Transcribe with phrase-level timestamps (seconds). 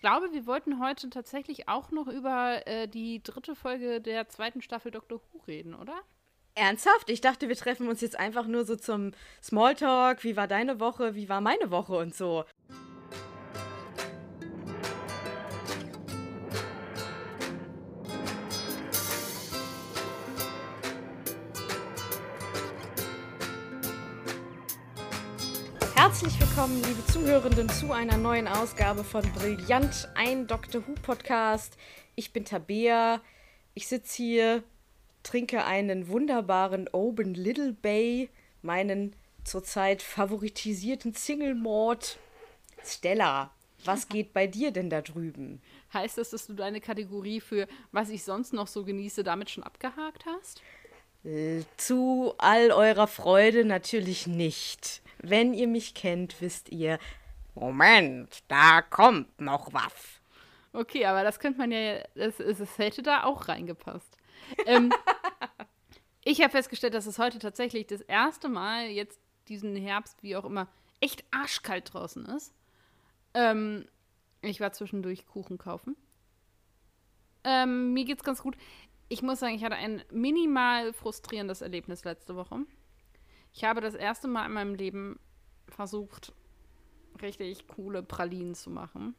[0.00, 4.62] ich glaube, wir wollten heute tatsächlich auch noch über äh, die dritte Folge der zweiten
[4.62, 5.92] Staffel Doctor Who reden, oder?
[6.54, 7.10] Ernsthaft?
[7.10, 10.24] Ich dachte, wir treffen uns jetzt einfach nur so zum Smalltalk.
[10.24, 11.14] Wie war deine Woche?
[11.16, 12.46] Wie war meine Woche und so.
[26.20, 31.78] Herzlich willkommen, liebe Zuhörenden, zu einer neuen Ausgabe von Brillant, ein Doctor Who Podcast.
[32.14, 33.22] Ich bin Tabea.
[33.72, 34.62] Ich sitze hier,
[35.22, 38.28] trinke einen wunderbaren Oben Little Bay,
[38.60, 42.18] meinen zurzeit favoritisierten Single Mord.
[42.84, 43.50] Stella,
[43.86, 45.62] was geht bei dir denn da drüben?
[45.94, 49.64] Heißt das, dass du deine Kategorie für was ich sonst noch so genieße, damit schon
[49.64, 50.60] abgehakt hast?
[51.78, 55.00] Zu all eurer Freude natürlich nicht.
[55.22, 56.98] Wenn ihr mich kennt, wisst ihr,
[57.54, 60.20] Moment, da kommt noch was.
[60.72, 64.16] Okay, aber das könnte man ja, es, es hätte da auch reingepasst.
[64.66, 64.92] Ähm,
[66.24, 70.44] ich habe festgestellt, dass es heute tatsächlich das erste Mal jetzt diesen Herbst, wie auch
[70.44, 70.68] immer,
[71.00, 72.54] echt arschkalt draußen ist.
[73.34, 73.86] Ähm,
[74.42, 75.96] ich war zwischendurch Kuchen kaufen.
[77.44, 78.56] Ähm, mir geht's ganz gut.
[79.08, 82.60] Ich muss sagen, ich hatte ein minimal frustrierendes Erlebnis letzte Woche.
[83.52, 85.18] Ich habe das erste Mal in meinem Leben
[85.68, 86.32] versucht,
[87.22, 89.14] richtig coole Pralinen zu machen.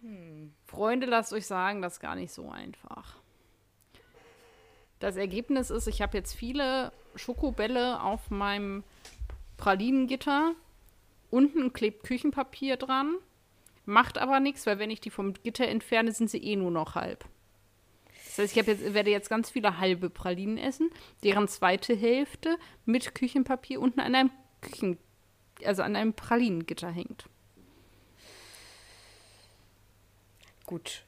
[0.00, 0.52] Hm.
[0.64, 3.16] Freunde, lasst euch sagen, das ist gar nicht so einfach.
[4.98, 8.84] Das Ergebnis ist, ich habe jetzt viele Schokobälle auf meinem
[9.56, 10.54] Pralinengitter.
[11.30, 13.16] Unten klebt Küchenpapier dran.
[13.84, 16.94] Macht aber nichts, weil wenn ich die vom Gitter entferne, sind sie eh nur noch
[16.94, 17.24] halb.
[18.32, 20.90] Das heißt, ich jetzt, werde jetzt ganz viele halbe Pralinen essen,
[21.22, 24.30] deren zweite Hälfte mit Küchenpapier unten an einem
[24.62, 24.96] Küchen,
[25.66, 27.26] also an einem Pralinengitter hängt.
[30.64, 31.04] Gut.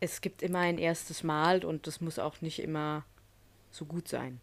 [0.00, 3.04] Es gibt immer ein erstes Mal und das muss auch nicht immer
[3.70, 4.38] so gut sein.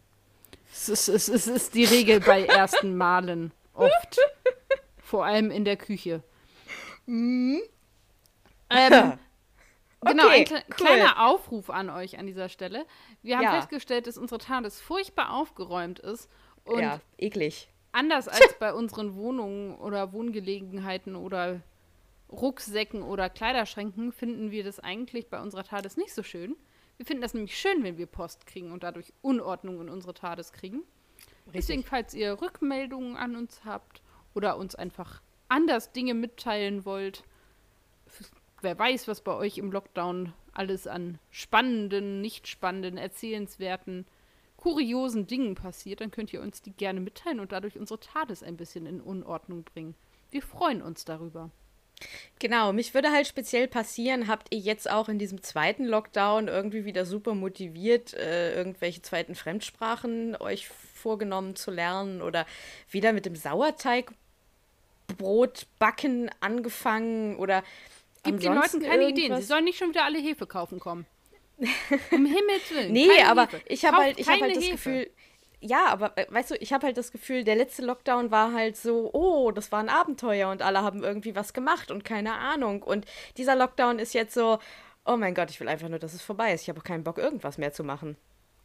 [0.72, 3.52] Es ist, es ist, es ist die Regel bei ersten Malen.
[3.72, 4.18] Oft.
[4.98, 6.24] Vor allem in der Küche.
[7.06, 7.62] Mhm.
[8.68, 9.12] Ähm,
[10.06, 10.74] Genau, okay, ein kle cool.
[10.74, 12.86] kleiner Aufruf an euch an dieser Stelle.
[13.22, 13.52] Wir haben ja.
[13.52, 16.28] festgestellt, dass unsere TARDIS furchtbar aufgeräumt ist.
[16.64, 17.68] Und ja, eklig.
[17.92, 21.60] Anders als bei unseren Wohnungen oder Wohngelegenheiten oder
[22.30, 26.56] Rucksäcken oder Kleiderschränken finden wir das eigentlich bei unserer TARDIS nicht so schön.
[26.96, 30.52] Wir finden das nämlich schön, wenn wir Post kriegen und dadurch Unordnung in unsere TARDIS
[30.52, 30.82] kriegen.
[31.46, 31.52] Richtig.
[31.54, 34.02] Deswegen, falls ihr Rückmeldungen an uns habt
[34.34, 37.22] oder uns einfach anders Dinge mitteilen wollt,
[38.62, 44.06] wer weiß, was bei euch im Lockdown alles an spannenden, nicht spannenden, erzählenswerten,
[44.56, 48.56] kuriosen Dingen passiert, dann könnt ihr uns die gerne mitteilen und dadurch unsere TARDIS ein
[48.56, 49.94] bisschen in Unordnung bringen.
[50.30, 51.50] Wir freuen uns darüber.
[52.38, 56.84] Genau, mich würde halt speziell passieren, habt ihr jetzt auch in diesem zweiten Lockdown irgendwie
[56.84, 62.44] wieder super motiviert, äh, irgendwelche zweiten Fremdsprachen euch vorgenommen zu lernen oder
[62.90, 64.16] wieder mit dem Sauerteigbrot
[65.78, 67.62] backen angefangen oder
[68.26, 69.10] Gib den Leuten keine irgendwas...
[69.10, 69.36] Ideen.
[69.36, 71.06] Sie sollen nicht schon wieder alle Hefe kaufen kommen.
[72.10, 72.92] Um Himmels Willen.
[72.92, 73.62] Nee, aber Hefe.
[73.66, 74.72] ich habe halt, hab halt das Hefe.
[74.72, 75.10] Gefühl,
[75.60, 78.76] ja, aber äh, weißt du, ich habe halt das Gefühl, der letzte Lockdown war halt
[78.76, 82.82] so, oh, das war ein Abenteuer und alle haben irgendwie was gemacht und keine Ahnung.
[82.82, 84.58] Und dieser Lockdown ist jetzt so,
[85.04, 86.62] oh mein Gott, ich will einfach nur, dass es vorbei ist.
[86.62, 88.16] Ich habe auch keinen Bock, irgendwas mehr zu machen.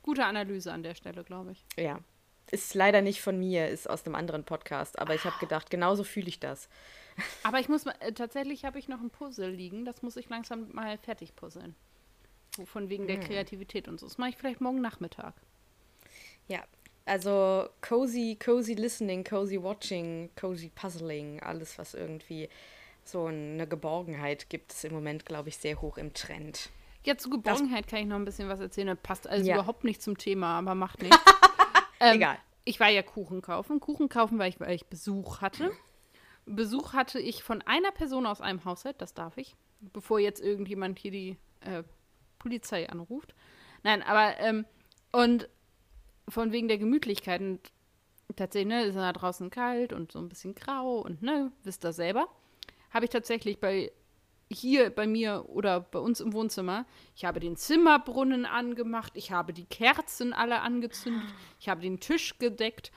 [0.04, 1.66] Gute Analyse an der Stelle, glaube ich.
[1.78, 2.00] Ja.
[2.50, 6.04] Ist leider nicht von mir, ist aus einem anderen Podcast, aber ich habe gedacht, genauso
[6.04, 6.68] fühle ich das.
[7.44, 10.30] Aber ich muss mal, äh, tatsächlich habe ich noch ein Puzzle liegen, das muss ich
[10.30, 11.76] langsam mal fertig puzzeln.
[12.66, 13.24] Von wegen der hm.
[13.24, 14.06] Kreativität und so.
[14.06, 15.34] Das mache ich vielleicht morgen Nachmittag.
[16.48, 16.64] Ja,
[17.06, 22.50] also cozy, cozy listening, cozy watching, cozy puzzling, alles, was irgendwie
[23.04, 26.70] so eine Geborgenheit gibt, ist im Moment, glaube ich, sehr hoch im Trend.
[27.04, 28.88] Ja, zu Geborgenheit das kann ich noch ein bisschen was erzählen.
[28.88, 29.56] Das passt also ja.
[29.56, 31.18] überhaupt nicht zum Thema, aber macht nichts.
[32.00, 32.38] ähm, Egal.
[32.64, 33.80] Ich war ja Kuchen kaufen.
[33.80, 35.72] Kuchen kaufen, weil ich, weil ich Besuch hatte.
[36.46, 41.00] Besuch hatte ich von einer Person aus einem Haushalt, das darf ich, bevor jetzt irgendjemand
[41.00, 41.84] hier die äh,
[42.40, 43.36] Polizei anruft.
[43.84, 44.66] Nein, aber, ähm,
[45.12, 45.50] und
[46.28, 47.72] von wegen der Gemütlichkeit und
[48.36, 51.94] tatsächlich, ne, ist da draußen kalt und so ein bisschen grau und ne, wisst ihr
[51.94, 52.28] selber,
[52.92, 53.92] habe ich tatsächlich bei
[54.54, 59.54] hier bei mir oder bei uns im Wohnzimmer, ich habe den Zimmerbrunnen angemacht, ich habe
[59.54, 61.24] die Kerzen alle angezündet,
[61.60, 62.92] ich habe den Tisch gedeckt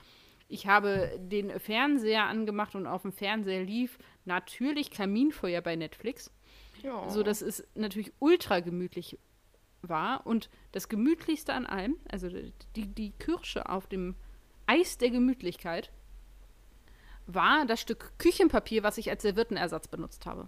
[0.47, 6.31] ich habe den Fernseher angemacht und auf dem Fernseher lief natürlich Kaminfeuer bei Netflix.
[6.83, 7.09] Ja.
[7.09, 9.17] So dass es natürlich ultra gemütlich
[9.81, 10.25] war.
[10.25, 12.29] Und das Gemütlichste an allem, also
[12.75, 14.15] die, die Kirsche auf dem
[14.67, 15.91] Eis der Gemütlichkeit,
[17.27, 20.47] war das Stück Küchenpapier, was ich als Serviettenersatz benutzt habe.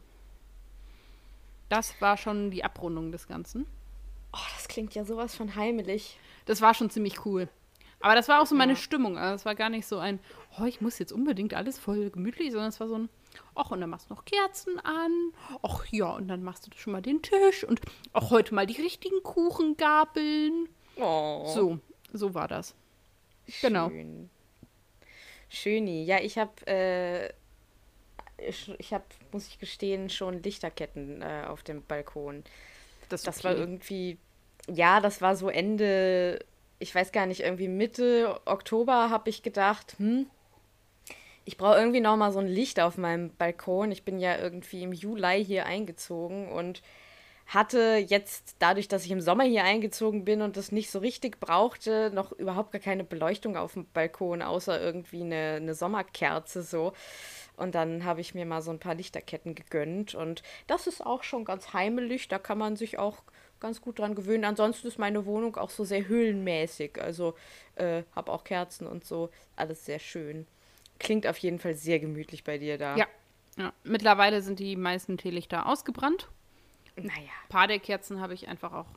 [1.70, 3.66] Das war schon die Abrundung des Ganzen.
[4.32, 6.20] Oh, das klingt ja sowas von heimelig.
[6.46, 7.50] Das war schon ziemlich cool.
[8.00, 8.78] Aber das war auch so meine ja.
[8.78, 9.18] Stimmung.
[9.18, 10.20] Also es war gar nicht so ein,
[10.60, 13.10] oh, ich muss jetzt unbedingt alles voll gemütlich, sondern es war so ein,
[13.56, 15.34] ach, und dann machst du noch Kerzen an.
[15.64, 17.82] Ach ja, und dann machst du schon mal den Tisch und
[18.14, 20.70] auch heute mal die richtigen Kuchengabeln.
[20.98, 21.52] Oh.
[21.54, 21.80] So,
[22.14, 22.76] so war das.
[23.62, 23.90] Genau.
[23.90, 24.30] Schön.
[25.50, 26.04] Schöni.
[26.04, 27.28] Ja, ich habe, äh,
[28.38, 32.44] ich, ich habe, muss ich gestehen, schon Lichterketten äh, auf dem Balkon.
[33.10, 33.48] Das, das okay.
[33.48, 34.18] war irgendwie,
[34.70, 36.44] ja, das war so Ende,
[36.80, 40.28] ich weiß gar nicht, irgendwie Mitte Oktober habe ich gedacht, hm,
[41.46, 43.92] ich brauche irgendwie noch mal so ein Licht auf meinem Balkon.
[43.92, 46.82] Ich bin ja irgendwie im Juli hier eingezogen und
[47.48, 51.40] hatte jetzt dadurch, dass ich im Sommer hier eingezogen bin und das nicht so richtig
[51.40, 56.92] brauchte, noch überhaupt gar keine Beleuchtung auf dem Balkon, außer irgendwie eine, eine Sommerkerze so.
[57.56, 61.24] Und dann habe ich mir mal so ein paar Lichterketten gegönnt und das ist auch
[61.24, 63.24] schon ganz heimelig, da kann man sich auch
[63.60, 64.46] ganz gut dran gewöhnen.
[64.46, 67.36] Ansonsten ist meine Wohnung auch so sehr höhlenmäßig, also
[67.76, 70.48] äh, habe auch Kerzen und so, alles sehr schön.
[71.00, 72.96] Klingt auf jeden Fall sehr gemütlich bei dir da.
[72.96, 73.08] Ja.
[73.58, 73.74] ja.
[73.84, 76.28] Mittlerweile sind die meisten Teelichter ausgebrannt.
[76.96, 77.12] Naja.
[77.18, 78.88] Ein paar der Kerzen habe ich einfach auch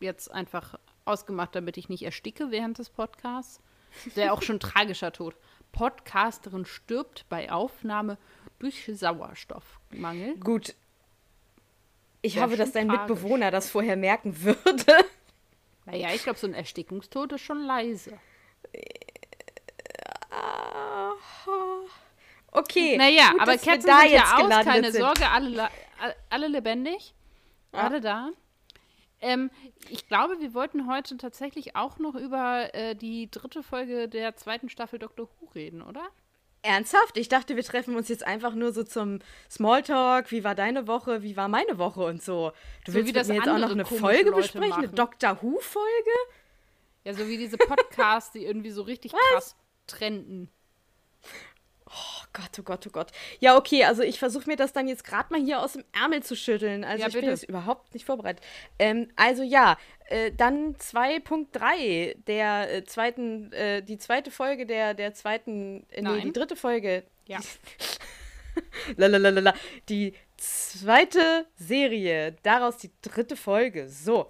[0.00, 3.60] jetzt einfach ausgemacht, damit ich nicht ersticke während des Podcasts.
[4.14, 5.34] Der auch schon tragischer Tod.
[5.72, 8.18] Podcasterin stirbt bei Aufnahme
[8.58, 10.36] durch Sauerstoffmangel.
[10.38, 10.74] Gut.
[12.26, 13.08] Ich hoffe, dass dein tragisch.
[13.08, 15.04] Mitbewohner das vorher merken würde.
[15.84, 18.18] Naja, ich glaube, so ein Erstickungstod ist schon leise.
[22.50, 22.96] Okay.
[22.96, 25.02] Naja, Gut, aber Kerzen sind ja aus, keine sind.
[25.02, 25.68] Sorge, alle,
[26.30, 27.14] alle lebendig.
[27.72, 27.80] Ja.
[27.80, 28.30] Alle da.
[29.20, 29.50] Ähm,
[29.88, 34.68] ich glaube, wir wollten heute tatsächlich auch noch über äh, die dritte Folge der zweiten
[34.68, 36.08] Staffel Doctor Who reden, oder?
[36.66, 37.16] Ernsthaft?
[37.16, 39.20] Ich dachte, wir treffen uns jetzt einfach nur so zum
[39.50, 40.30] Smalltalk.
[40.30, 41.22] Wie war deine Woche?
[41.22, 42.52] Wie war meine Woche und so.
[42.84, 44.68] Du so willst mit mir jetzt auch noch eine Folge Leute besprechen?
[44.70, 44.84] Machen.
[44.84, 46.10] Eine Doctor Who-Folge?
[47.04, 50.50] Ja, so wie diese Podcasts, die irgendwie so richtig krass trenden.
[51.88, 53.12] Oh Gott, oh Gott, oh Gott.
[53.38, 56.22] Ja, okay, also ich versuche mir das dann jetzt gerade mal hier aus dem Ärmel
[56.22, 56.82] zu schütteln.
[56.84, 58.44] Also ja, ich bin jetzt überhaupt nicht vorbereitet.
[58.78, 65.14] Ähm, also ja, äh, dann 2.3 der äh, zweiten, äh, die zweite Folge der, der
[65.14, 67.04] zweiten, äh, nee, die dritte Folge.
[67.26, 67.38] Ja.
[68.96, 69.54] Lalalala.
[69.88, 73.88] Die zweite Serie, daraus die dritte Folge.
[73.88, 74.28] So.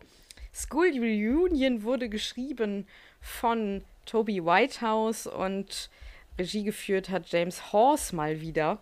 [0.54, 2.86] School Reunion wurde geschrieben
[3.20, 5.90] von Toby Whitehouse und
[6.38, 8.78] Regie geführt hat James Horse mal wieder.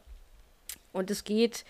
[0.92, 1.64] Und es geht,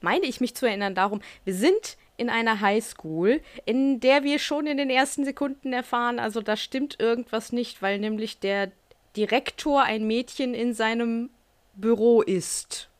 [0.00, 4.66] meine ich mich zu erinnern, darum, wir sind in einer Highschool, in der wir schon
[4.66, 8.72] in den ersten Sekunden erfahren, also da stimmt irgendwas nicht, weil nämlich der
[9.16, 11.30] Direktor ein Mädchen in seinem
[11.74, 12.90] Büro ist.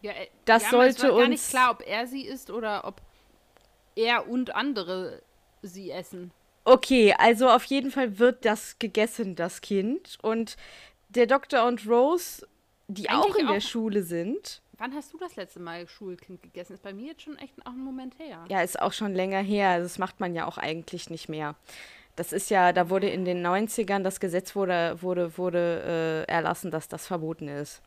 [0.00, 2.86] Ja, äh, das ja, sollte es uns gar nicht klar, ob er sie ist oder
[2.86, 3.02] ob
[3.94, 5.22] er und andere
[5.62, 6.30] sie essen.
[6.66, 10.18] Okay, also auf jeden Fall wird das gegessen, das Kind.
[10.20, 10.56] Und
[11.08, 12.44] der Doktor und Rose,
[12.88, 14.62] die Eigentlich auch in auch der Schule sind.
[14.76, 16.72] Wann hast du das letzte Mal Schulkind gegessen?
[16.74, 18.44] Ist bei mir jetzt schon echt auch ein Moment her.
[18.48, 19.78] Ja, ist auch schon länger her.
[19.78, 21.54] Das macht man ja auch eigentlich nicht mehr.
[22.16, 26.72] Das ist ja, da wurde in den 90ern das Gesetz wurde, wurde, wurde äh, erlassen,
[26.72, 27.80] dass das verboten ist.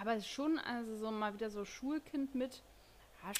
[0.00, 2.62] Aber schon, also so mal wieder so Schulkind mit.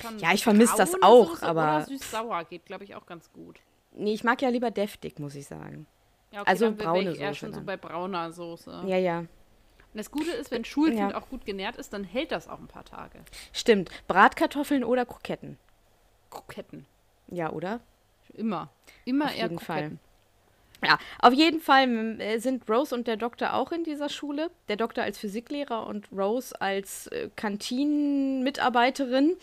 [0.03, 1.77] Ja, ja ich vermisse das auch, aber.
[1.77, 3.61] Oder süß-sauer geht, glaube ich, auch ganz gut.
[3.93, 5.87] Nee, ich mag ja lieber deftig, muss ich sagen.
[6.33, 7.21] Ja, okay, also braune Soße.
[7.21, 7.61] eher schon dann.
[7.61, 8.85] so bei brauner Soße.
[8.87, 9.19] Ja, ja.
[9.21, 11.19] Und das Gute ist, wenn Schulkind ja.
[11.19, 13.19] auch gut genährt ist, dann hält das auch ein paar Tage.
[13.53, 13.91] Stimmt.
[14.07, 15.59] Bratkartoffeln oder Kroketten?
[16.31, 16.87] Kroketten.
[17.27, 17.81] Ja, oder?
[18.35, 18.71] Immer.
[19.05, 19.99] Immer Auf eher jeden Kroketten.
[19.99, 20.10] Fall.
[20.83, 24.51] Ja, auf jeden Fall äh, sind Rose und der Doktor auch in dieser Schule.
[24.69, 29.37] Der Doktor als Physiklehrer und Rose als äh, Kantinenmitarbeiterin.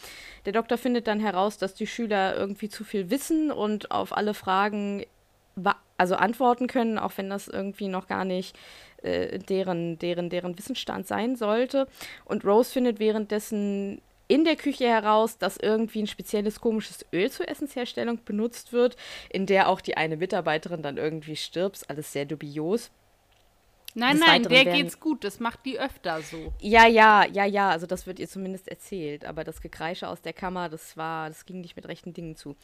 [0.45, 4.33] Der Doktor findet dann heraus, dass die Schüler irgendwie zu viel wissen und auf alle
[4.33, 5.05] Fragen
[5.97, 8.55] also antworten können, auch wenn das irgendwie noch gar nicht
[9.01, 11.87] äh, deren, deren, deren Wissensstand sein sollte.
[12.25, 17.47] Und Rose findet währenddessen in der Küche heraus, dass irgendwie ein spezielles komisches Öl zur
[17.47, 18.97] Essensherstellung benutzt wird,
[19.29, 21.89] in der auch die eine Mitarbeiterin dann irgendwie stirbt.
[21.89, 22.91] Alles sehr dubios.
[23.97, 25.23] Nein, Des nein, der geht's gut.
[25.23, 26.53] Das macht die öfter so.
[26.59, 27.69] Ja, ja, ja, ja.
[27.71, 29.25] Also das wird ihr zumindest erzählt.
[29.25, 32.55] Aber das Gekreische aus der Kammer, das war, das ging nicht mit rechten Dingen zu.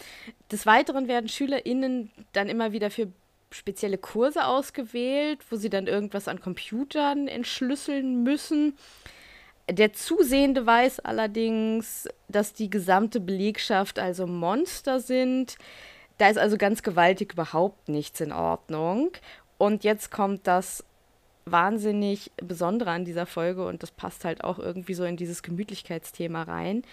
[0.51, 3.12] Des Weiteren werden SchülerInnen dann immer wieder für
[3.50, 8.77] spezielle Kurse ausgewählt, wo sie dann irgendwas an Computern entschlüsseln müssen.
[9.75, 15.56] Der Zusehende weiß allerdings, dass die gesamte Belegschaft also Monster sind.
[16.20, 19.10] Da ist also ganz gewaltig überhaupt nichts in Ordnung.
[19.58, 20.84] Und jetzt kommt das
[21.46, 26.44] wahnsinnig Besondere an dieser Folge und das passt halt auch irgendwie so in dieses Gemütlichkeitsthema
[26.44, 26.84] rein.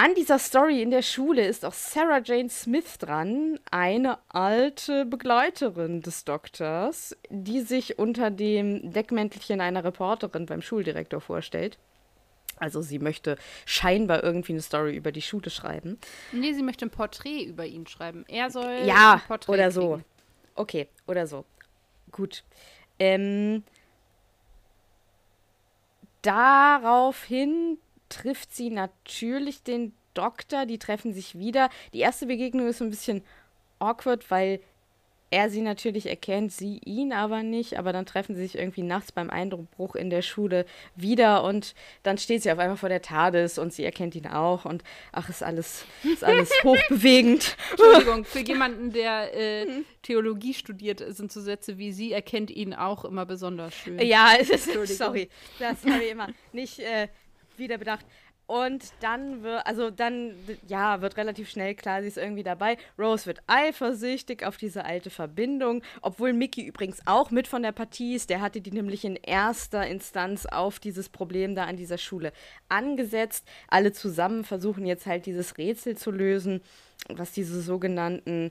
[0.00, 6.00] An dieser Story in der Schule ist auch Sarah Jane Smith dran, eine alte Begleiterin
[6.00, 11.76] des Doktors, die sich unter dem Deckmäntelchen einer Reporterin beim Schuldirektor vorstellt.
[12.56, 15.98] Also sie möchte scheinbar irgendwie eine Story über die Schule schreiben.
[16.32, 18.24] Nee, sie möchte ein Porträt über ihn schreiben.
[18.26, 19.74] Er soll ja, ein Porträt oder kriegen.
[19.74, 20.00] so.
[20.54, 21.44] Okay, oder so.
[22.10, 22.42] Gut.
[22.98, 23.64] Ähm,
[26.22, 27.76] daraufhin
[28.10, 30.66] trifft sie natürlich den Doktor.
[30.66, 31.70] Die treffen sich wieder.
[31.94, 33.22] Die erste Begegnung ist so ein bisschen
[33.78, 34.60] awkward, weil
[35.30, 37.78] er sie natürlich erkennt, sie ihn aber nicht.
[37.78, 42.18] Aber dann treffen sie sich irgendwie nachts beim Eindruckbruch in der Schule wieder und dann
[42.18, 44.64] steht sie auf einmal vor der TARDIS und sie erkennt ihn auch.
[44.64, 47.56] Und ach, ist alles, ist alles hochbewegend.
[47.70, 49.66] Entschuldigung, für jemanden, der äh,
[50.02, 54.00] Theologie studiert, sind so Sätze wie sie erkennt ihn auch immer besonders schön.
[54.00, 55.28] Ja, es ist, sorry,
[55.60, 57.08] das habe ich immer nicht äh,
[57.60, 58.04] wieder bedacht.
[58.50, 60.34] Und dann wird, also dann,
[60.66, 62.78] ja, wird relativ schnell klar, sie ist irgendwie dabei.
[62.98, 68.16] Rose wird eifersüchtig auf diese alte Verbindung, obwohl Mickey übrigens auch mit von der Partie
[68.16, 68.28] ist.
[68.28, 72.32] Der hatte die nämlich in erster Instanz auf dieses Problem da an dieser Schule
[72.68, 73.46] angesetzt.
[73.68, 76.60] Alle zusammen versuchen jetzt halt dieses Rätsel zu lösen,
[77.08, 78.50] was diese sogenannten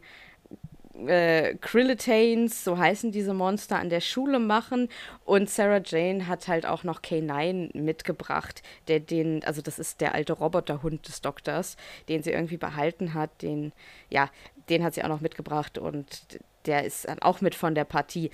[1.08, 4.89] äh, Krillitanes, so heißen diese Monster, an der Schule machen.
[5.25, 10.13] Und Sarah Jane hat halt auch noch K9 mitgebracht, der den, also das ist der
[10.13, 11.77] alte Roboterhund des Doktors,
[12.08, 13.41] den sie irgendwie behalten hat.
[13.41, 13.72] Den,
[14.10, 14.29] ja,
[14.69, 18.31] den hat sie auch noch mitgebracht und der ist dann auch mit von der Partie.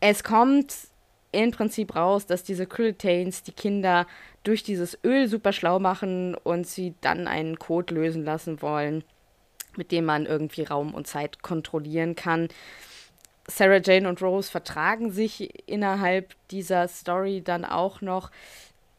[0.00, 0.74] Es kommt
[1.30, 4.06] im Prinzip raus, dass diese Krillitanes die Kinder
[4.44, 9.04] durch dieses Öl super schlau machen und sie dann einen Code lösen lassen wollen
[9.78, 12.48] mit dem man irgendwie Raum und Zeit kontrollieren kann.
[13.46, 18.30] Sarah Jane und Rose vertragen sich innerhalb dieser Story dann auch noch.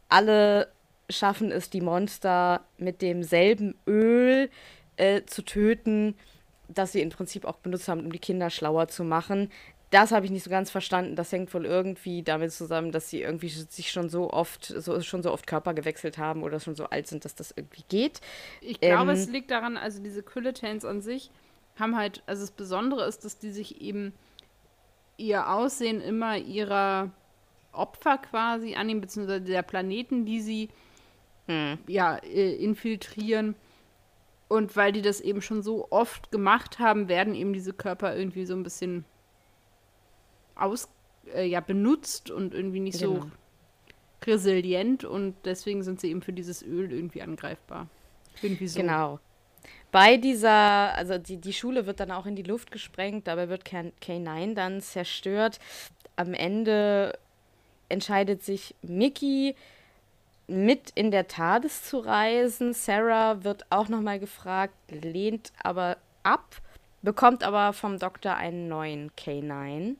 [0.07, 0.71] Alle
[1.09, 4.49] schaffen es, die Monster mit demselben Öl
[4.97, 6.15] äh, zu töten,
[6.67, 9.51] das sie im Prinzip auch benutzt haben, um die Kinder schlauer zu machen.
[9.91, 11.15] Das habe ich nicht so ganz verstanden.
[11.15, 15.23] Das hängt wohl irgendwie damit zusammen, dass sie irgendwie sich schon so oft, so, schon
[15.23, 18.21] so oft Körper gewechselt haben oder schon so alt sind, dass das irgendwie geht.
[18.61, 21.31] Ich glaube, Ähm, es liegt daran, also diese Krillitanes an sich
[21.79, 24.13] haben halt, also das Besondere ist, dass die sich eben
[25.17, 27.09] ihr Aussehen immer ihrer
[27.71, 30.69] Opfer quasi annehmen, beziehungsweise der Planeten, die sie
[31.87, 33.55] ja, äh, infiltrieren.
[34.49, 38.45] Und weil die das eben schon so oft gemacht haben, werden eben diese Körper irgendwie
[38.45, 39.03] so ein bisschen
[40.61, 40.89] aus,
[41.33, 43.21] äh, ja, benutzt und irgendwie nicht Genau.
[43.21, 43.31] so
[44.25, 47.87] resilient und deswegen sind sie eben für dieses Öl irgendwie angreifbar.
[48.41, 48.79] Irgendwie so.
[48.79, 49.19] Genau.
[49.91, 53.65] Bei dieser, also die, die Schule wird dann auch in die Luft gesprengt, dabei wird
[53.65, 55.59] K- K9 dann zerstört.
[56.15, 57.17] Am Ende
[57.87, 59.55] entscheidet sich Mickey
[60.47, 62.73] mit in der TARDIS zu reisen.
[62.73, 66.61] Sarah wird auch nochmal gefragt, lehnt aber ab,
[67.01, 69.95] bekommt aber vom Doktor einen neuen K9.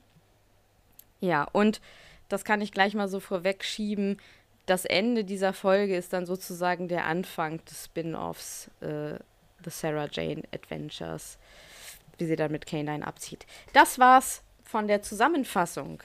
[1.20, 1.80] Ja, und
[2.28, 4.18] das kann ich gleich mal so vorwegschieben.
[4.66, 9.18] Das Ende dieser Folge ist dann sozusagen der Anfang des Spin-offs äh,
[9.64, 11.38] The Sarah Jane Adventures,
[12.18, 13.46] wie sie dann mit K9 abzieht.
[13.72, 16.02] Das war's von der Zusammenfassung.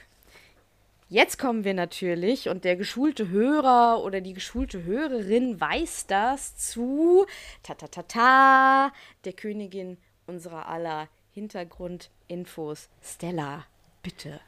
[1.08, 7.26] Jetzt kommen wir natürlich, und der geschulte Hörer oder die geschulte Hörerin weiß das zu
[7.62, 8.92] ta ta ta ta
[9.24, 13.66] der Königin unserer aller Hintergrundinfos, Stella.
[14.02, 14.40] Bitte.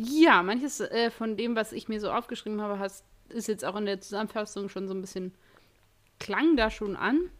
[0.00, 3.76] Ja, manches äh, von dem, was ich mir so aufgeschrieben habe, hast, ist jetzt auch
[3.76, 5.34] in der Zusammenfassung schon so ein bisschen,
[6.20, 7.30] klang da schon an.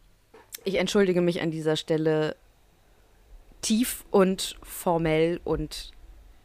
[0.65, 2.35] Ich entschuldige mich an dieser Stelle
[3.61, 5.91] tief und formell und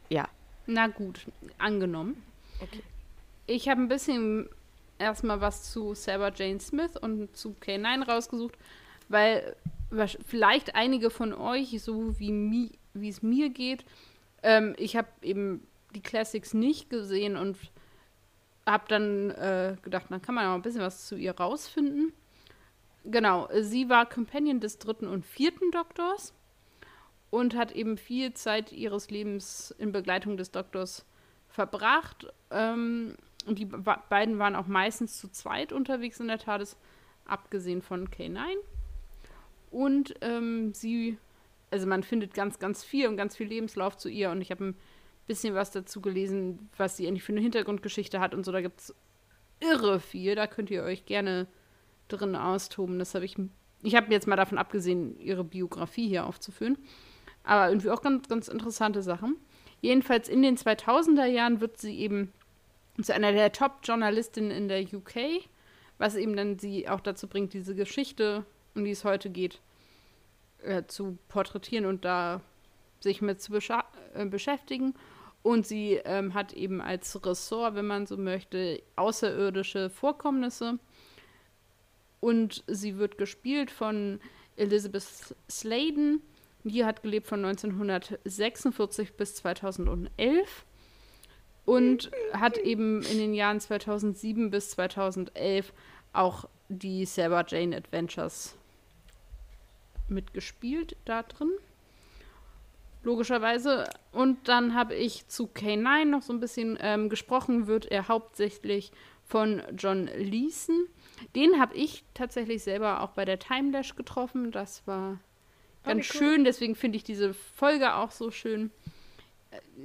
[0.09, 0.27] ja.
[0.67, 2.23] Na gut, angenommen.
[2.61, 2.81] Okay.
[3.47, 4.49] Ich habe ein bisschen
[4.97, 8.57] erstmal was zu Sarah Jane Smith und zu K9 rausgesucht,
[9.09, 9.55] weil
[10.25, 13.85] vielleicht einige von euch, so wie, mi, wie es mir geht,
[14.43, 17.57] ähm, ich habe eben die Classics nicht gesehen und
[18.65, 22.13] habe dann äh, gedacht, dann kann man mal ein bisschen was zu ihr rausfinden.
[23.03, 26.33] Genau, sie war Companion des dritten und vierten Doktors
[27.29, 31.05] und hat eben viel Zeit ihres Lebens in Begleitung des Doktors
[31.49, 32.27] verbracht.
[32.49, 36.77] Ähm, und die be- beiden waren auch meistens zu zweit unterwegs in der TARDIS,
[37.25, 38.39] abgesehen von K9.
[39.69, 41.19] Und ähm, sie,
[41.69, 44.31] also man findet ganz, ganz viel und ganz viel Lebenslauf zu ihr.
[44.31, 44.77] Und ich habe ein
[45.27, 48.51] bisschen was dazu gelesen, was sie eigentlich für eine Hintergrundgeschichte hat und so.
[48.51, 48.95] Da gibt es
[49.59, 50.35] irre viel.
[50.35, 51.47] Da könnt ihr euch gerne
[52.07, 52.99] drin austoben.
[52.99, 53.35] Das habe ich.
[53.81, 56.77] Ich habe jetzt mal davon abgesehen, ihre Biografie hier aufzuführen.
[57.43, 59.37] Aber irgendwie auch ganz, ganz interessante Sachen.
[59.81, 62.33] Jedenfalls in den 2000er Jahren wird sie eben
[63.01, 65.43] zu einer der Top-Journalistinnen in der UK,
[65.97, 69.61] was eben dann sie auch dazu bringt, diese Geschichte um die es heute geht,
[70.61, 72.41] äh, zu porträtieren und da
[72.99, 74.93] sich mit zu äh, beschäftigen.
[75.45, 80.79] Und sie ähm, hat eben als Ressort, wenn man so möchte, außerirdische Vorkommnisse.
[82.19, 84.19] Und sie wird gespielt von
[84.55, 86.23] Elizabeth Sladen.
[86.63, 90.65] Die hat gelebt von 1946 bis 2011
[91.65, 95.73] und hat eben in den Jahren 2007 bis 2011
[96.11, 98.55] auch die Sarah Jane Adventures
[100.07, 101.51] mitgespielt da drin.
[103.05, 103.87] Logischerweise.
[104.11, 108.91] Und dann habe ich zu K9 noch so ein bisschen ähm, gesprochen, wird er hauptsächlich
[109.23, 110.87] von John Leeson.
[111.35, 114.49] Den habe ich tatsächlich selber auch bei der Time Dash getroffen.
[114.49, 115.19] Das war
[115.83, 116.19] ah, ganz cool.
[116.19, 118.71] schön, deswegen finde ich diese Folge auch so schön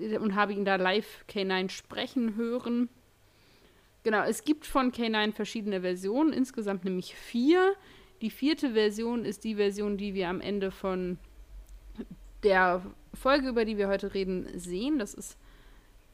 [0.01, 2.89] äh, und habe ihn da live K9 sprechen hören.
[4.03, 7.75] Genau, es gibt von K9 verschiedene Versionen, insgesamt nämlich vier.
[8.23, 11.19] Die vierte Version ist die Version, die wir am Ende von
[12.43, 12.83] der
[13.15, 14.99] Folge, über die wir heute reden, sehen.
[14.99, 15.37] Das ist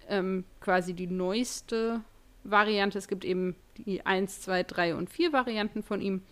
[0.08, 2.00] ähm, quasi die neueste
[2.44, 2.98] Variante.
[2.98, 6.22] Es gibt eben die 1, 2, 3 und 4 Varianten von ihm.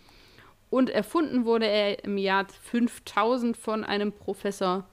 [0.69, 4.85] Und erfunden wurde er im Jahr 5000 von einem Professor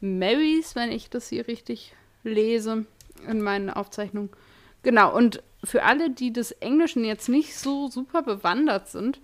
[0.00, 2.86] Marys, wenn ich das hier richtig lese
[3.26, 4.30] in meinen Aufzeichnungen.
[4.82, 9.20] Genau, und für alle, die des Englischen jetzt nicht so super bewandert sind,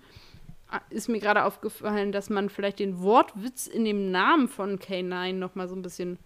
[0.91, 5.55] ist mir gerade aufgefallen, dass man vielleicht den Wortwitz in dem Namen von K9 noch
[5.55, 6.19] mal so ein bisschen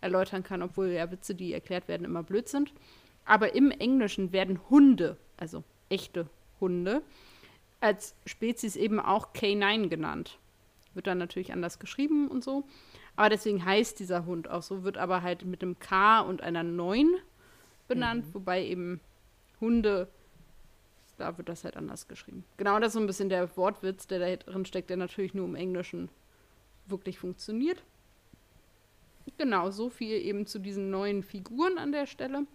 [0.00, 2.72] erläutern kann, obwohl ja Witze, die erklärt werden, immer blöd sind.
[3.24, 6.26] Aber im Englischen werden Hunde, also echte
[6.60, 7.02] Hunde,
[7.80, 10.38] als Spezies eben auch K9 genannt.
[10.94, 12.64] Wird dann natürlich anders geschrieben und so.
[13.16, 16.62] Aber deswegen heißt dieser Hund auch so, wird aber halt mit einem K und einer
[16.62, 17.08] 9
[17.88, 18.34] benannt, mhm.
[18.34, 19.00] wobei eben
[19.60, 20.08] Hunde
[21.20, 22.44] da wird das halt anders geschrieben.
[22.56, 25.46] Genau, das ist so ein bisschen der Wortwitz, der da drin steckt, der natürlich nur
[25.46, 26.08] im Englischen
[26.86, 27.82] wirklich funktioniert.
[29.38, 32.46] Genau, so viel eben zu diesen neuen Figuren an der Stelle.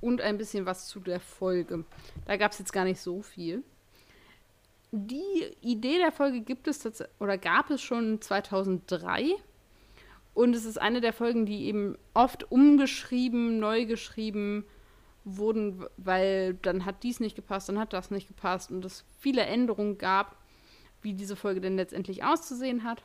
[0.00, 1.84] Und ein bisschen was zu der Folge.
[2.26, 3.62] Da gab es jetzt gar nicht so viel.
[4.90, 6.84] Die Idee der Folge gibt es
[7.18, 9.36] oder gab es schon 2003.
[10.34, 14.64] Und es ist eine der Folgen, die eben oft umgeschrieben, neu geschrieben,
[15.24, 19.42] wurden, weil dann hat dies nicht gepasst, dann hat das nicht gepasst und es viele
[19.42, 20.36] Änderungen gab,
[21.00, 23.02] wie diese Folge denn letztendlich auszusehen hat.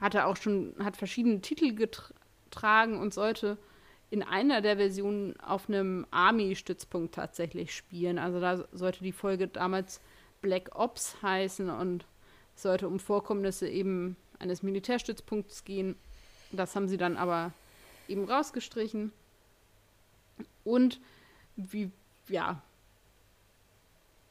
[0.00, 3.56] Hatte auch schon, hat verschiedene Titel getragen und sollte
[4.10, 8.18] in einer der Versionen auf einem Army-Stützpunkt tatsächlich spielen.
[8.18, 10.00] Also da sollte die Folge damals
[10.42, 12.04] Black Ops heißen und
[12.54, 15.96] sollte um Vorkommnisse eben eines Militärstützpunkts gehen.
[16.50, 17.52] Das haben sie dann aber
[18.08, 19.12] eben rausgestrichen.
[20.64, 21.00] Und
[21.56, 21.90] wie,
[22.28, 22.62] ja,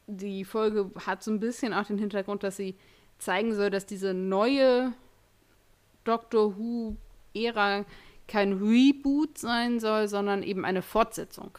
[0.07, 2.75] die Folge hat so ein bisschen auch den Hintergrund, dass sie
[3.17, 4.93] zeigen soll, dass diese neue
[6.03, 7.85] Doctor Who-Ära
[8.27, 11.57] kein Reboot sein soll, sondern eben eine Fortsetzung.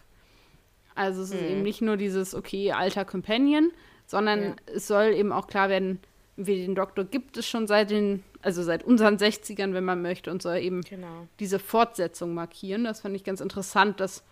[0.94, 1.48] Also es ist hm.
[1.48, 3.70] eben nicht nur dieses, okay, alter Companion,
[4.06, 4.56] sondern ja.
[4.66, 6.00] es soll eben auch klar werden,
[6.36, 10.30] wie den Doktor gibt es schon seit den, also seit unseren 60ern, wenn man möchte,
[10.30, 11.28] und soll eben genau.
[11.40, 12.84] diese Fortsetzung markieren.
[12.84, 14.22] Das fand ich ganz interessant, dass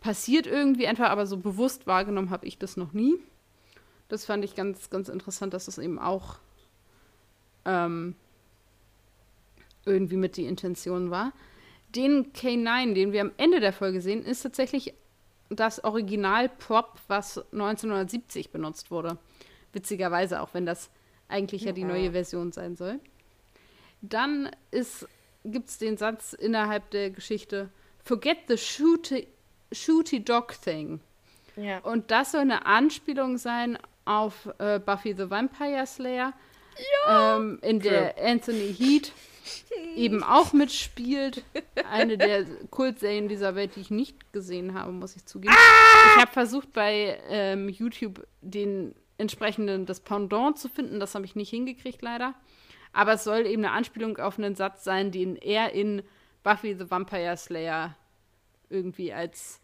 [0.00, 3.14] passiert irgendwie einfach, aber so bewusst wahrgenommen habe ich das noch nie.
[4.08, 6.38] Das fand ich ganz, ganz interessant, dass das eben auch
[7.64, 8.16] ähm,
[9.84, 11.32] irgendwie mit die Intention war.
[11.94, 14.94] Den K9, den wir am Ende der Folge sehen, ist tatsächlich
[15.48, 19.18] das Original-Prop, was 1970 benutzt wurde.
[19.72, 20.90] Witzigerweise, auch wenn das
[21.28, 23.00] eigentlich ja, ja die neue Version sein soll.
[24.02, 24.50] Dann
[25.44, 27.70] gibt es den Satz innerhalb der Geschichte:
[28.02, 29.26] Forget the shooting
[29.72, 31.00] Shooty Dog Thing.
[31.56, 31.78] Ja.
[31.78, 36.32] Und das soll eine Anspielung sein auf äh, Buffy the Vampire Slayer,
[37.06, 37.36] ja.
[37.36, 39.12] ähm, in der Anthony Heat
[39.96, 41.44] eben auch mitspielt.
[41.90, 45.54] Eine der Kultserien dieser Welt, die ich nicht gesehen habe, muss ich zugeben.
[45.54, 46.14] Ah!
[46.14, 50.98] Ich habe versucht, bei ähm, YouTube den entsprechenden, das Pendant zu finden.
[50.98, 52.34] Das habe ich nicht hingekriegt, leider.
[52.92, 56.02] Aber es soll eben eine Anspielung auf einen Satz sein, den er in
[56.42, 57.96] Buffy the Vampire Slayer
[58.68, 59.59] irgendwie als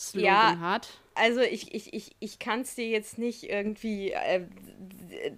[0.00, 0.88] Slogan ja, hat.
[1.14, 4.46] Also ich, ich, ich, ich kann es dir jetzt nicht irgendwie äh,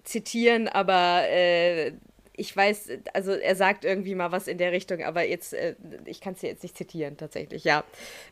[0.05, 1.95] zitieren, aber äh,
[2.35, 6.21] ich weiß, also er sagt irgendwie mal was in der Richtung, aber jetzt, äh, ich
[6.21, 7.83] kann es dir jetzt nicht zitieren, tatsächlich, ja.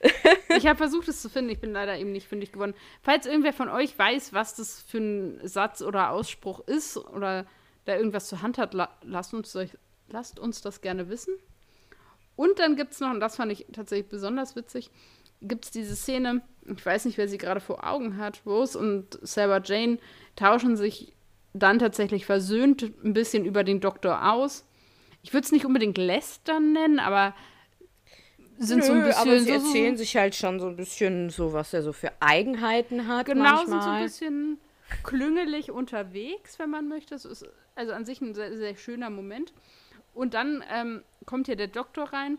[0.56, 2.74] ich habe versucht, es zu finden, ich bin leider eben nicht fündig geworden.
[3.02, 7.44] Falls irgendwer von euch weiß, was das für ein Satz oder Ausspruch ist oder
[7.86, 9.58] da irgendwas zur Hand hat, la lasst, uns,
[10.08, 11.34] lasst uns das gerne wissen.
[12.36, 14.90] Und dann gibt es noch, und das fand ich tatsächlich besonders witzig,
[15.42, 19.18] gibt es diese Szene, ich weiß nicht, wer sie gerade vor Augen hat, Rose und
[19.22, 19.98] Sarah Jane
[20.36, 21.14] tauschen sich
[21.52, 24.64] dann tatsächlich versöhnt ein bisschen über den Doktor aus.
[25.22, 27.34] Ich würde es nicht unbedingt lästern nennen, aber
[28.58, 29.20] sind Nö, so ein bisschen.
[29.20, 32.12] aber sie so, erzählen sich halt schon so ein bisschen so, was er so für
[32.20, 33.66] Eigenheiten hat genau, manchmal.
[33.66, 34.58] sind so ein bisschen
[35.02, 37.14] klüngelig unterwegs, wenn man möchte.
[37.14, 39.52] Es ist also an sich ein sehr, sehr schöner Moment.
[40.14, 42.38] Und dann ähm, kommt hier der Doktor rein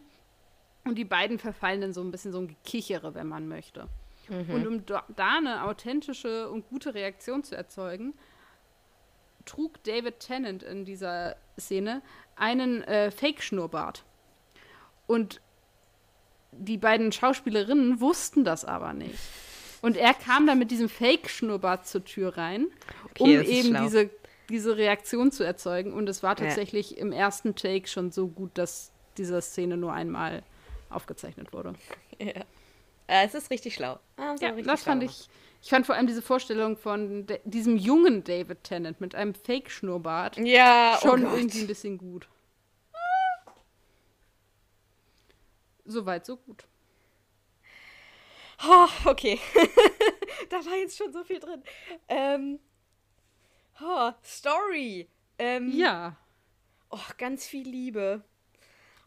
[0.86, 3.88] und die beiden verfallen in so ein bisschen so ein Gekichere, wenn man möchte.
[4.30, 5.04] Und um da
[5.38, 8.14] eine authentische und gute Reaktion zu erzeugen,
[9.46, 12.02] trug David Tennant in dieser Szene
[12.38, 14.04] einen äh, Fake-Schnurrbart.
[15.08, 15.42] Und
[16.54, 19.20] die beiden Schauspielerinnen wussten das aber nicht.
[19.82, 22.68] Und er kam dann mit diesem Fake-Schnurrbart zur Tür rein,
[23.20, 23.84] um Okay, ist eben schlau.
[23.84, 24.10] diese,
[24.50, 25.92] diese Reaktion zu erzeugen.
[25.92, 26.46] Und es war Ja.
[26.46, 30.44] tatsächlich im ersten Take schon so gut, dass diese Szene nur einmal
[30.92, 31.74] aufgezeichnet wurde.
[32.20, 32.44] Ja.
[33.08, 34.00] Es ist richtig schlau.
[34.16, 35.18] Ah, Ja, richtig das schlau fand gemacht.
[35.20, 35.30] ich.
[35.64, 40.98] Ich fand vor allem diese Vorstellung von diesem jungen David Tennant mit einem Fake-Schnurrbart Ja,
[41.02, 42.28] schon oh irgendwie ein bisschen gut.
[45.86, 46.66] Soweit, so gut.
[48.68, 49.40] Oh, okay.
[50.50, 51.64] da war jetzt schon so viel drin.
[52.08, 52.60] Ähm,
[53.82, 55.10] oh, Story.
[55.40, 56.16] Ähm, Ja.
[56.90, 58.24] Oh, ganz viel Liebe.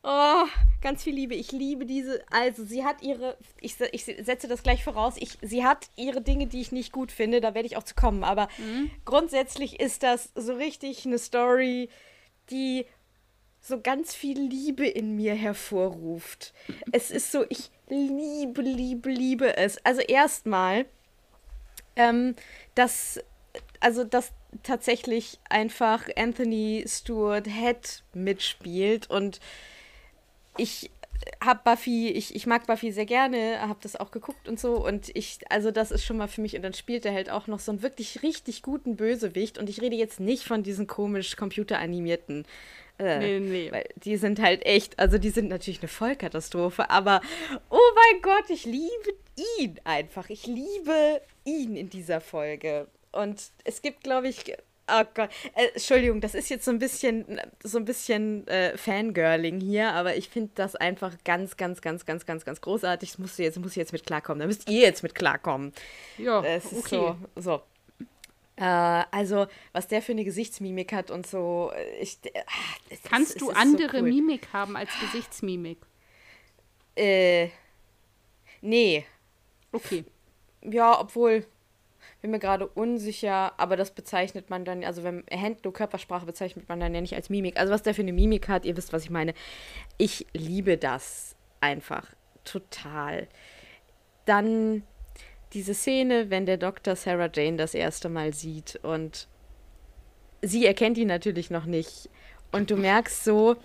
[0.06, 0.44] Oh,
[0.82, 1.34] ganz viel Liebe.
[1.34, 2.22] Ich liebe diese.
[2.30, 3.38] Also, sie hat ihre.
[3.60, 5.14] Ich, ich setze das gleich voraus.
[5.16, 7.40] Ich, sie hat ihre Dinge, die ich nicht gut finde.
[7.40, 8.22] Da werde ich auch zu kommen.
[8.22, 8.48] Aber
[9.06, 11.88] grundsätzlich ist das so richtig eine Story,
[12.50, 12.84] die
[13.62, 16.52] so ganz viel Liebe in mir hervorruft.
[16.92, 19.82] Es ist so, ich liebe, liebe, liebe es.
[19.86, 20.84] Also erstmal,
[21.96, 22.36] ähm,
[22.74, 23.20] dass,
[23.80, 29.40] also dass tatsächlich einfach Anthony Stewart Head mitspielt und
[30.56, 30.90] ich
[31.42, 35.10] habe Buffy, ich, ich mag Buffy sehr gerne, habe das auch geguckt und so und
[35.14, 37.60] ich, also das ist schon mal für mich und dann spielt er halt auch noch
[37.60, 42.44] so einen wirklich richtig guten Bösewicht und ich rede jetzt nicht von diesen komisch computeranimierten
[42.98, 43.72] äh, Nee, nee.
[43.72, 47.20] weil die sind halt echt, also die sind natürlich eine Vollkatastrophe, aber
[47.70, 49.14] oh mein Gott, ich liebe
[49.58, 50.30] ihn einfach.
[50.30, 52.86] Ich liebe ihn in dieser Folge.
[53.12, 54.54] Und es gibt, glaube ich,
[54.88, 59.60] oh Gott, äh, Entschuldigung, das ist jetzt so ein bisschen, so ein bisschen äh, Fangirling
[59.60, 63.10] hier, aber ich finde das einfach ganz, ganz, ganz, ganz, ganz, ganz großartig.
[63.10, 64.40] Das musst du jetzt, muss ich jetzt mit klarkommen.
[64.40, 65.72] Da müsst ihr jetzt mit klarkommen.
[66.18, 66.82] Ja, ist okay.
[66.90, 67.62] so, so.
[68.56, 68.62] Äh,
[69.10, 71.72] also, was der für eine Gesichtsmimik hat und so.
[72.00, 72.30] Ich, äh,
[72.88, 74.08] es ist- Kannst es du ist so andere cool.
[74.10, 75.78] Mimik haben als Gesichtsmimik?
[76.96, 77.48] Äh,
[78.60, 79.04] nee.
[79.72, 80.04] Okay.
[80.62, 81.44] Ja, obwohl,
[82.24, 86.80] bin mir gerade unsicher, aber das bezeichnet man dann, also wenn Händler Körpersprache bezeichnet man
[86.80, 87.58] dann ja nicht als Mimik.
[87.58, 89.34] Also was der für eine Mimik hat, ihr wisst, was ich meine.
[89.98, 92.06] Ich liebe das einfach
[92.42, 93.28] total.
[94.24, 94.84] Dann
[95.52, 99.28] diese Szene, wenn der Doktor Sarah Jane das erste Mal sieht und
[100.40, 102.08] sie erkennt ihn natürlich noch nicht.
[102.52, 103.56] Und du merkst so,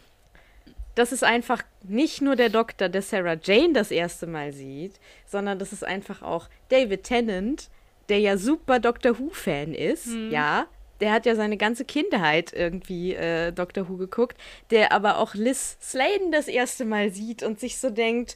[0.95, 5.59] das ist einfach nicht nur der Doktor, der Sarah Jane das erste Mal sieht, sondern
[5.59, 7.69] das ist einfach auch David Tennant,
[8.09, 10.67] der ja super Doctor Who-Fan ist, ja.
[10.99, 14.35] Der hat ja seine ganze Kindheit irgendwie äh, Doctor Who geguckt,
[14.69, 18.35] der aber auch Liz Sladen das erste Mal sieht und sich so denkt,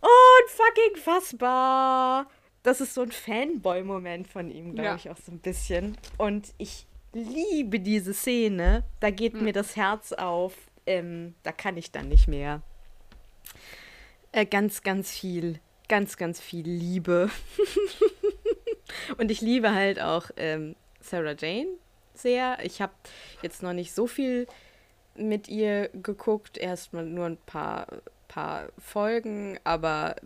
[0.00, 2.26] unfucking fassbar.
[2.62, 4.94] Das ist so ein Fanboy-Moment von ihm, glaube Ja.
[4.94, 5.96] ich, auch so ein bisschen.
[6.18, 8.84] Und ich liebe diese Szene.
[9.00, 10.54] Da geht mir das Herz auf.
[10.86, 12.62] Ähm, da kann ich dann nicht mehr.
[14.30, 17.28] Äh, ganz, ganz viel, ganz, ganz viel Liebe.
[19.16, 21.68] Und ich liebe halt auch ähm, Sarah Jane
[22.14, 22.58] sehr.
[22.62, 22.92] Ich habe
[23.42, 24.46] jetzt noch nicht so viel
[25.14, 27.86] mit ihr geguckt, erstmal nur ein paar,
[28.28, 30.16] paar Folgen, aber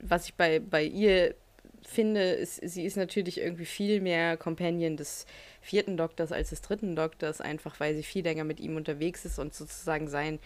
[0.00, 1.34] was ich bei, bei ihr
[1.82, 5.26] finde, ist, sie ist natürlich irgendwie viel mehr Companion des
[5.60, 9.38] vierten Doktors als des dritten Doktors, einfach weil sie viel länger mit ihm unterwegs ist
[9.38, 10.38] und sozusagen sein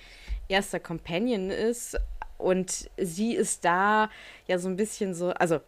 [0.49, 1.99] erster Companion ist.
[2.39, 4.11] Und sie ist da
[4.49, 5.61] ja so ein bisschen so, also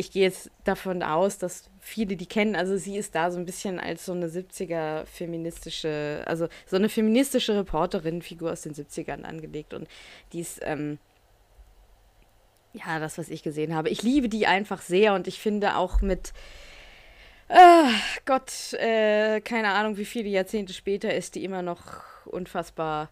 [0.00, 3.44] ich gehe jetzt davon aus, dass viele die kennen, also sie ist da so ein
[3.44, 9.74] bisschen als so eine 70er feministische, also so eine feministische Reporterin-Figur aus den 70ern angelegt
[9.74, 9.88] und
[10.32, 10.98] die ist, ähm,
[12.72, 13.90] ja, das, was ich gesehen habe.
[13.90, 16.32] Ich liebe die einfach sehr und ich finde auch mit,
[17.48, 17.90] äh,
[18.24, 23.10] Gott, äh, keine Ahnung, wie viele Jahrzehnte später ist die immer noch unfassbar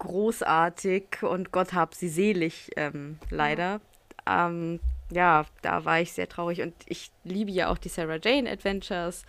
[0.00, 3.80] großartig und Gott hab sie selig, ähm, leider.
[4.28, 8.50] Ähm, ja, da war ich sehr traurig und ich liebe ja auch die Sarah Jane
[8.50, 9.24] Adventures.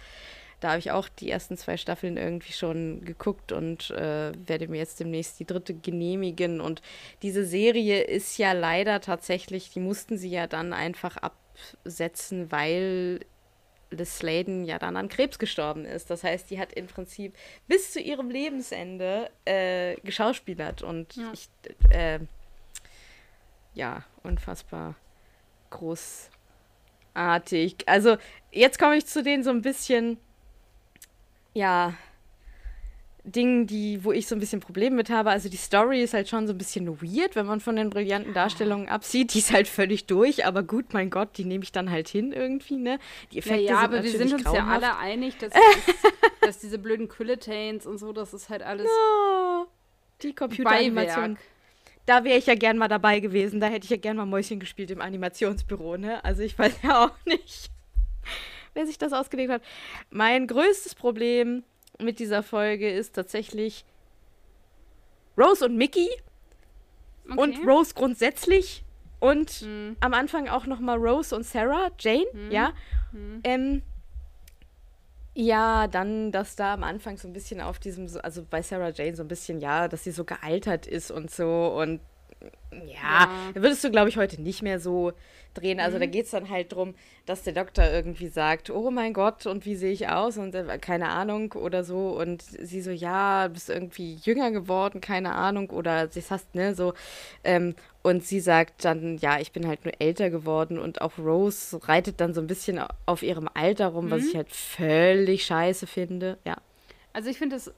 [0.60, 4.78] Da habe ich auch die ersten zwei Staffeln irgendwie schon geguckt und äh, werde mir
[4.78, 6.62] jetzt demnächst die dritte genehmigen.
[6.62, 6.82] Und
[7.22, 13.20] diese Serie ist ja leider tatsächlich, die mussten sie ja dann einfach absetzen, weil
[13.92, 16.10] Liz Sladen ja dann an Krebs gestorben ist.
[16.10, 17.38] Das heißt, die hat im Prinzip
[17.68, 21.32] bis zu ihrem Lebensende äh, geschauspielert und ja.
[21.34, 21.50] ich,
[21.92, 22.20] äh,
[23.76, 24.96] ja, unfassbar
[27.14, 27.88] großartig.
[27.88, 28.18] Also
[28.52, 30.18] jetzt komme ich zu denen so ein bisschen,
[31.54, 31.94] ja,
[33.32, 35.30] Dingen, die, wo ich so ein bisschen Probleme mit habe.
[35.30, 38.34] Also die Story ist halt schon so ein bisschen weird, wenn man von den brillanten
[38.34, 39.34] Darstellungen absieht.
[39.34, 42.32] Die ist halt völlig durch, aber gut, mein Gott, die nehme ich dann halt hin
[42.32, 43.00] irgendwie, ne?
[43.32, 44.82] Die Effekte ja, ja, sind aber wir sind uns grauenhaft.
[44.82, 45.52] ja alle einig, dass,
[46.42, 48.88] dass diese blöden Quilletains und so, das ist halt alles.
[48.88, 49.66] Oh,
[50.22, 51.38] die Computeranimation.
[52.08, 53.60] Da wäre ich ja gern mal dabei gewesen.
[53.60, 56.24] Da hätte ich ja gern mal Mäuschen gespielt im Animationsbüro, ne?
[56.24, 57.70] Also ich weiß ja auch nicht,
[58.74, 59.62] wer sich das ausgelegt hat.
[60.10, 61.64] Mein größtes Problem
[62.00, 63.84] mit dieser Folge ist tatsächlich
[65.38, 66.10] Rose und Mickey
[67.30, 67.40] okay.
[67.40, 68.86] und Rose grundsätzlich
[69.20, 69.98] und hm.
[70.00, 72.52] am Anfang auch noch mal Rose und Sarah, Jane, hm.
[72.52, 72.72] ja.
[73.12, 73.42] Hm.
[73.44, 73.82] Ähm,
[75.40, 79.16] ja, dann, dass da am Anfang so ein bisschen auf diesem, also bei Sarah Jane
[79.16, 82.00] so ein bisschen, ja, dass sie so gealtert ist und so und
[82.72, 83.56] ja, ja.
[83.56, 85.14] würdest du, glaube ich, heute nicht mehr so
[85.54, 85.80] drehen.
[85.80, 86.02] Also mhm.
[86.02, 86.96] da geht es dann halt darum,
[87.28, 90.38] dass der Doktor irgendwie sagt, oh mein Gott, und wie sehe ich aus?
[90.38, 92.20] Und äh, keine Ahnung oder so.
[92.20, 95.70] Und sie so, ja, bist irgendwie jünger geworden, keine Ahnung.
[95.70, 96.94] Oder sie hast, ne, so.
[97.44, 97.76] Ähm,
[98.08, 100.80] und sie sagt dann, ja, ich bin halt nur älter geworden.
[100.80, 104.12] Und auch Rose reitet dann so ein bisschen auf ihrem Alter rum, mhm.
[104.12, 106.38] was ich halt völlig scheiße finde.
[106.46, 106.56] Ja.
[107.12, 107.74] Also ich finde das,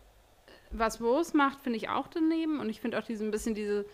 [0.69, 2.59] was Rose macht, finde ich auch daneben.
[2.59, 3.87] Und ich finde auch diesen bisschen diese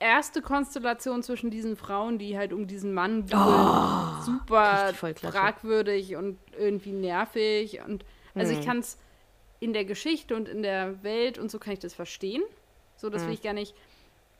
[0.00, 6.92] erste Konstellation zwischen diesen Frauen, die halt um diesen Mann oh, super fragwürdig und irgendwie
[6.92, 7.80] nervig.
[7.86, 8.04] Und
[8.34, 8.60] also hm.
[8.60, 8.98] ich kann es
[9.60, 12.42] in der Geschichte und in der Welt und so kann ich das verstehen.
[12.98, 13.28] So, das hm.
[13.28, 13.74] will ich gar nicht.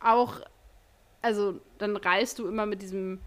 [0.00, 0.40] Auch,
[1.22, 3.20] also dann reist du immer mit diesem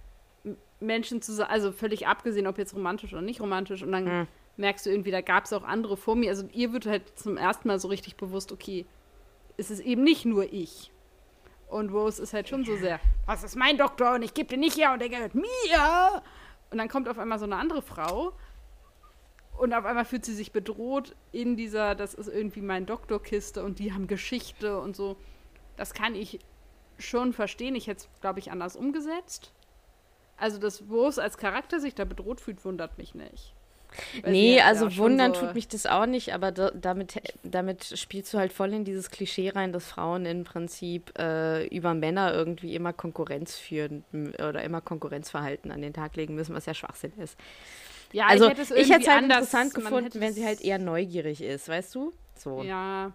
[0.79, 4.27] Menschen zusammen, also völlig abgesehen, ob jetzt romantisch oder nicht romantisch, und dann hm.
[4.57, 6.29] merkst du irgendwie, da gab es auch andere vor mir.
[6.29, 8.86] Also ihr wird halt zum ersten Mal so richtig bewusst, okay,
[9.57, 10.91] es ist eben nicht nur ich.
[11.67, 14.60] Und Rose ist halt schon so sehr, was ist mein Doktor und ich gebe den
[14.60, 16.21] nicht her und der gehört mir.
[16.69, 18.34] Und dann kommt auf einmal so eine andere Frau
[19.57, 23.79] und auf einmal fühlt sie sich bedroht in dieser, das ist irgendwie mein Doktorkiste und
[23.79, 25.15] die haben Geschichte und so.
[25.77, 26.39] Das kann ich
[27.01, 27.75] schon verstehen.
[27.75, 29.51] Ich hätte es, glaube ich, anders umgesetzt.
[30.37, 33.53] Also, dass Rose als Charakter sich da bedroht fühlt, wundert mich nicht.
[34.25, 38.37] Nee, also wundern so tut mich das auch nicht, aber da, damit, damit spielst du
[38.37, 42.93] halt voll in dieses Klischee rein, dass Frauen im Prinzip äh, über Männer irgendwie immer
[42.93, 47.37] Konkurrenz führen oder immer Konkurrenzverhalten an den Tag legen müssen, was ja Schwachsinn ist.
[48.13, 51.95] Ja, also ich hätte es halt interessant gefunden, wenn sie halt eher neugierig ist, weißt
[51.95, 52.13] du?
[52.35, 52.63] So.
[52.63, 53.13] Ja,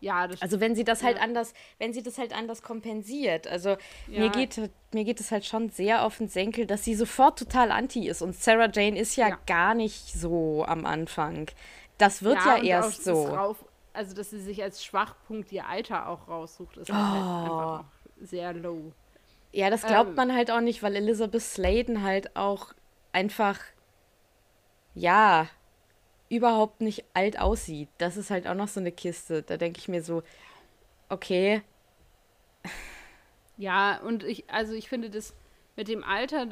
[0.00, 1.20] ja, das Also wenn sie das halt ja.
[1.20, 3.48] halt anders, wenn sie das halt anders kompensiert.
[3.48, 3.70] Also
[4.06, 4.20] ja.
[4.20, 4.60] mir geht
[4.92, 8.22] mir geht es halt schon sehr auf den Senkel, dass sie sofort total anti ist
[8.22, 11.50] und Sarah Jane ist ja, gar nicht so am Anfang.
[11.98, 13.26] Das wird ja, erst so.
[13.26, 16.94] Drauf, also dass sie sich als Schwachpunkt ihr Alter auch raussucht, ist oh.
[16.94, 17.84] halt einfach
[18.20, 18.92] sehr low.
[19.52, 22.72] Ja, das glaubt ähm, man halt auch nicht, weil Elizabeth Sladen halt auch
[23.12, 23.58] einfach
[24.94, 25.48] ja,
[26.28, 27.88] überhaupt nicht alt aussieht.
[27.98, 29.42] Das ist halt auch noch so eine Kiste.
[29.42, 30.22] Da denke ich mir so,
[31.08, 31.62] okay.
[33.60, 35.34] Ja, und ich, also ich finde das
[35.74, 36.46] mit dem Alter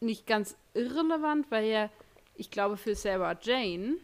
[0.00, 1.90] nicht ganz irrelevant, weil ja,
[2.34, 3.96] ich glaube, für Sarah Jane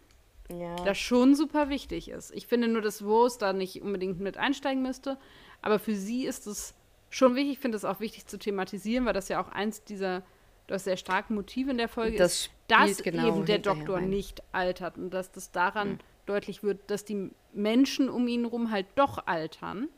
[0.51, 0.77] ja.
[0.85, 2.31] das schon super wichtig ist.
[2.35, 5.17] Ich finde nur, dass Rose da nicht unbedingt mit einsteigen müsste,
[5.63, 6.75] aber für sie ist es
[7.09, 7.53] schon wichtig.
[7.53, 10.23] Ich finde es auch wichtig zu thematisieren, weil das ja auch eins dieser
[10.67, 14.09] das sehr starken Motiv in der Folge das ist, dass genau eben der Doktor rein.
[14.09, 15.99] nicht altert und dass das daran mhm.
[16.27, 19.89] deutlich wird, dass die Menschen um ihn herum halt doch altern.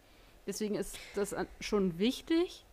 [0.47, 2.65] Deswegen ist das schon wichtig.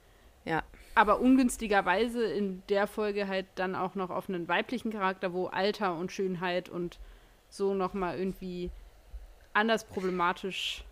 [0.45, 0.63] Ja.
[0.95, 5.95] Aber ungünstigerweise in der Folge halt dann auch noch auf einen weiblichen Charakter, wo Alter
[5.95, 6.99] und Schönheit und
[7.49, 8.69] so nochmal irgendwie
[9.53, 10.83] anders problematisch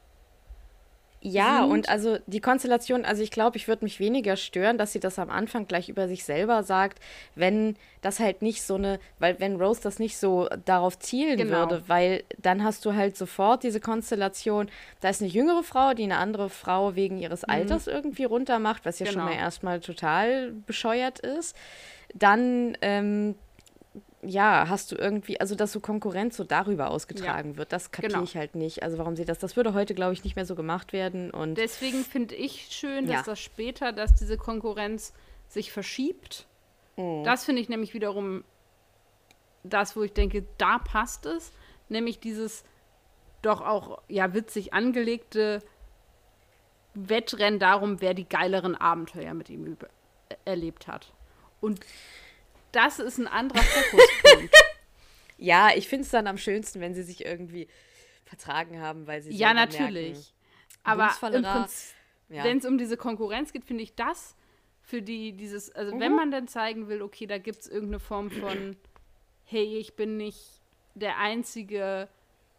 [1.24, 1.72] ja, sind.
[1.72, 5.20] und also die Konstellation, also ich glaube, ich würde mich weniger stören, dass sie das
[5.20, 7.00] am Anfang gleich über sich selber sagt,
[7.36, 11.60] wenn das halt nicht so eine, weil wenn Rose das nicht so darauf zielen genau.
[11.60, 16.04] würde, weil dann hast du halt sofort diese Konstellation, da ist eine jüngere Frau, die
[16.04, 17.54] eine andere Frau wegen ihres mhm.
[17.54, 17.94] Alters mhm.
[17.94, 19.20] irgendwie runtermacht, was ja genau.
[19.20, 21.56] schon mal erstmal total bescheuert ist.
[22.16, 23.36] Dann ähm,
[24.24, 27.58] ja, hast du irgendwie, also dass so Konkurrenz so darüber ausgetragen ja.
[27.58, 28.24] wird, das kapiere genau.
[28.24, 28.84] ich halt nicht.
[28.84, 31.32] Also warum sie das, das würde heute, glaube ich, nicht mehr so gemacht werden.
[31.32, 33.24] Und Deswegen finde ich schön, dass ja.
[33.24, 35.14] das später, dass diese Konkurrenz
[35.48, 36.46] sich verschiebt.
[36.98, 37.24] Mhm.
[37.24, 38.44] Das finde ich nämlich wiederum
[39.64, 41.52] das, wo ich denke, da passt es.
[41.90, 42.64] Nämlich dieses
[43.42, 45.62] doch auch, ja, witzig angelegte
[46.94, 49.78] Wettrennen darum, wer die geileren Abenteuer mit ihm
[50.46, 51.12] erlebt hat.
[51.60, 51.80] Und
[52.72, 54.56] das ist ein anderer Fokuspunkt.
[55.38, 57.68] ja, ich finde es dann am schönsten, wenn sie sich irgendwie
[58.26, 60.34] vertragen haben, weil sie Ja, natürlich.
[60.84, 61.96] Merken, Aber im Prinzip,
[62.30, 62.44] ja.
[62.44, 64.36] wenn es um diese Konkurrenz geht, finde ich das
[64.82, 66.00] für die, dieses, also mhm.
[66.00, 68.76] wenn man dann zeigen will, okay, da gibt es irgendeine Form von,
[69.46, 70.62] hey, ich bin nicht
[70.96, 72.08] der einzige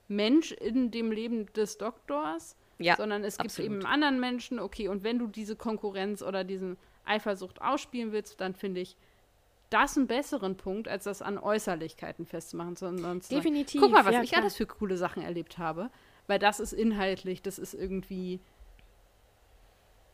[0.09, 3.57] Mensch in dem Leben des Doktors, ja, sondern es absolut.
[3.57, 8.13] gibt eben einen anderen Menschen, okay, und wenn du diese Konkurrenz oder diesen Eifersucht ausspielen
[8.13, 8.97] willst, dann finde ich
[9.73, 13.81] das einen besseren Punkt, als das an Äußerlichkeiten festzumachen, sondern Definitiv.
[13.81, 15.91] Guck mal, was ja, ich alles für coole Sachen erlebt habe,
[16.27, 18.41] weil das ist inhaltlich, das ist irgendwie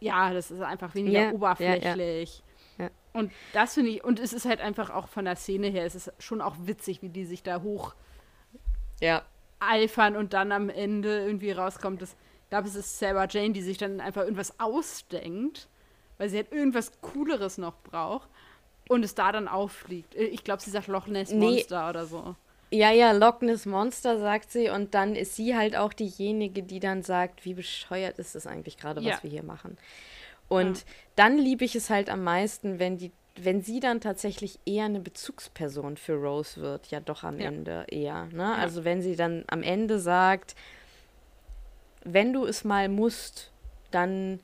[0.01, 2.42] ja, das ist einfach weniger ja, oberflächlich.
[2.79, 2.90] Ja.
[3.12, 5.94] Und das finde ich, und es ist halt einfach auch von der Szene her, es
[5.94, 7.94] ist schon auch witzig, wie die sich da hoch
[9.01, 9.23] ja.
[9.61, 12.12] eifern und dann am Ende irgendwie rauskommt, dass,
[12.44, 15.68] ich glaube, es ist Sarah Jane, die sich dann einfach irgendwas ausdenkt,
[16.16, 18.29] weil sie halt irgendwas Cooleres noch braucht
[18.88, 20.14] und es da dann auffliegt.
[20.14, 21.90] Ich glaube, sie sagt Loch Ness Monster nee.
[21.90, 22.35] oder so.
[22.70, 26.81] Ja, ja, Loch Ness Monster sagt sie und dann ist sie halt auch diejenige, die
[26.81, 29.22] dann sagt, wie bescheuert ist das eigentlich gerade, was ja.
[29.22, 29.79] wir hier machen.
[30.48, 30.85] Und ja.
[31.16, 35.01] dann liebe ich es halt am meisten, wenn die wenn sie dann tatsächlich eher eine
[35.01, 37.48] Bezugsperson für Rose wird, ja doch am ja.
[37.48, 38.27] Ende eher.
[38.27, 38.55] Ne?
[38.55, 40.57] Also wenn sie dann am Ende sagt,
[42.05, 43.53] wenn du es mal musst,
[43.90, 44.40] dann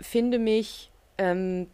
[0.00, 1.68] finde mich, ähm,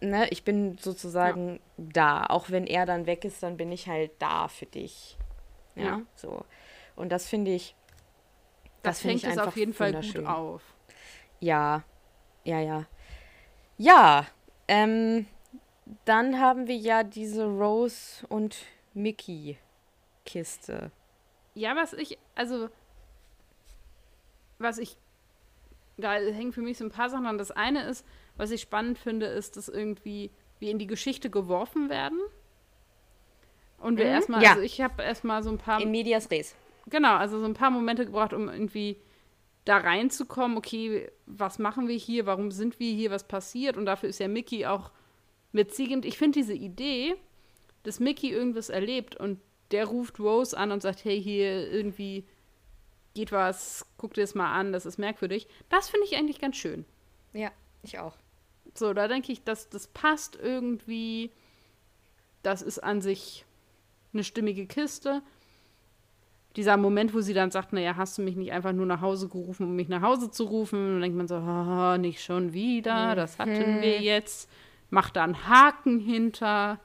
[0.00, 1.84] ne, ich bin sozusagen ja.
[1.92, 2.26] da.
[2.26, 5.16] Auch wenn er dann weg ist, dann bin ich halt da für dich.
[5.74, 6.02] Ja, ja.
[6.14, 6.44] so.
[6.96, 7.74] Und das finde ich,
[8.82, 10.62] das, das finde ich einfach auf jeden Fall gut auf.
[11.40, 11.84] Ja,
[12.44, 12.86] ja, ja.
[13.78, 14.26] Ja,
[14.68, 15.26] ähm,
[16.04, 18.56] dann haben wir ja diese Rose und
[18.94, 19.58] Mickey
[20.24, 20.92] Kiste.
[21.54, 22.68] Ja, was ich, also,
[24.58, 24.96] was ich,
[26.00, 27.38] da hängen für mich so ein paar Sachen an.
[27.38, 31.88] Das eine ist, was ich spannend finde, ist, dass irgendwie wir in die Geschichte geworfen
[31.88, 32.18] werden.
[33.78, 34.12] Und wir mhm.
[34.12, 34.50] erstmal, ja.
[34.50, 35.80] also ich habe erstmal so ein paar.
[35.80, 36.54] In Medias Res.
[36.86, 38.96] Genau, also so ein paar Momente gebraucht, um irgendwie
[39.64, 43.76] da reinzukommen, okay, was machen wir hier, warum sind wir hier, was passiert?
[43.76, 44.90] Und dafür ist ja Mickey auch
[45.52, 46.04] mitziehend.
[46.04, 47.14] Ich finde diese Idee,
[47.82, 49.38] dass Mickey irgendwas erlebt und
[49.70, 52.24] der ruft Rose an und sagt, hey, hier irgendwie
[53.14, 55.46] geht was, guck dir das mal an, das ist merkwürdig.
[55.68, 56.84] Das finde ich eigentlich ganz schön.
[57.32, 57.50] Ja,
[57.82, 58.16] ich auch.
[58.74, 61.30] So, da denke ich, dass das passt irgendwie.
[62.42, 63.44] Das ist an sich
[64.12, 65.22] eine stimmige Kiste.
[66.56, 69.28] Dieser Moment, wo sie dann sagt, naja, hast du mich nicht einfach nur nach Hause
[69.28, 70.78] gerufen, um mich nach Hause zu rufen?
[70.78, 74.02] Und dann denkt man so, oh, nicht schon wieder, das hatten wir mhm.
[74.02, 74.48] jetzt.
[74.90, 76.80] Macht da einen Haken hinter.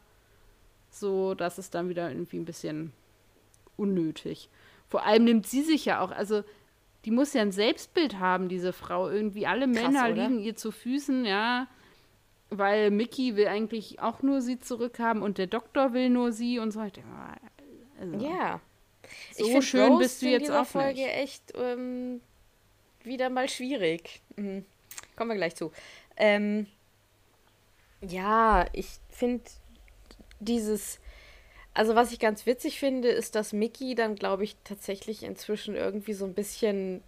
[0.92, 2.94] So, das ist dann wieder irgendwie ein bisschen
[3.76, 4.50] unnötig.
[4.96, 6.46] Vor allem nimmt sie sich ja auch, also
[7.04, 9.10] die muss ja ein Selbstbild haben, diese Frau.
[9.10, 10.14] Irgendwie alle Krass, Männer oder?
[10.14, 11.68] liegen ihr zu Füßen, ja.
[12.50, 16.72] Weil Mickey will eigentlich auch nur sie zurückhaben und der Doktor will nur sie und
[16.72, 16.80] so.
[16.80, 18.62] Also, ja.
[19.34, 21.18] So ich schön Rose bist du jetzt auch Folge nicht.
[21.18, 22.22] echt ähm,
[23.04, 24.22] wieder mal schwierig.
[24.38, 24.64] Mhm.
[25.18, 25.74] Kommen wir gleich zu.
[26.16, 26.68] Ähm,
[28.00, 29.44] ja, ich finde
[30.40, 31.02] dieses
[31.76, 36.14] also was ich ganz witzig finde, ist, dass Mickey dann, glaube ich, tatsächlich inzwischen irgendwie
[36.14, 37.04] so ein bisschen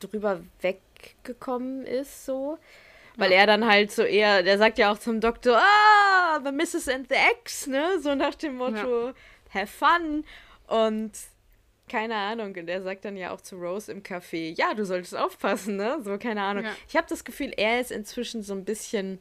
[0.00, 2.58] drüber weggekommen ist, so.
[3.16, 3.38] Weil ja.
[3.38, 6.88] er dann halt so eher, der sagt ja auch zum Doktor, ah, the Mrs.
[6.88, 7.98] and the Ex, ne?
[8.00, 9.14] So nach dem Motto, ja.
[9.52, 10.24] have fun.
[10.66, 11.12] Und
[11.88, 12.54] keine Ahnung.
[12.54, 15.98] Und er sagt dann ja auch zu Rose im Café, ja, du solltest aufpassen, ne?
[16.02, 16.64] So, keine Ahnung.
[16.64, 16.72] Ja.
[16.86, 19.20] Ich habe das Gefühl, er ist inzwischen so ein bisschen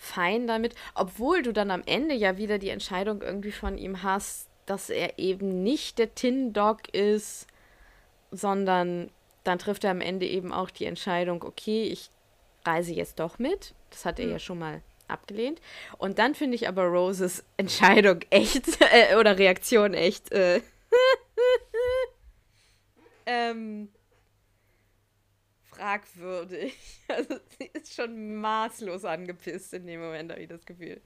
[0.00, 4.48] fein damit, obwohl du dann am Ende ja wieder die Entscheidung irgendwie von ihm hast,
[4.64, 7.46] dass er eben nicht der Tin Dog ist,
[8.30, 9.10] sondern
[9.44, 12.08] dann trifft er am Ende eben auch die Entscheidung, okay, ich
[12.64, 13.74] reise jetzt doch mit.
[13.90, 14.32] Das hat er mhm.
[14.32, 15.60] ja schon mal abgelehnt.
[15.98, 20.62] Und dann finde ich aber Roses Entscheidung echt äh, oder Reaktion echt äh,
[23.26, 23.90] ähm,
[25.80, 26.74] fragwürdig.
[27.08, 31.00] Also sie ist schon maßlos angepisst in dem Moment, habe ich das Gefühl.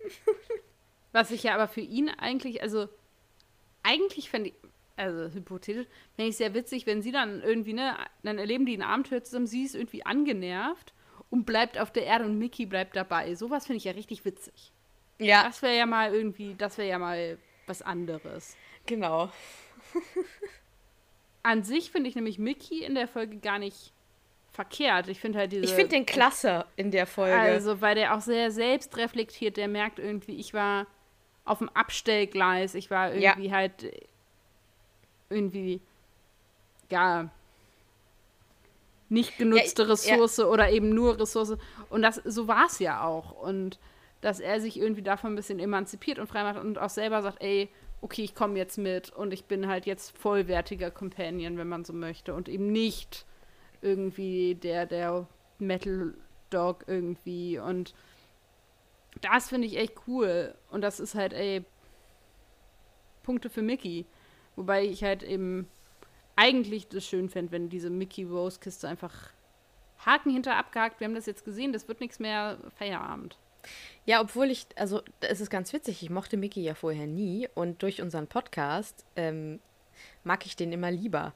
[1.12, 2.88] Was ich ja aber für ihn eigentlich, also
[3.84, 4.54] eigentlich fände ich,
[4.96, 5.86] also hypothetisch,
[6.16, 9.46] fände ich sehr witzig, wenn sie dann irgendwie, ne, dann erleben die ein Abenteuer zusammen,
[9.46, 10.92] sie ist irgendwie angenervt
[11.30, 13.36] und bleibt auf der Erde und Mickey bleibt dabei.
[13.36, 14.72] Sowas finde ich ja richtig witzig.
[15.18, 15.44] Ja.
[15.44, 18.56] Das wäre ja mal irgendwie, das wäre ja mal was anderes.
[18.86, 19.30] Genau.
[21.44, 23.92] An sich finde ich nämlich Mickey in der Folge gar nicht
[24.58, 25.06] verkehrt.
[25.06, 25.62] Ich finde halt diese.
[25.62, 27.38] Ich finde den klasse in der Folge.
[27.38, 30.88] Also, weil der auch sehr selbst reflektiert, der merkt irgendwie, ich war
[31.44, 33.54] auf dem Abstellgleis, ich war irgendwie ja.
[33.54, 33.72] halt
[35.30, 35.80] irgendwie,
[36.90, 37.30] ja,
[39.08, 40.46] nicht genutzte ja, Ressource ja.
[40.46, 41.56] oder eben nur Ressource.
[41.88, 43.30] Und das, so war es ja auch.
[43.30, 43.78] Und
[44.22, 47.40] dass er sich irgendwie davon ein bisschen emanzipiert und frei macht und auch selber sagt,
[47.40, 47.68] ey,
[48.00, 51.92] okay, ich komme jetzt mit und ich bin halt jetzt vollwertiger Companion, wenn man so
[51.92, 52.34] möchte.
[52.34, 53.24] Und eben nicht
[53.82, 55.26] irgendwie der, der
[55.58, 56.14] Metal
[56.50, 57.58] Dog irgendwie.
[57.58, 57.94] Und
[59.20, 60.54] das finde ich echt cool.
[60.70, 61.64] Und das ist halt, ey,
[63.22, 64.06] Punkte für Mickey.
[64.56, 65.68] Wobei ich halt eben
[66.36, 69.30] eigentlich das schön fände, wenn diese Mickey Rose Kiste einfach
[70.04, 71.00] Haken hinter abgehakt.
[71.00, 73.36] Wir haben das jetzt gesehen, das wird nichts mehr Feierabend.
[74.06, 77.82] Ja, obwohl ich, also es ist ganz witzig, ich mochte Mickey ja vorher nie und
[77.82, 79.60] durch unseren Podcast ähm,
[80.24, 81.34] mag ich den immer lieber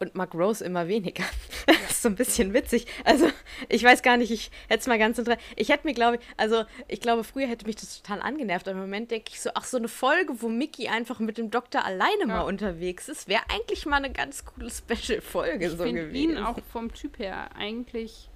[0.00, 1.24] und mag Rose immer weniger.
[1.66, 2.86] Das ist so ein bisschen witzig.
[3.04, 3.28] Also,
[3.68, 5.42] ich weiß gar nicht, ich hätte es mal ganz interessant.
[5.56, 8.68] Ich hätte mir, glaube ich, also, ich glaube, früher hätte mich das total angenervt.
[8.68, 11.50] Aber im Moment denke ich so, ach, so eine Folge, wo Mickey einfach mit dem
[11.50, 12.26] Doktor alleine ja.
[12.26, 16.14] mal unterwegs ist, wäre eigentlich mal eine ganz coole Special-Folge so gewesen.
[16.14, 18.30] Ich ihn auch vom Typ her eigentlich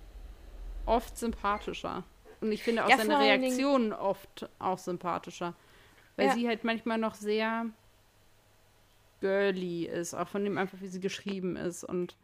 [0.87, 2.05] oft sympathischer.
[2.41, 5.55] Und ich finde auch ja, seine Reaktionen oft auch sympathischer.
[6.17, 6.35] Weil ja.
[6.35, 7.67] sie halt manchmal noch sehr
[9.23, 11.85] girly ist, auch von dem einfach, wie sie geschrieben ist.
[11.85, 12.17] Und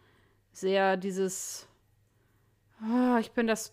[0.52, 1.66] sehr dieses,
[2.82, 3.72] oh, ich bin das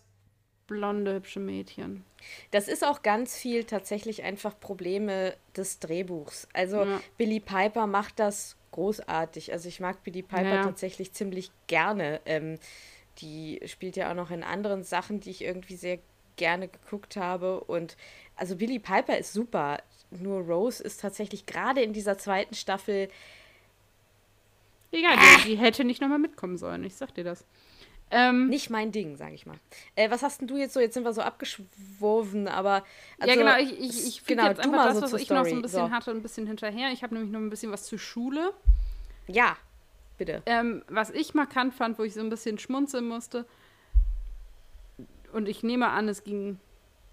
[0.66, 2.04] blonde, hübsche Mädchen.
[2.50, 6.48] Das ist auch ganz viel tatsächlich einfach Probleme des Drehbuchs.
[6.52, 7.00] Also ja.
[7.18, 9.52] Billy Piper macht das großartig.
[9.52, 10.62] Also ich mag Billy Piper ja.
[10.62, 12.20] tatsächlich ziemlich gerne.
[12.26, 12.58] Ähm,
[13.18, 15.98] die spielt ja auch noch in anderen Sachen, die ich irgendwie sehr
[16.36, 17.60] gerne geguckt habe.
[17.64, 17.96] Und
[18.36, 19.78] also Billy Piper ist super.
[20.10, 23.08] Nur Rose ist tatsächlich gerade in dieser zweiten Staffel.
[24.92, 25.38] Egal, ah.
[25.38, 26.84] die, die, hätte nicht nochmal mitkommen sollen.
[26.84, 27.44] Ich sag dir das.
[28.10, 29.56] Ähm, nicht mein Ding, sag ich mal.
[29.96, 30.80] Äh, was hast denn du jetzt so?
[30.80, 32.84] Jetzt sind wir so abgeschworfen, aber.
[33.18, 35.40] Also, ja, genau, ich, ich, ich genau, jetzt einfach das, was so ich Story.
[35.40, 35.90] noch so ein bisschen so.
[35.90, 36.92] hatte, ein bisschen hinterher.
[36.92, 38.52] Ich habe nämlich noch ein bisschen was zur Schule.
[39.26, 39.56] Ja,
[40.18, 40.42] bitte.
[40.46, 43.44] Ähm, was ich markant fand, wo ich so ein bisschen schmunzeln musste,
[45.32, 46.58] und ich nehme an, es ging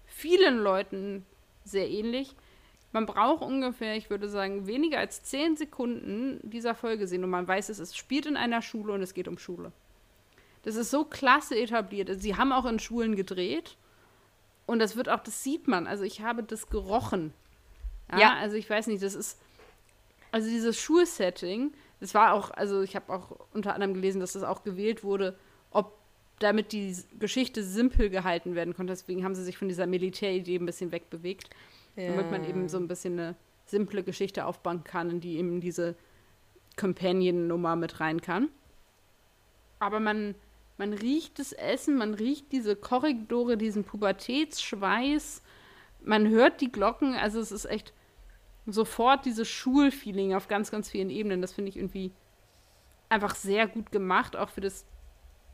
[0.06, 1.26] vielen Leuten
[1.64, 2.34] sehr ähnlich.
[2.94, 7.48] Man braucht ungefähr, ich würde sagen, weniger als zehn Sekunden dieser Folge sehen und man
[7.48, 9.72] weiß, es, es spielt in einer Schule und es geht um Schule.
[10.62, 12.08] Das ist so klasse etabliert.
[12.20, 13.76] Sie haben auch in Schulen gedreht
[14.66, 15.88] und das wird auch, das sieht man.
[15.88, 17.34] Also ich habe das gerochen.
[18.12, 18.34] Ja, ja.
[18.34, 19.40] also ich weiß nicht, das ist,
[20.30, 24.44] also dieses Schulsetting, das war auch, also ich habe auch unter anderem gelesen, dass das
[24.44, 25.36] auch gewählt wurde,
[25.72, 25.98] ob
[26.38, 28.92] damit die Geschichte simpel gehalten werden konnte.
[28.92, 31.50] Deswegen haben sie sich von dieser Militäridee ein bisschen wegbewegt.
[31.96, 32.08] Ja.
[32.08, 33.36] Damit man eben so ein bisschen eine
[33.66, 35.96] simple Geschichte aufbauen kann, in die eben diese
[36.76, 38.48] Companion-Nummer mit rein kann.
[39.78, 40.34] Aber man,
[40.76, 45.42] man riecht das Essen, man riecht diese Korridore, diesen Pubertätsschweiß,
[46.04, 47.92] man hört die Glocken, also es ist echt
[48.66, 51.42] sofort dieses Schulfeeling auf ganz, ganz vielen Ebenen.
[51.42, 52.12] Das finde ich irgendwie
[53.08, 54.86] einfach sehr gut gemacht, auch für das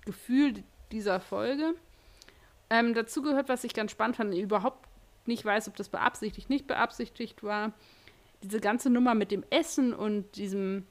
[0.04, 0.62] Gefühl
[0.92, 1.74] dieser Folge.
[2.68, 4.88] Ähm, dazu gehört, was ich ganz spannend fand, überhaupt
[5.26, 7.72] nicht weiß, ob das beabsichtigt, nicht beabsichtigt war.
[8.42, 10.86] Diese ganze Nummer mit dem Essen und diesem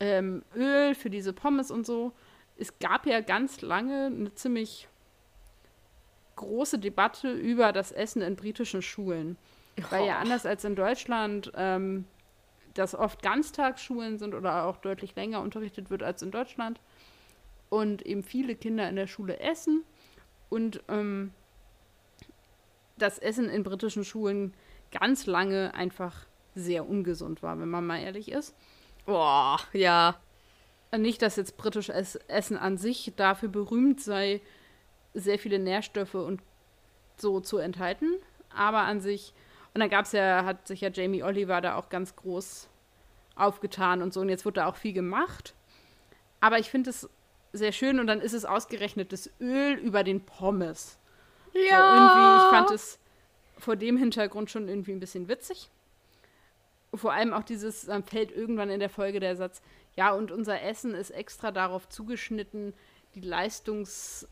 [0.00, 2.12] ähm, Öl für diese Pommes und so.
[2.56, 4.88] Es gab ja ganz lange eine ziemlich
[6.36, 9.36] große Debatte über das Essen in britischen Schulen.
[9.78, 9.82] Oh.
[9.90, 12.04] Weil ja anders als in Deutschland ähm,
[12.74, 16.80] das oft Ganztagsschulen sind oder auch deutlich länger unterrichtet wird als in Deutschland
[17.68, 19.84] und eben viele Kinder in der Schule essen
[20.48, 21.32] und ähm,
[22.98, 24.54] das Essen in britischen Schulen
[24.90, 28.54] ganz lange einfach sehr ungesund war, wenn man mal ehrlich ist.
[29.06, 30.16] Boah, ja.
[30.96, 34.40] Nicht, dass jetzt britisches Essen an sich dafür berühmt sei,
[35.14, 36.40] sehr viele Nährstoffe und
[37.16, 38.10] so zu enthalten,
[38.54, 39.34] aber an sich,
[39.74, 42.68] und dann gab es ja, hat sich ja Jamie Oliver da auch ganz groß
[43.34, 45.54] aufgetan und so, und jetzt wird da auch viel gemacht.
[46.40, 47.08] Aber ich finde es
[47.52, 50.97] sehr schön und dann ist es ausgerechnet das Öl über den Pommes.
[51.54, 51.78] Ja.
[51.78, 52.98] So irgendwie, ich fand es
[53.58, 55.70] vor dem Hintergrund schon irgendwie ein bisschen witzig.
[56.94, 59.60] Vor allem auch dieses, dann fällt irgendwann in der Folge der Satz,
[59.96, 62.72] ja, und unser Essen ist extra darauf zugeschnitten,
[63.14, 64.28] die Leistungs,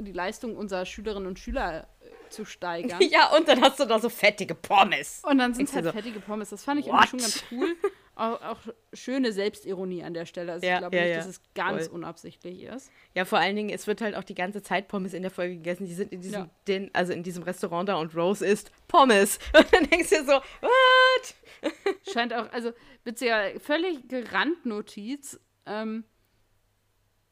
[0.00, 3.00] die Leistung unserer Schülerinnen und Schüler äh, zu steigern.
[3.10, 5.22] Ja, und dann hast du da so fettige Pommes.
[5.24, 6.50] Und dann sind es halt so, fettige Pommes.
[6.50, 7.76] Das fand ich irgendwie schon ganz cool.
[8.16, 8.58] auch, auch,
[8.92, 10.52] schöne Selbstironie an der Stelle.
[10.52, 11.16] Also ja, ich glaube ja, nicht, ja.
[11.18, 11.96] dass es ganz Voll.
[11.96, 12.90] unabsichtlich ist.
[13.14, 15.56] Ja, vor allen Dingen, es wird halt auch die ganze Zeit Pommes in der Folge
[15.56, 15.86] gegessen.
[15.86, 19.38] Die sind in diesem, den, also in diesem Restaurant da und Rose isst Pommes.
[19.56, 21.72] Und dann denkst du dir so, what?
[22.12, 22.72] Scheint auch, also
[23.04, 23.98] witziger, völlig
[24.32, 26.04] Randnotiz, ähm,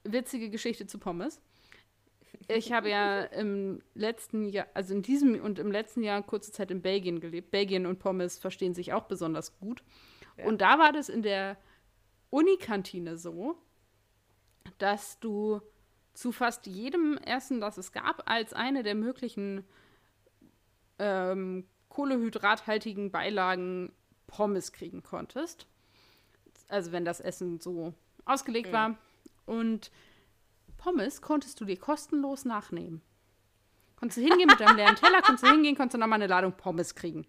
[0.04, 1.40] witzige Geschichte zu Pommes.
[2.48, 6.70] Ich habe ja im letzten Jahr, also in diesem und im letzten Jahr kurze Zeit
[6.70, 7.50] in Belgien gelebt.
[7.50, 9.82] Belgien und Pommes verstehen sich auch besonders gut.
[10.44, 11.56] Und da war das in der
[12.30, 13.56] Unikantine so,
[14.78, 15.60] dass du
[16.14, 19.64] zu fast jedem Essen, das es gab, als eine der möglichen
[20.98, 23.92] ähm, kohlehydrathaltigen Beilagen
[24.26, 25.66] Pommes kriegen konntest.
[26.68, 28.72] Also wenn das Essen so ausgelegt mhm.
[28.72, 28.98] war.
[29.44, 29.90] Und
[30.82, 33.02] Pommes konntest du dir kostenlos nachnehmen.
[33.94, 36.52] Konntest du hingehen mit deinem leeren Teller, konntest du hingehen, konntest du nochmal eine Ladung
[36.52, 37.24] Pommes kriegen.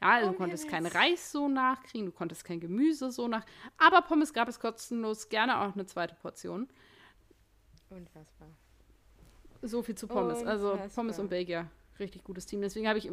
[0.00, 3.44] Ja, also du konntest keinen Reis so nachkriegen, du konntest kein Gemüse so nach.
[3.76, 6.68] Aber Pommes gab es kostenlos, gerne auch eine zweite Portion.
[7.90, 8.48] Unfassbar.
[9.62, 10.44] So viel zu Pommes.
[10.44, 10.82] Also Unfassbar.
[10.82, 12.60] Also Pommes und Belgier, richtig gutes Team.
[12.60, 13.10] Deswegen habe ich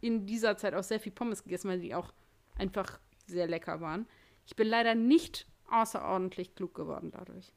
[0.00, 2.14] in dieser Zeit auch sehr viel Pommes gegessen, weil die auch
[2.56, 4.06] einfach sehr lecker waren.
[4.46, 7.52] Ich bin leider nicht außerordentlich klug geworden dadurch.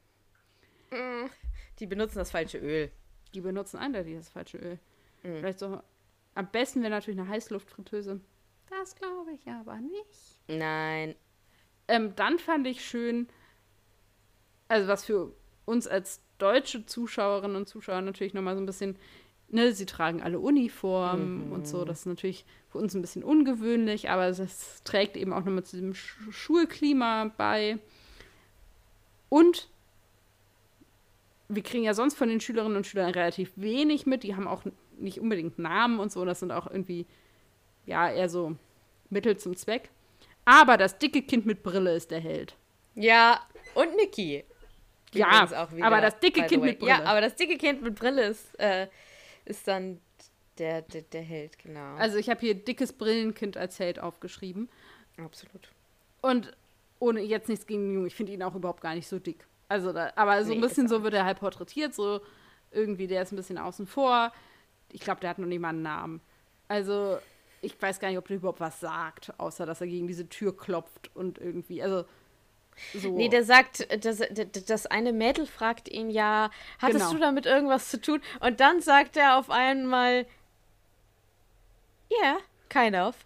[0.92, 1.30] Mm.
[1.78, 2.90] Die benutzen das falsche Öl.
[3.34, 4.78] Die benutzen eindeutig das falsche Öl.
[5.22, 5.38] Mhm.
[5.38, 5.80] Vielleicht so.
[6.34, 8.20] Am besten wäre natürlich eine Heißluftfritteuse.
[8.70, 10.38] Das glaube ich aber nicht.
[10.48, 11.14] Nein.
[11.88, 13.28] Ähm, dann fand ich schön,
[14.68, 15.34] also was für
[15.64, 18.96] uns als deutsche Zuschauerinnen und Zuschauer natürlich nochmal so ein bisschen,
[19.48, 21.52] ne, sie tragen alle Uniformen mhm.
[21.52, 21.84] und so.
[21.84, 25.76] Das ist natürlich für uns ein bisschen ungewöhnlich, aber es trägt eben auch nochmal zu
[25.76, 27.78] dem Sch Schulklima bei.
[29.28, 29.68] Und
[31.54, 34.22] wir kriegen ja sonst von den Schülerinnen und Schülern relativ wenig mit.
[34.22, 34.62] Die haben auch
[34.98, 36.24] nicht unbedingt Namen und so.
[36.24, 37.06] Das sind auch irgendwie,
[37.86, 38.56] ja, eher so
[39.10, 39.90] Mittel zum Zweck.
[40.44, 42.56] Aber das dicke Kind mit Brille ist der Held.
[42.94, 43.40] Ja,
[43.74, 44.44] und Niki.
[45.14, 46.90] Ja, wieder, aber das dicke Kind mit Brille.
[46.90, 48.88] Ja, aber das dicke Kind mit Brille ist, äh,
[49.44, 50.00] ist dann
[50.58, 51.96] der, der, der Held, genau.
[51.96, 54.70] Also ich habe hier dickes Brillenkind als Held aufgeschrieben.
[55.18, 55.70] Absolut.
[56.22, 56.56] Und
[56.98, 59.46] ohne jetzt nichts gegen den Jungen, ich finde ihn auch überhaupt gar nicht so dick.
[59.72, 62.20] Also, da, aber so nee, ein bisschen so wird er halt porträtiert, so
[62.72, 64.30] irgendwie, der ist ein bisschen außen vor.
[64.90, 66.20] Ich glaube, der hat noch nicht mal einen Namen.
[66.68, 67.18] Also,
[67.62, 70.54] ich weiß gar nicht, ob der überhaupt was sagt, außer dass er gegen diese Tür
[70.54, 72.04] klopft und irgendwie, also
[72.92, 73.16] so.
[73.16, 74.22] Nee, der sagt, das,
[74.66, 77.12] das eine Mädel fragt ihn ja, hattest genau.
[77.12, 78.20] du damit irgendwas zu tun?
[78.40, 80.26] Und dann sagt er auf einmal,
[82.10, 83.16] ja, yeah, kind of.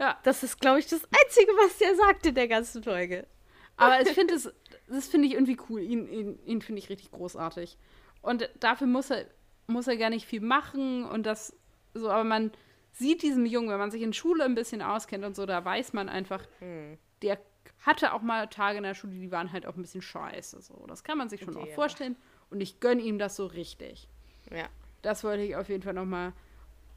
[0.00, 0.18] Ja.
[0.24, 3.28] Das ist, glaube ich, das Einzige, was der sagt in der ganzen Folge.
[3.76, 4.50] Aber ich finde es,
[4.88, 5.80] das finde ich irgendwie cool.
[5.80, 7.76] Ihn, ihn, ihn finde ich richtig großartig.
[8.22, 9.26] Und dafür muss er,
[9.66, 11.56] muss er gar nicht viel machen und das
[11.94, 12.52] so, aber man
[12.92, 15.92] sieht diesem Jungen, wenn man sich in Schule ein bisschen auskennt und so, da weiß
[15.92, 16.98] man einfach, hm.
[17.22, 17.38] der
[17.80, 20.60] hatte auch mal Tage in der Schule, die waren halt auch ein bisschen scheiße.
[20.62, 20.84] So.
[20.86, 22.16] Das kann man sich schon okay, auch vorstellen.
[22.50, 24.08] Und ich gönne ihm das so richtig.
[24.50, 24.68] Ja.
[25.02, 26.32] Das wollte ich auf jeden Fall nochmal.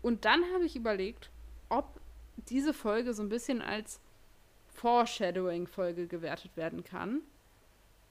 [0.02, 1.32] Und dann habe ich überlegt,
[1.70, 2.00] ob
[2.38, 4.00] diese Folge so ein bisschen als
[4.68, 7.22] Foreshadowing-Folge gewertet werden kann.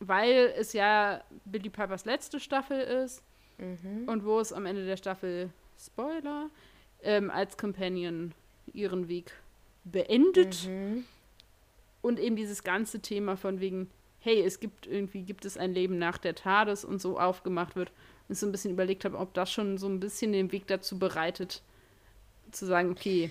[0.01, 3.23] Weil es ja Billy Pipers letzte Staffel ist.
[3.59, 4.09] Mhm.
[4.09, 6.51] Und wo es am Ende der Staffel, Spoiler,
[7.03, 8.33] ähm, als Companion
[8.73, 9.33] ihren Weg
[9.85, 10.67] beendet.
[10.67, 11.05] Mhm.
[12.01, 13.91] Und eben dieses ganze Thema von wegen,
[14.21, 17.91] hey, es gibt irgendwie, gibt es ein Leben nach der TARDIS und so aufgemacht wird.
[18.29, 20.67] Und ich so ein bisschen überlegt habe, ob das schon so ein bisschen den Weg
[20.67, 21.63] dazu bereitet,
[22.53, 23.31] zu sagen, okay,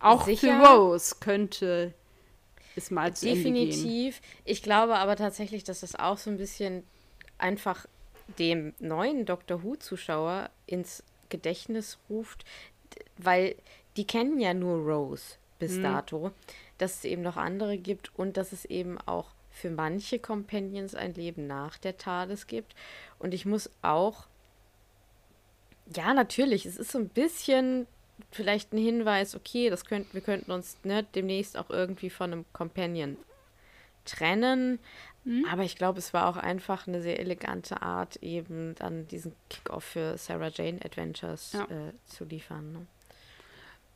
[0.00, 0.60] auch Sicher?
[0.60, 1.94] für Rose könnte
[2.76, 4.20] es mal zu Definitiv.
[4.44, 6.84] Ich glaube aber tatsächlich, dass das auch so ein bisschen
[7.38, 7.86] einfach
[8.38, 12.44] dem neuen Doctor Who-Zuschauer ins Gedächtnis ruft,
[13.16, 13.56] weil
[13.96, 15.82] die kennen ja nur Rose bis hm.
[15.82, 16.32] dato
[16.82, 21.14] dass es eben noch andere gibt und dass es eben auch für manche Companions ein
[21.14, 22.74] Leben nach der TARDIS gibt.
[23.20, 24.26] Und ich muss auch,
[25.94, 27.86] ja, natürlich, es ist so ein bisschen
[28.30, 32.44] vielleicht ein Hinweis, okay, das könnt, wir könnten uns ne, demnächst auch irgendwie von einem
[32.52, 33.16] Companion
[34.04, 34.78] trennen.
[35.24, 35.46] Mhm.
[35.50, 39.84] Aber ich glaube, es war auch einfach eine sehr elegante Art, eben dann diesen Kickoff
[39.84, 41.64] für Sarah Jane Adventures ja.
[41.64, 42.72] äh, zu liefern.
[42.72, 42.86] Ne?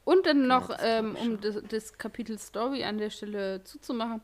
[0.05, 4.20] Und dann noch, ja, ähm, um das, das, Kapitel Story an der Stelle zuzumachen,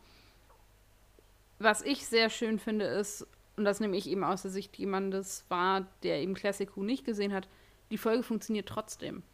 [1.58, 3.26] was ich sehr schön finde, ist,
[3.56, 7.04] und das nehme ich eben aus der Sicht jemandes wahr, der eben Classic Who nicht
[7.04, 7.48] gesehen hat,
[7.90, 9.24] die Folge funktioniert trotzdem.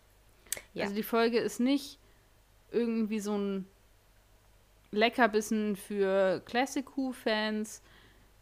[0.75, 0.85] Ja.
[0.85, 1.99] Also die Folge ist nicht
[2.71, 3.67] irgendwie so ein
[4.91, 7.83] Leckerbissen für Classic Who-Fans,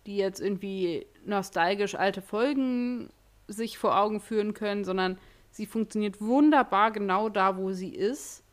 [0.07, 3.11] die jetzt irgendwie nostalgisch alte Folgen
[3.49, 5.19] sich vor Augen führen können, sondern
[5.57, 8.45] Sie funktioniert wunderbar genau da, wo sie ist.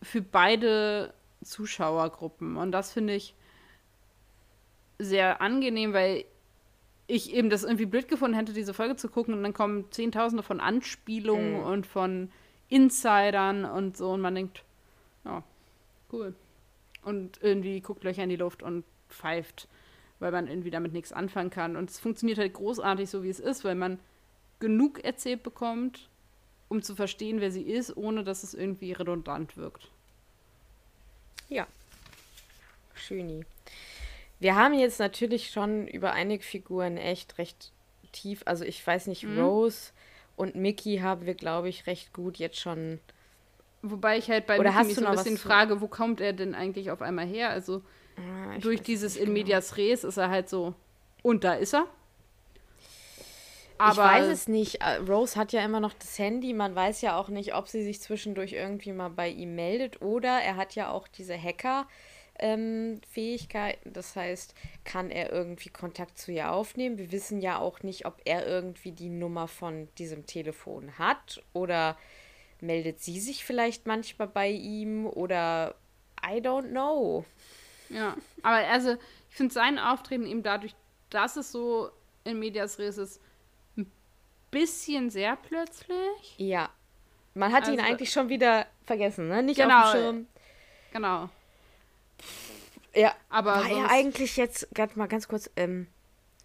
[0.00, 1.12] Für beide
[1.44, 2.56] Zuschauergruppen.
[2.56, 3.34] Und das finde ich
[4.98, 6.24] sehr angenehm, weil
[7.06, 10.42] ich eben das irgendwie blöd gefunden hätte, diese Folge zu gucken und dann kommen Zehntausende
[10.42, 11.66] von Anspielungen mhm.
[11.66, 12.32] und von
[12.68, 14.64] Insidern und so und man denkt,
[15.24, 15.42] ja,
[16.12, 16.34] cool.
[17.02, 19.68] Und irgendwie guckt Löcher in die Luft und pfeift,
[20.18, 21.76] weil man irgendwie damit nichts anfangen kann.
[21.76, 24.00] Und es funktioniert halt großartig so, wie es ist, weil man
[24.58, 26.08] genug erzählt bekommt,
[26.68, 29.90] um zu verstehen, wer sie ist, ohne dass es irgendwie redundant wirkt.
[31.48, 31.66] Ja.
[32.94, 33.44] Schöni.
[34.40, 37.72] Wir haben jetzt natürlich schon über einige Figuren echt recht
[38.12, 39.38] tief, also ich weiß nicht, mhm.
[39.38, 39.92] Rose
[40.36, 43.00] Und Mickey haben wir, glaube ich, recht gut jetzt schon.
[43.82, 46.54] Wobei ich halt bei Oder Mickey mich so ein bisschen frage, wo kommt er denn
[46.54, 47.50] eigentlich auf einmal her?
[47.50, 47.82] Also
[48.16, 49.34] Ah, ich durch dieses In genau.
[49.34, 50.74] Medias Res ist er halt so,
[51.22, 51.86] und da ist er.
[53.90, 54.80] ich weiß es nicht.
[54.80, 56.54] Äh, Rose hat ja immer noch das Handy.
[56.54, 60.40] Man weiß ja auch nicht, ob sie sich zwischendurch irgendwie mal bei ihm meldet oder
[60.40, 61.34] er hat ja auch diese
[62.40, 63.92] Hacker-Fähigkeiten.
[63.92, 66.98] das heißt, kann er irgendwie Kontakt zu ihr aufnehmen?
[66.98, 71.96] Wir wissen ja auch nicht, ob er irgendwie die Nummer von diesem Telefon hat oder
[72.60, 75.74] meldet sie sich vielleicht manchmal bei ihm oder
[76.24, 77.24] I don't know.
[77.88, 78.96] Ja, aber also
[79.30, 80.74] ich finde sein Auftreten eben dadurch,
[81.10, 81.90] dass es so
[82.24, 83.20] in Medias Res ist,
[83.76, 83.90] ein
[84.50, 86.34] bisschen sehr plötzlich.
[86.38, 86.70] Ja.
[87.34, 89.42] Man hat ihn Also- eigentlich schon wieder vergessen, ne?
[89.42, 89.82] Nicht Genau.
[89.84, 90.26] auf dem Schirm.
[90.92, 91.28] Genau.
[92.96, 93.14] Ja.
[93.28, 95.86] Aber war er sonst- eigentlich jetzt, ganz mal ganz kurz, ähm,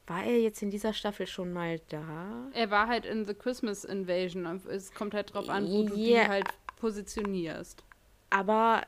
[0.07, 2.49] war er jetzt in dieser Staffel schon mal da?
[2.53, 4.45] Er war halt in The Christmas Invasion.
[4.45, 6.23] und Es kommt halt drauf an, wo du Ja.
[6.23, 6.47] die halt
[6.79, 7.83] positionierst.
[8.29, 8.81] Aber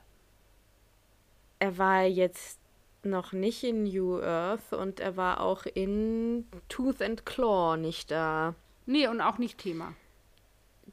[1.60, 2.60] er war jetzt
[3.04, 8.56] noch nicht in New Earth und er war auch in Tooth and Claw nicht da.
[8.86, 9.94] Nee, und auch nicht Thema.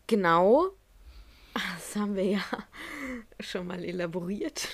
[0.07, 0.71] Genau.
[1.55, 2.43] Das haben wir ja
[3.41, 4.69] schon mal elaboriert.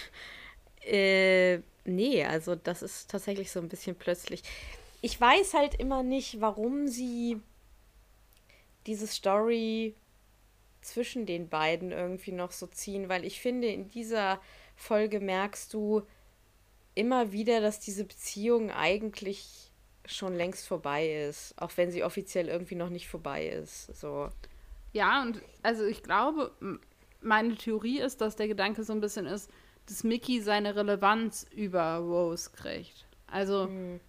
[0.82, 4.42] Äh, nee, also das ist tatsächlich so ein bisschen plötzlich.
[5.02, 7.40] Ich weiß halt immer nicht, warum sie
[8.86, 9.94] diese Story
[10.80, 14.40] zwischen den beiden irgendwie noch so ziehen, weil ich finde, in dieser
[14.76, 16.02] Folge merkst du
[16.94, 19.70] immer wieder, dass diese Beziehung eigentlich
[20.06, 23.94] schon längst vorbei ist, auch wenn sie offiziell irgendwie noch nicht vorbei ist.
[23.98, 24.30] So.
[24.92, 26.52] Ja, und also ich glaube,
[27.20, 29.50] meine Theorie ist, dass der Gedanke so ein bisschen ist,
[29.86, 33.06] dass Mickey seine Relevanz über Rose kriegt.
[33.28, 33.68] Also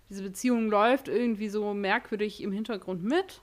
[0.09, 3.41] diese Beziehung läuft irgendwie so merkwürdig im Hintergrund mit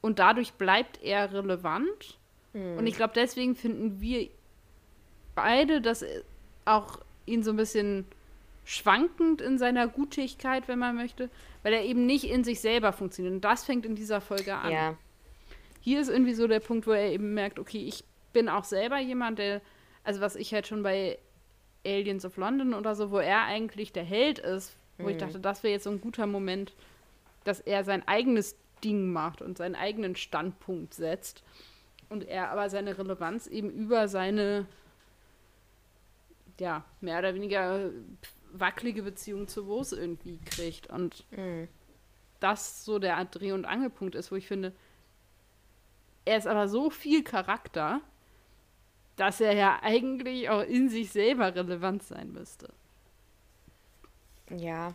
[0.00, 2.18] und dadurch bleibt er relevant.
[2.52, 4.28] Und ich glaube, deswegen finden wir
[5.34, 6.04] beide, dass
[6.66, 8.04] auch ihn so ein bisschen
[8.64, 11.30] schwankend in seiner Gutigkeit, wenn man möchte,
[11.62, 13.34] weil er eben nicht in sich selber funktioniert.
[13.34, 14.72] Und das fängt in dieser Folge an.
[14.72, 14.96] Ja.
[15.80, 18.98] Hier ist irgendwie so der Punkt, wo er eben merkt, okay, ich bin auch selber
[19.00, 19.62] jemand, der,
[20.04, 21.18] also was ich halt schon bei
[21.84, 25.62] Aliens of London oder so, wo er eigentlich der Held ist, wo ich dachte, das
[25.62, 26.72] wäre jetzt so ein guter Moment,
[27.44, 31.42] dass er sein eigenes Ding macht und seinen eigenen Standpunkt setzt
[32.08, 34.66] und er aber seine Relevanz eben über seine,
[36.60, 37.90] ja, mehr oder weniger
[38.52, 41.68] wackelige Beziehung zu Rose irgendwie kriegt und Mhm.
[42.38, 44.72] das so der Dreh- und Angelpunkt ist, wo ich finde,
[46.24, 48.00] er ist aber so viel Charakter,
[49.16, 52.68] dass er ja eigentlich auch in sich selber relevant sein müsste.
[54.50, 54.94] Ja.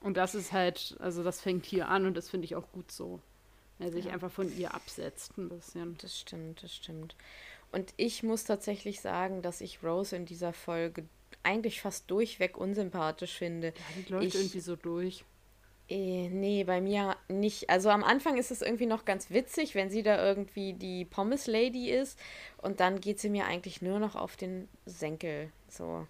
[0.00, 2.90] Und das ist halt, also das fängt hier an und das finde ich auch gut
[2.92, 3.20] so.
[3.80, 5.96] Er sich einfach von ihr absetzt ein bisschen.
[5.98, 7.14] Das stimmt, das stimmt.
[7.70, 11.04] Und ich muss tatsächlich sagen, dass ich Rose in dieser Folge
[11.42, 13.68] eigentlich fast durchweg unsympathisch finde.
[13.68, 15.24] Ja, die läuft Ich- irgendwie so durch.
[15.90, 17.70] Eh, nee, bei mir nicht.
[17.70, 21.46] Also am Anfang ist es irgendwie noch ganz witzig, wenn sie da irgendwie die Pommes
[21.46, 22.18] Lady ist.
[22.60, 25.50] Und dann geht sie mir eigentlich nur noch auf den Senkel.
[25.68, 26.06] So.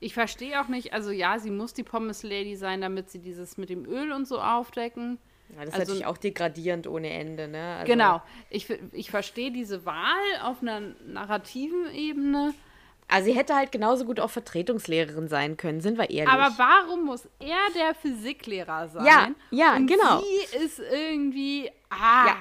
[0.00, 3.58] Ich verstehe auch nicht, also ja, sie muss die Pommes Lady sein, damit sie dieses
[3.58, 5.18] mit dem Öl und so aufdecken.
[5.50, 7.76] Ja, das ist Also- natürlich auch degradierend ohne Ende, ne?
[7.80, 8.22] Also, Genau.
[8.48, 12.54] Ich, ich verstehe diese Wahl auf einer narrativen Ebene.
[13.10, 16.28] Also sie hätte halt genauso gut auch Vertretungslehrerin sein können, sind wir ehrlich.
[16.32, 19.04] Aber warum muss er der Physiklehrer sein?
[19.06, 20.20] Ja, ja, und genau.
[20.20, 21.70] Sie ist irgendwie.
[21.90, 22.26] Ah.
[22.26, 22.36] Ja.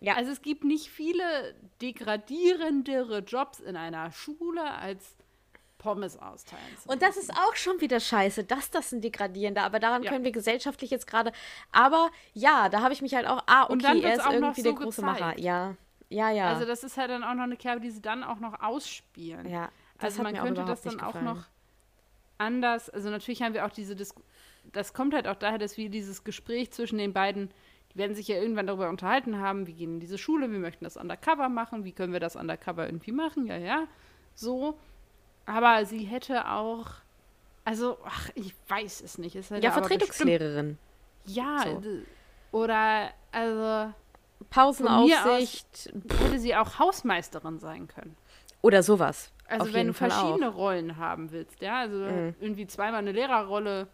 [0.00, 0.14] Ja.
[0.16, 5.16] Also es gibt nicht viele degradierendere Jobs in einer Schule als
[5.78, 6.62] Pommes austeilen.
[6.86, 10.10] Und das ist auch schon wieder scheiße, dass das ein degradierender, aber daran Ja.
[10.10, 11.32] können wir gesellschaftlich jetzt gerade.
[11.72, 14.32] Aber ja, da habe ich mich halt auch, ah, Und dann okay, er ist auch
[14.32, 15.20] noch irgendwie der so große gezeigt.
[15.20, 15.38] Macher.
[15.38, 15.76] Ja,
[16.08, 16.48] ja, ja.
[16.48, 19.48] Also das ist halt dann auch noch eine Kerbe, die sie dann auch noch ausspielen.
[19.48, 19.68] ja,
[19.98, 21.44] das also man könnte das dann auch noch
[22.38, 24.14] anders, also natürlich haben wir auch diese Dis
[24.72, 27.50] das kommt halt auch daher, dass wir dieses Gespräch zwischen den beiden,
[27.92, 30.84] die werden sich ja irgendwann darüber unterhalten haben, wir gehen in diese Schule, wir möchten
[30.84, 33.86] das undercover machen, wie können wir das undercover irgendwie machen, ja, ja,
[34.34, 34.78] so.
[35.46, 36.86] Aber sie hätte auch,
[37.64, 39.36] also, ach, ich weiß es nicht.
[39.36, 40.78] Es Ja, Vertretungslehrerin.
[41.24, 41.82] Ja, So.
[42.52, 43.92] oder, also,
[44.50, 48.16] Pausenaufsicht hätte sie auch Hausmeisterin sein können.
[48.62, 49.32] oder sowas.
[49.48, 50.54] Also wenn du verschiedene auch.
[50.54, 50.58] Mhm.
[50.58, 52.04] Rollen haben willst, ja, also
[52.40, 53.88] irgendwie zweimal eine Lehrerrolle.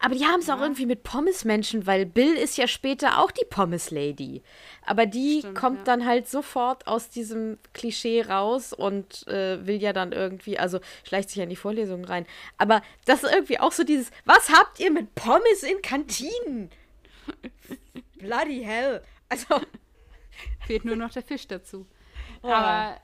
[0.00, 3.44] Aber die haben es auch irgendwie mit Pommesmenschen, weil Bill ist ja später auch die
[3.48, 4.42] Pommes Lady.
[4.86, 5.84] Aber die Stimmt, kommt ja.
[5.84, 11.30] dann halt sofort aus diesem Klischee raus und äh, will ja dann irgendwie, also schleicht
[11.30, 12.26] sich ja in die Vorlesung rein.
[12.58, 16.70] Aber das ist irgendwie auch so dieses, was habt ihr mit Pommes in Kantinen?
[18.18, 19.02] bloody hell.
[19.28, 19.60] Also.
[20.66, 21.86] Fehlt nur noch der Fisch dazu.
[22.42, 22.48] Oh.
[22.48, 23.00] Aber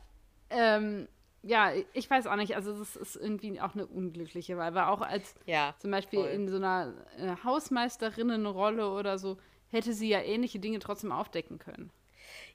[0.50, 1.08] ähm,
[1.42, 2.54] ja, ich weiß auch nicht.
[2.54, 4.74] Also das ist irgendwie auch eine unglückliche Wahl.
[4.74, 5.74] Weil auch als Ja.
[5.78, 6.28] zum Beispiel voll.
[6.30, 9.38] in so einer äh, Hausmeisterinnenrolle oder so,
[9.70, 11.90] hätte sie ja ähnliche Dinge trotzdem aufdecken können.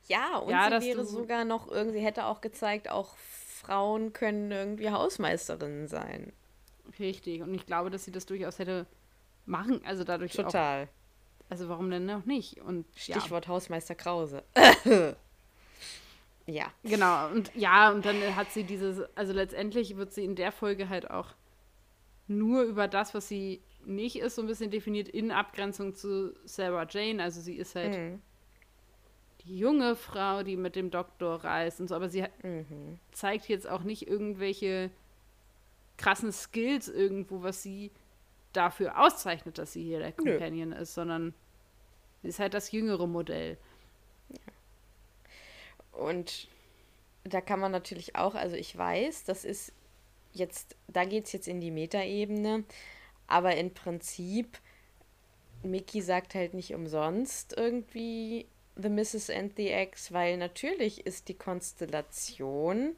[0.08, 4.92] Ja, und Ja, sie wäre sogar noch irgendwie, hätte auch gezeigt, auch Frauen können irgendwie
[4.92, 6.32] Hausmeisterinnen sein.
[7.00, 7.42] Richtig.
[7.42, 8.86] Und ich glaube, dass sie das durchaus hätte
[9.48, 9.82] machen.
[9.86, 10.44] Also dadurch auch.
[10.44, 10.88] Total.
[11.50, 12.62] Also warum denn noch nicht?
[12.62, 13.20] Und ja.
[13.20, 14.44] Stichwort Hausmeister Krause.
[16.48, 16.72] ja.
[16.84, 20.90] Genau, und ja, und dann hat sie dieses, also letztendlich wird sie in der Folge
[20.90, 21.30] halt auch
[22.28, 26.88] nur über das, was sie nicht ist, so ein bisschen definiert in Abgrenzung zu Sarah
[26.90, 27.22] Jane.
[27.22, 28.22] Also sie ist halt Mhm.
[29.44, 33.00] die junge Frau, die mit dem Doktor reist und so, aber sie hat- Mhm.
[33.12, 34.90] zeigt jetzt auch nicht irgendwelche
[35.98, 37.92] krassen Skills irgendwo, was sie
[38.54, 40.32] dafür auszeichnet, dass sie hier der Nö.
[40.32, 41.34] Companion ist, sondern
[42.22, 43.58] sie ist halt das jüngere Modell.
[45.96, 46.48] Und
[47.24, 49.74] da kann man natürlich auch, also ich weiß, das ist
[50.34, 52.64] jetzt, da geht es jetzt in die Metaebene,
[53.28, 54.60] aber im Prinzip,
[55.64, 59.30] Mickey sagt halt nicht umsonst irgendwie The Mrs.
[59.30, 62.96] and the Ex, weil natürlich ist die Konstellation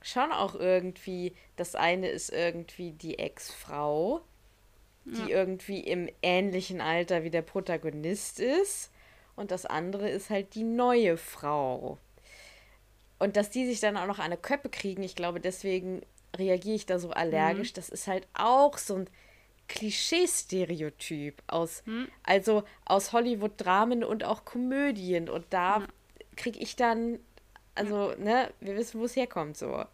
[0.00, 4.22] schon auch irgendwie, das eine ist irgendwie die Ex-Frau,
[5.04, 8.90] die irgendwie im ähnlichen Alter wie der Protagonist ist.
[9.38, 11.98] Und das andere ist halt die neue Frau.
[13.20, 16.02] Und dass die sich dann auch noch an eine Köppe kriegen, ich glaube, deswegen
[16.36, 17.72] reagiere ich da so allergisch.
[17.72, 19.10] Das ist halt auch so ein
[19.68, 21.84] Klischee-Stereotyp aus,
[22.24, 25.28] also aus Hollywood-Dramen und auch Komödien.
[25.28, 25.86] Und da
[26.36, 27.20] kriege ich dann,
[27.74, 29.84] also, ne, wir wissen, wo es herkommt, so.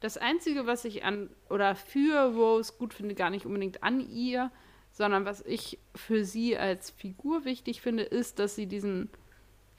[0.00, 4.50] Das Einzige, was ich an oder für Rose gut finde, gar nicht unbedingt an ihr,
[4.98, 9.08] sondern was ich für sie als Figur wichtig finde, ist, dass sie diesen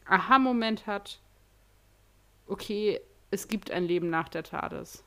[0.05, 1.19] Aha-Moment hat,
[2.47, 5.03] okay, es gibt ein Leben nach der TARDIS.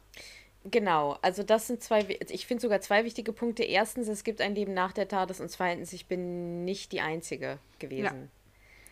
[0.65, 3.65] Genau, also das sind zwei, ich finde sogar zwei wichtige Punkte.
[3.65, 7.59] Erstens, es gibt ein Leben nach der TARDIS und zweitens, ich bin nicht die Einzige
[7.79, 8.31] gewesen.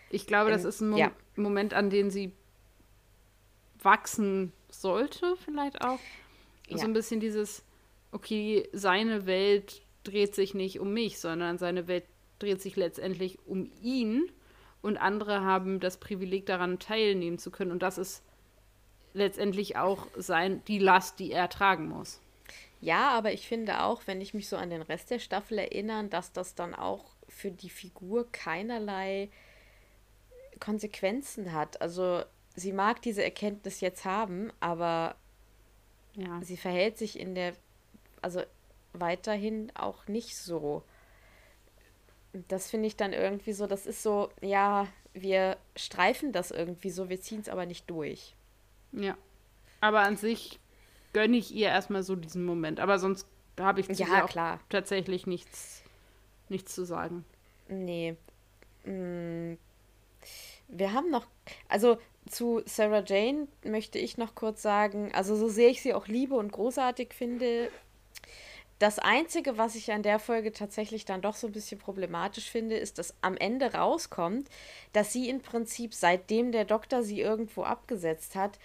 [0.09, 1.13] Ich glaube, das Ähm, ist ein Mo ja.
[1.37, 2.33] Moment, an dem sie
[3.83, 6.01] wachsen sollte, vielleicht auch.
[6.67, 6.79] Ja.
[6.79, 7.63] So ein bisschen dieses,
[8.11, 12.05] okay, seine Welt dreht sich nicht um mich, sondern seine Welt
[12.39, 14.31] dreht sich letztendlich um ihn
[14.83, 18.23] und andere haben das Privileg daran teilnehmen zu können und das ist
[19.13, 22.21] letztendlich auch sein, die Last, die er tragen muss.
[22.81, 26.05] Ja, aber ich finde auch, wenn ich mich so an den Rest der Staffel erinnere,
[26.05, 29.29] dass das dann auch für die Figur keinerlei
[30.61, 31.81] Konsequenzen hat.
[31.83, 32.23] Also
[32.57, 35.17] sie mag diese Erkenntnis jetzt haben, aber
[36.15, 36.41] Ja.
[36.43, 37.55] sie verhält sich in der,
[38.23, 38.43] also
[38.93, 40.83] weiterhin auch nicht so.
[42.49, 47.09] Das finde ich dann irgendwie so, das ist so, ja, wir streifen das irgendwie so,
[47.09, 48.35] wir ziehen es aber nicht durch.
[48.93, 49.17] Ja.
[49.81, 50.61] Aber an sich
[51.13, 52.81] gönne ich ihr erstmal so diesen Moment.
[52.81, 53.27] Aber sonst
[53.59, 54.61] habe ich zu Ja, klar.
[54.69, 55.83] tatsächlich nichts,
[56.49, 57.25] nichts zu sagen.
[57.69, 58.17] Nee.
[58.85, 59.55] Mm.
[60.69, 61.27] Wir haben noch,
[61.69, 66.07] also zu Sarah Jane möchte ich noch kurz sagen, also so sehr ich sie auch
[66.07, 67.71] liebe und großartig finde,
[68.81, 72.77] das Einzige, was ich an der Folge tatsächlich dann doch so ein bisschen problematisch finde,
[72.77, 74.49] ist, dass am Ende rauskommt,
[74.95, 78.59] dass sie im Prinzip, seitdem der Doktor sie irgendwo abgesetzt hat,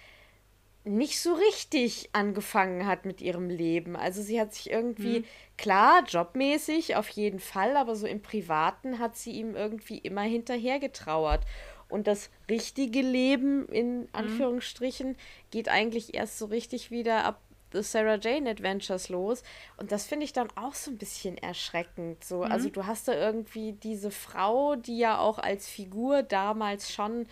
[0.84, 3.94] nicht so richtig angefangen hat mit ihrem Leben.
[3.94, 5.24] Also sie hat sich irgendwie,
[5.58, 10.78] klar, jobmäßig auf jeden Fall, aber so im Privaten hat sie ihm irgendwie immer hinterher
[10.78, 11.44] getrauert.
[11.88, 15.16] Und das richtige Leben, in Anführungsstrichen,
[15.50, 17.40] geht eigentlich erst so richtig wieder ab
[17.72, 19.42] The Sarah Jane Adventures los.
[19.76, 22.24] Und das finde ich dann auch so ein bisschen erschreckend.
[22.24, 27.26] So, also du hast da irgendwie diese Frau, die ja auch als Figur damals schon,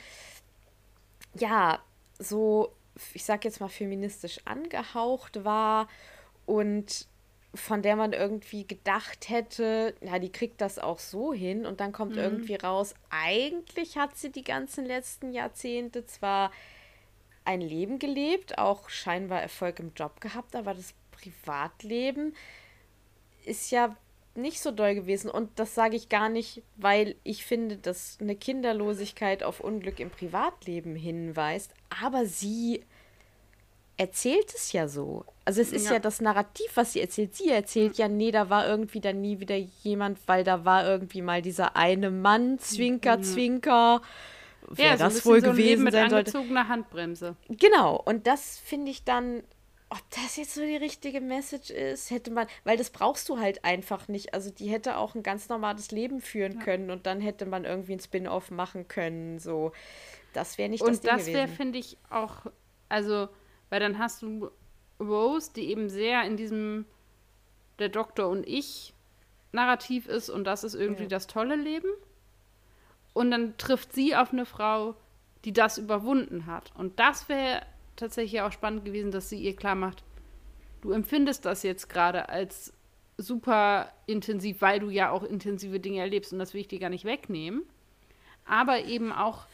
[1.39, 1.79] ja,
[2.19, 2.73] so,
[3.13, 5.89] ich sag jetzt mal, feministisch angehaucht war
[6.47, 7.07] und
[7.55, 11.93] von der man irgendwie gedacht hätte, ja, die kriegt das auch so hin und dann
[11.93, 16.51] kommt irgendwie raus, eigentlich hat sie die ganzen letzten Jahrzehnte zwar
[17.45, 22.35] ein Leben gelebt, auch scheinbar Erfolg im Job gehabt, aber das Privatleben
[23.45, 23.97] ist ja
[24.35, 25.31] nicht so doll gewesen.
[25.31, 30.11] Und das sage ich gar nicht, weil ich finde, dass eine Kinderlosigkeit auf Unglück im
[30.11, 31.73] Privatleben hinweist.
[32.03, 32.83] Aber sie
[33.97, 35.25] erzählt es ja so.
[35.45, 35.99] Also es ist ja, Ja.
[36.01, 37.37] das Narrativ, was sie erzählt.
[37.37, 41.23] Sie erzählt ja, nee, da war irgendwie dann nie wieder jemand, weil da war irgendwie
[41.23, 44.03] mal dieser eine Mann, Zwinker, Zwinker.
[44.69, 46.31] Wer ja, so ein das wohl so gewesen mit sein sollte.
[46.31, 47.37] angezogener Handbremse.
[47.49, 49.43] Genau, und das finde ich dann
[49.91, 53.65] ob das jetzt so die richtige Message ist, hätte man, weil das brauchst du halt
[53.65, 54.35] einfach nicht.
[54.35, 56.65] Also die hätte auch ein ganz normales Leben führen ja.
[56.65, 59.39] können und dann hätte man irgendwie ein Spin-off machen können.
[59.39, 59.73] So,
[60.33, 62.47] das wäre nicht und das Ding das wäre, finde ich, auch,
[62.89, 63.29] also,
[63.71, 64.51] weil dann hast du
[64.99, 66.87] Rose, die eben sehr in diesem
[67.79, 68.95] der Doktor und ich
[69.53, 71.09] Narrativ ist und das ist irgendwie ja.
[71.09, 71.89] das tolle Leben.
[73.15, 74.95] Und dann trifft sie auf eine Frau,
[75.47, 76.73] die das überwunden hat.
[76.77, 77.63] Und das wäre
[77.97, 80.03] tatsächlich auch spannend gewesen, dass sie ihr klar macht,
[80.83, 82.75] du empfindest das jetzt gerade als
[83.17, 86.91] super intensiv, weil du ja auch intensive Dinge erlebst und das will ich dir gar
[86.91, 87.63] nicht wegnehmen.
[88.45, 89.47] Aber eben auch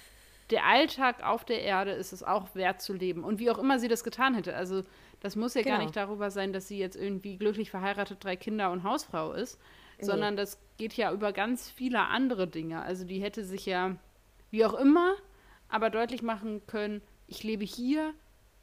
[0.51, 3.23] der Alltag auf der Erde ist es auch wert zu leben.
[3.23, 4.57] Und wie auch immer sie das getan hätte.
[4.57, 4.83] Also
[5.21, 5.77] das muss ja genau.
[5.77, 9.61] gar nicht darüber sein, dass sie jetzt irgendwie glücklich verheiratet, drei Kinder und Hausfrau ist,
[10.01, 10.07] nee.
[10.07, 12.83] sondern das geht ja über ganz viele andere Dinge.
[12.83, 13.97] Also die hätte sich ja,
[14.51, 15.15] wie auch immer,
[15.69, 18.15] aber deutlich machen können, ich lebe hier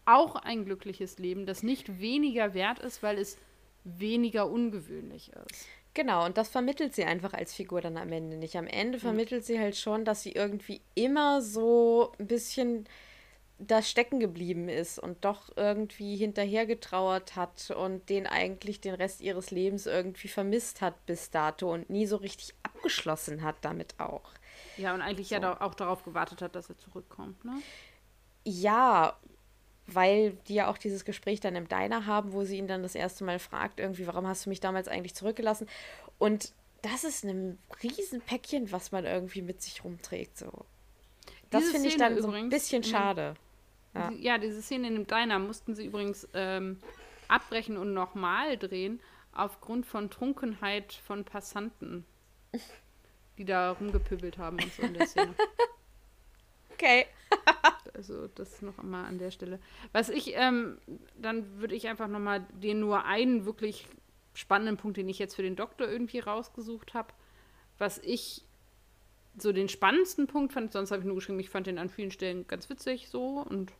[0.06, 3.38] auch ein glückliches Leben, das nicht weniger wert ist, weil es
[3.84, 5.68] weniger ungewöhnlich ist.
[5.94, 8.56] Genau, und das vermittelt sie einfach als Figur dann am Ende nicht.
[8.56, 9.02] Am Ende mhm.
[9.02, 12.86] vermittelt sie halt schon, dass sie irgendwie immer so ein bisschen
[13.60, 19.50] da stecken geblieben ist und doch irgendwie hinterhergetrauert hat und den eigentlich den Rest ihres
[19.52, 24.32] Lebens irgendwie vermisst hat bis dato und nie so richtig abgeschlossen hat damit auch.
[24.78, 25.36] Ja, und eigentlich so.
[25.36, 27.60] ja auch darauf gewartet hat, dass er zurückkommt, ne?
[28.44, 29.18] Ja,
[29.88, 32.94] weil die ja auch dieses Gespräch dann im Diner haben, wo sie ihn dann das
[32.94, 35.68] erste Mal fragt, irgendwie, warum hast du mich damals eigentlich zurückgelassen?
[36.20, 40.66] Und das ist ein Riesenpäckchen, was man irgendwie mit sich rumträgt, so.
[41.50, 43.36] Das finde ich dann so ein bisschen schade.
[44.00, 44.12] Ja.
[44.12, 44.38] ja.
[44.38, 46.80] diese Szene in dem Diner mussten sie übrigens ähm,
[47.28, 49.00] abbrechen und nochmal drehen,
[49.34, 52.06] aufgrund von Trunkenheit von Passanten,
[53.38, 55.34] die da rumgepöbelt haben und so in der Szene.
[56.80, 57.08] Okay.
[57.96, 59.60] also das noch einmal an der Stelle.
[59.94, 60.78] Was ich, ähm,
[61.18, 63.88] dann würde ich einfach nochmal den nur einen wirklich
[64.36, 67.14] spannenden Punkt, den ich jetzt für den Doktor irgendwie rausgesucht habe,
[67.80, 68.44] was ich
[69.38, 72.12] so den spannendsten Punkt fand, sonst habe ich nur geschrieben, ich fand den an vielen
[72.12, 73.72] Stellen ganz witzig so und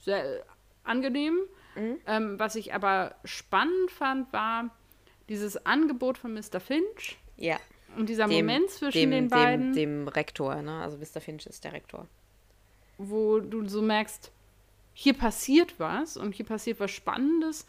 [0.00, 0.44] sehr
[0.84, 1.38] angenehm.
[1.74, 1.98] Mhm.
[2.06, 4.70] Ähm, was ich aber spannend fand, war
[5.28, 6.60] dieses Angebot von Mr.
[6.60, 7.18] Finch.
[7.36, 7.58] Ja.
[7.96, 9.72] Und dieser dem, Moment zwischen dem, den beiden.
[9.72, 10.82] Dem, dem Rektor, ne?
[10.82, 11.20] Also Mr.
[11.20, 12.06] Finch ist der Rektor.
[12.98, 14.30] Wo du so merkst,
[14.92, 17.66] hier passiert was und hier passiert was Spannendes.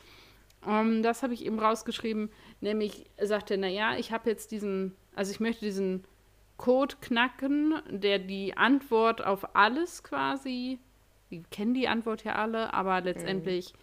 [0.65, 2.29] Um, ähm, das habe ich eben rausgeschrieben,
[2.61, 6.03] nämlich sagte er, naja, ich habe jetzt diesen, also ich möchte diesen
[6.57, 10.79] Code knacken, der die Antwort auf alles quasi,
[11.29, 13.73] wir kennen die Antwort ja alle, aber letztendlich,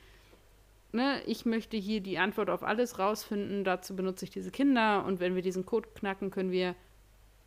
[0.92, 1.00] mhm.
[1.00, 5.20] ne, ich möchte hier die Antwort auf alles rausfinden, dazu benutze ich diese Kinder und
[5.20, 6.74] wenn wir diesen Code knacken, können wir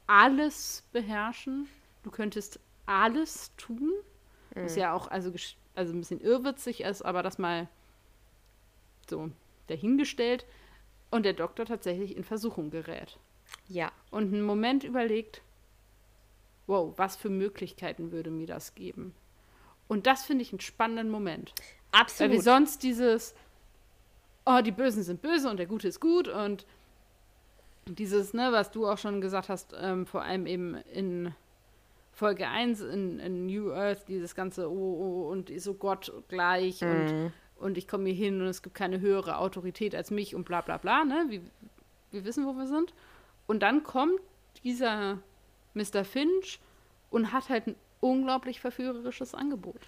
[0.08, 1.68] alles beherrschen.
[2.04, 3.92] Du könntest alles tun.
[4.56, 4.64] Mhm.
[4.64, 5.32] Was ja auch also,
[5.76, 7.68] also ein bisschen irrwitzig ist, aber das mal
[9.10, 9.30] so
[9.68, 10.46] dahingestellt.
[11.10, 13.18] Und der Doktor tatsächlich in Versuchung gerät.
[13.68, 13.92] Ja.
[14.12, 15.42] Und einen Moment überlegt,
[16.66, 19.14] wow, was für Möglichkeiten würde mir das geben?
[19.88, 21.54] Und das finde ich einen spannenden Moment.
[21.92, 22.32] Absolut.
[22.32, 23.34] Weil wir sonst dieses,
[24.46, 26.66] oh, die Bösen sind böse und der Gute ist gut und
[27.86, 31.34] dieses, ne, was du auch schon gesagt hast, ähm, vor allem eben in
[32.12, 36.82] Folge 1 in, in New Earth, dieses ganze, oh, oh, und ist so Gott gleich
[36.82, 36.90] mhm.
[36.90, 40.44] und, und ich komme hier hin und es gibt keine höhere Autorität als mich und
[40.44, 41.26] bla bla bla, ne?
[41.30, 41.42] Wir,
[42.12, 42.94] wir wissen, wo wir sind.
[43.46, 44.20] Und dann kommt
[44.64, 45.20] dieser
[45.74, 46.04] Mr.
[46.04, 46.60] Finch
[47.10, 49.80] und hat halt ein unglaublich verführerisches Angebot.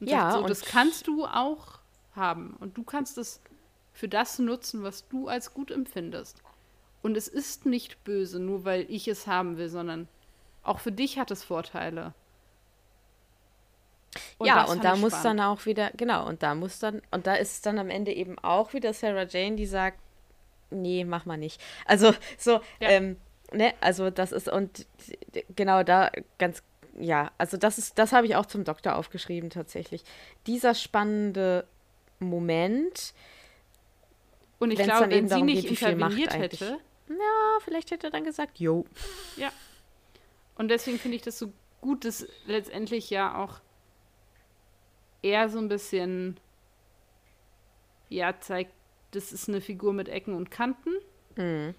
[0.00, 1.78] Und ja, so, und das kannst du auch
[2.14, 2.56] haben.
[2.60, 3.40] Und du kannst es
[3.92, 6.42] für das nutzen, was du als gut empfindest.
[7.02, 10.08] Und es ist nicht böse, nur weil ich es haben will, sondern
[10.62, 12.14] auch für dich hat es Vorteile.
[14.38, 15.40] Und ja, und da muss spannend.
[15.40, 18.12] dann auch wieder, genau, und da muss dann, und da ist es dann am Ende
[18.12, 19.98] eben auch wieder Sarah Jane, die sagt,
[20.70, 21.60] nee, mach mal nicht.
[21.86, 22.88] Also so, ja.
[22.88, 23.16] ähm,
[23.52, 24.86] ne, also das ist und
[25.54, 26.62] genau da ganz,
[26.98, 30.02] ja, also das ist, das habe ich auch zum Doktor aufgeschrieben tatsächlich.
[30.46, 31.66] Dieser spannende
[32.18, 33.14] Moment.
[34.58, 36.78] Und ich glaube, wenn sie nicht geht, interveniert hätte.
[37.08, 38.84] Ja, vielleicht hätte er dann gesagt, jo.
[39.36, 39.50] Ja.
[40.56, 43.60] Und deswegen finde ich das so gut, dass letztendlich ja auch
[45.22, 46.38] er so ein bisschen
[48.08, 48.72] ja zeigt,
[49.12, 50.90] das ist eine Figur mit Ecken und Kanten.
[51.36, 51.74] Mhm.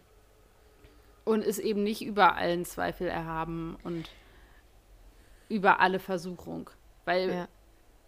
[1.24, 4.10] Und ist eben nicht über allen Zweifel erhaben und
[5.52, 6.70] über alle Versuchung.
[7.06, 7.48] Weil ja.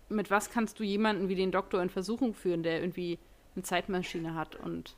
[0.09, 3.19] mit was kannst du jemanden wie den Doktor in Versuchung führen, der irgendwie
[3.55, 4.95] eine Zeitmaschine hat und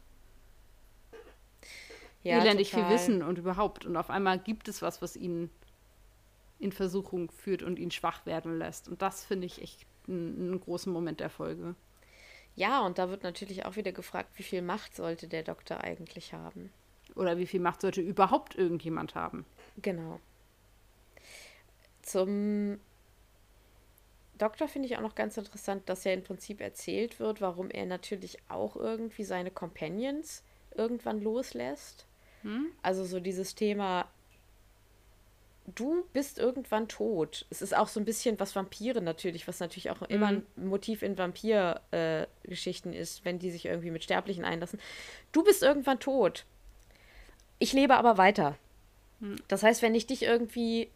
[2.24, 2.86] ja, elendig total.
[2.86, 3.86] viel Wissen und überhaupt.
[3.86, 5.50] Und auf einmal gibt es was, was ihn
[6.58, 8.88] in Versuchung führt und ihn schwach werden lässt.
[8.88, 11.76] Und das finde ich echt einen, einen großen Moment der Folge.
[12.56, 16.34] Ja, und da wird natürlich auch wieder gefragt, wie viel Macht sollte der Doktor eigentlich
[16.34, 16.72] haben?
[17.16, 19.46] Oder wie viel Macht sollte überhaupt irgendjemand haben?
[19.82, 20.20] Genau.
[22.06, 22.80] Zum
[24.38, 27.88] Doktor finde ich auch noch ganz interessant, dass ja im Prinzip erzählt wird, warum er
[27.88, 30.44] natürlich auch irgendwie seine Companions
[30.76, 32.06] irgendwann loslässt.
[32.44, 32.68] Hm?
[32.84, 34.08] Also so dieses Thema,
[35.74, 37.48] du bist irgendwann tot.
[37.50, 40.46] Es ist auch so ein bisschen was Vampire natürlich, was natürlich auch immer mhm.
[40.58, 44.80] ein Motiv in Vampir-Geschichten äh, ist, wenn die sich irgendwie mit Sterblichen einlassen.
[45.32, 46.46] Du bist irgendwann tot.
[47.58, 48.60] Ich lebe aber weiter.
[49.22, 49.38] Mhm.
[49.48, 50.92] Das heißt, wenn ich dich irgendwie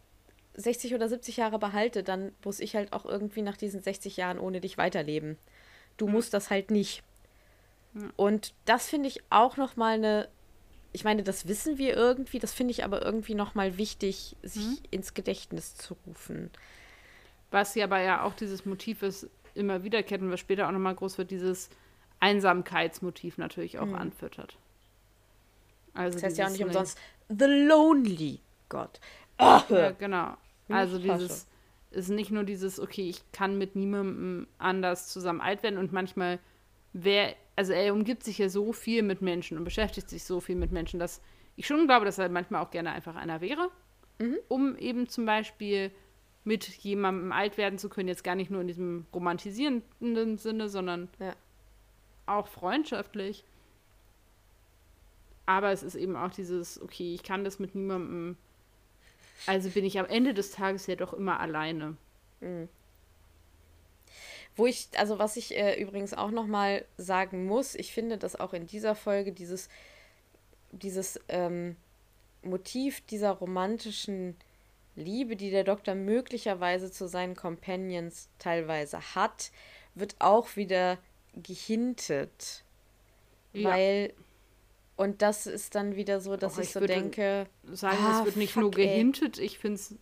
[0.60, 4.38] 60 oder 70 Jahre behalte, dann muss ich halt auch irgendwie nach diesen 60 Jahren
[4.38, 5.38] ohne dich weiterleben.
[5.96, 6.12] Du mhm.
[6.12, 7.02] musst das halt nicht.
[7.94, 8.12] Mhm.
[8.16, 10.28] Und das finde ich auch noch mal eine
[10.92, 14.64] ich meine, das wissen wir irgendwie, das finde ich aber irgendwie noch mal wichtig, sich
[14.64, 14.78] mhm.
[14.90, 16.50] ins Gedächtnis zu rufen.
[17.50, 20.78] Was ja aber ja auch dieses Motiv ist, immer wiederkehrt und was später auch noch
[20.78, 21.70] mal groß wird, dieses
[22.20, 23.96] Einsamkeitsmotiv natürlich auch mhm.
[23.96, 24.56] anfüttert.
[25.94, 26.98] Also das heißt ja auch nicht umsonst
[27.28, 29.00] The Lonely God.
[29.38, 30.36] Ja, genau.
[30.72, 31.46] Also dieses
[31.90, 36.38] ist nicht nur dieses, okay, ich kann mit niemandem anders zusammen alt werden und manchmal
[36.92, 40.56] wer, also er umgibt sich ja so viel mit Menschen und beschäftigt sich so viel
[40.56, 41.20] mit Menschen, dass
[41.56, 43.70] ich schon glaube, dass er manchmal auch gerne einfach einer wäre,
[44.18, 44.38] mhm.
[44.48, 45.90] um eben zum Beispiel
[46.44, 51.08] mit jemandem alt werden zu können, jetzt gar nicht nur in diesem romantisierenden Sinne, sondern
[51.18, 51.34] ja.
[52.26, 53.44] auch freundschaftlich.
[55.44, 58.36] Aber es ist eben auch dieses, okay, ich kann das mit niemandem
[59.46, 61.96] also bin ich am Ende des Tages ja doch immer alleine.
[62.40, 62.68] Mhm.
[64.56, 68.52] Wo ich, also was ich äh, übrigens auch nochmal sagen muss, ich finde, dass auch
[68.52, 69.68] in dieser Folge dieses,
[70.72, 71.76] dieses ähm,
[72.42, 74.36] Motiv dieser romantischen
[74.96, 79.50] Liebe, die der Doktor möglicherweise zu seinen Companions teilweise hat,
[79.94, 80.98] wird auch wieder
[81.34, 82.64] gehintet.
[83.52, 83.70] Ja.
[83.70, 84.14] Weil
[85.00, 87.46] und das ist dann wieder so, dass Och, ich, ich so denke.
[87.72, 89.46] Sagen, ah, es wird nicht fuck, nur gehintet, ey.
[89.46, 89.94] ich finde es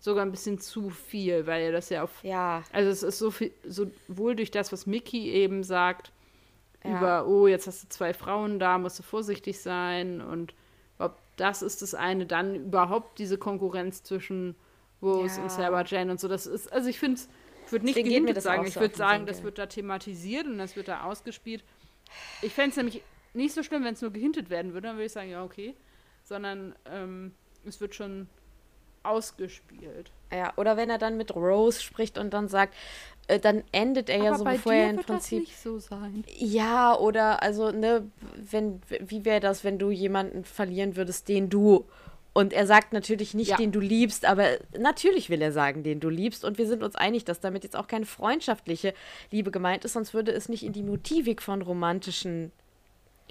[0.00, 2.24] sogar ein bisschen zu viel, weil er das ja auf.
[2.24, 2.64] Ja.
[2.72, 6.10] Also es ist so viel, sowohl durch das, was Mickey eben sagt,
[6.82, 6.98] ja.
[6.98, 10.52] über, oh, jetzt hast du zwei Frauen da, musst du vorsichtig sein und
[10.98, 14.56] ob das ist das eine, dann überhaupt diese Konkurrenz zwischen
[15.00, 15.42] Rose ja.
[15.44, 16.26] und Sarah Jane und so.
[16.26, 17.20] Das ist, also ich finde,
[17.66, 20.88] ich würde nicht gehintet sagen, ich würde sagen, das wird da thematisiert und das wird
[20.88, 21.62] da ausgespielt.
[22.42, 23.04] Ich fände es nämlich
[23.38, 25.74] nicht so schlimm, wenn es nur gehintet werden würde, dann würde ich sagen, ja, okay.
[26.24, 27.32] Sondern ähm,
[27.64, 28.28] es wird schon
[29.02, 30.10] ausgespielt.
[30.30, 32.74] Ja, oder wenn er dann mit Rose spricht und dann sagt,
[33.28, 35.40] äh, dann endet er Aber ja so, bevor er im Prinzip.
[35.40, 36.24] Das nicht so sein.
[36.36, 41.86] Ja, oder also, ne, wenn, wie wäre das, wenn du jemanden verlieren würdest, den du.
[42.34, 43.56] Und er sagt natürlich nicht, ja.
[43.56, 46.44] den du liebst, aber natürlich will er sagen, den du liebst.
[46.44, 48.94] Und wir sind uns einig, dass damit jetzt auch keine freundschaftliche
[49.30, 52.52] Liebe gemeint ist, sonst würde es nicht in die Motivik von romantischen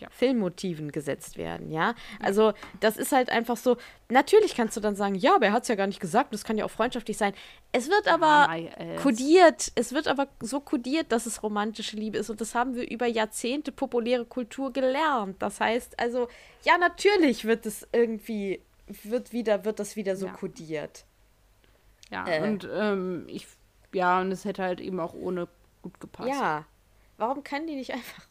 [0.01, 0.07] ja.
[0.11, 1.95] Filmmotiven gesetzt werden, ja.
[2.19, 3.77] Also das ist halt einfach so,
[4.09, 6.43] natürlich kannst du dann sagen, ja, aber er hat es ja gar nicht gesagt, das
[6.43, 7.33] kann ja auch freundschaftlich sein.
[7.71, 12.29] Es wird aber ja, kodiert, es wird aber so kodiert, dass es romantische Liebe ist
[12.29, 15.41] und das haben wir über Jahrzehnte populäre Kultur gelernt.
[15.41, 16.27] Das heißt, also,
[16.63, 18.61] ja, natürlich wird es irgendwie,
[19.03, 20.33] wird wieder, wird das wieder so ja.
[20.33, 21.05] kodiert.
[22.11, 22.41] Ja, äh.
[22.43, 23.47] und ähm, ich,
[23.93, 25.47] ja, und es hätte halt eben auch ohne
[25.81, 26.29] gut gepasst.
[26.29, 26.65] Ja.
[27.17, 28.27] Warum kann die nicht einfach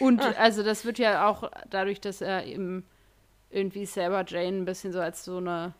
[0.00, 0.34] und ah.
[0.38, 2.84] also das wird ja auch dadurch, dass er eben
[3.50, 5.74] irgendwie Sarah Jane ein bisschen so als so eine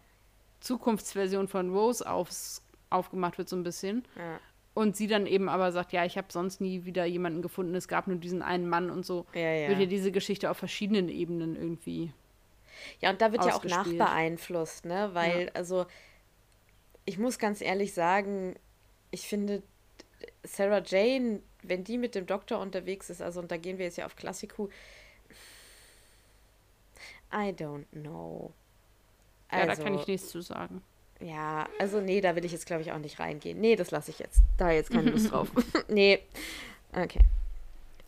[0.60, 4.04] Zukunftsversion von Rose aufs, aufgemacht wird, so ein bisschen.
[4.16, 4.40] Ja.
[4.74, 7.88] Und sie dann eben aber sagt, ja, ich habe sonst nie wieder jemanden gefunden, es
[7.88, 9.26] gab nur diesen einen Mann und so.
[9.34, 9.68] Ja, ja.
[9.68, 12.12] Wird ja diese Geschichte auf verschiedenen Ebenen irgendwie.
[13.00, 15.10] Ja, und da wird ja auch nachbeeinflusst, ne?
[15.12, 15.50] Weil, ja.
[15.52, 15.86] also,
[17.04, 18.56] ich muss ganz ehrlich sagen,
[19.10, 19.62] ich finde,
[20.42, 23.98] Sarah Jane wenn die mit dem Doktor unterwegs ist, also und da gehen wir jetzt
[23.98, 24.68] ja auf Klassiku.
[27.32, 28.52] I don't know.
[29.48, 30.82] Also, ja, da kann ich also nichts zu sagen.
[31.20, 33.60] Ja, also nee, da will ich jetzt glaube ich auch nicht reingehen.
[33.60, 34.42] Nee, das lasse ich jetzt.
[34.58, 35.50] Da jetzt keine Lust drauf.
[35.88, 36.20] nee.
[36.92, 37.20] Okay.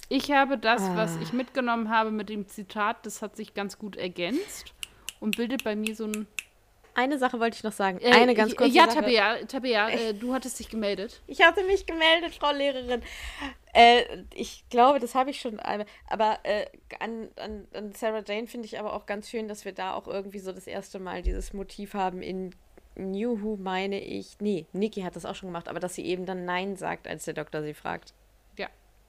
[0.09, 0.97] Ich habe das, ah.
[0.97, 4.75] was ich mitgenommen habe mit dem Zitat, das hat sich ganz gut ergänzt
[5.21, 6.27] und bildet bei mir so ein
[6.95, 7.99] eine Sache wollte ich noch sagen.
[8.01, 9.01] Äh, eine ganz kurze ja, Sache.
[9.01, 11.21] Tabea, Tabea äh, du hattest dich gemeldet.
[11.27, 13.03] Ich hatte mich gemeldet, Frau Lehrerin.
[13.73, 14.03] Äh,
[14.35, 15.87] ich glaube, das habe ich schon einmal.
[16.09, 16.67] Aber äh,
[17.01, 20.07] an, an, an Sarah Jane finde ich aber auch ganz schön, dass wir da auch
[20.07, 22.55] irgendwie so das erste Mal dieses Motiv haben in
[22.97, 24.37] New Who, meine ich.
[24.41, 27.25] Nee, Niki hat das auch schon gemacht, aber dass sie eben dann Nein sagt, als
[27.25, 28.15] der Doktor sie fragt.
[28.57, 28.69] Ja.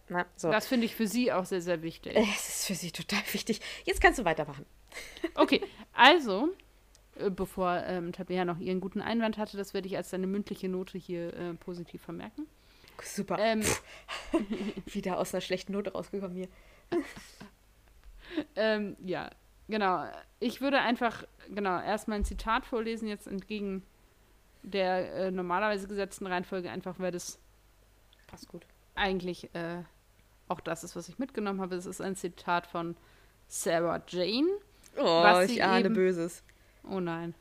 [0.10, 0.52] Na, so.
[0.52, 2.16] Das finde ich für sie auch sehr, sehr wichtig.
[2.36, 3.62] Es ist für sie total wichtig.
[3.84, 4.66] Jetzt kannst du weitermachen.
[5.36, 5.62] Okay,
[5.94, 6.50] also
[7.30, 9.58] bevor ähm, Tabea noch ihren guten Einwand hatte.
[9.58, 12.48] Das werde ich als deine mündliche Note hier äh, positiv vermerken.
[13.04, 13.38] Super.
[13.40, 13.64] Ähm,
[14.86, 16.48] Wieder aus einer schlechten Note rausgekommen hier.
[18.56, 19.30] ähm, ja,
[19.68, 20.06] genau.
[20.40, 23.84] Ich würde einfach, genau, erstmal ein Zitat vorlesen, jetzt entgegen
[24.64, 27.40] der äh, normalerweise gesetzten Reihenfolge, einfach weil das
[28.28, 28.66] passt gut.
[28.96, 29.84] Eigentlich äh,
[30.48, 31.76] auch das ist, was ich mitgenommen habe.
[31.76, 32.96] Es ist ein Zitat von
[33.48, 34.50] Sarah Jane.
[34.98, 36.44] Oh, ich ahne eben, Böses.
[36.90, 37.36] Oh nein.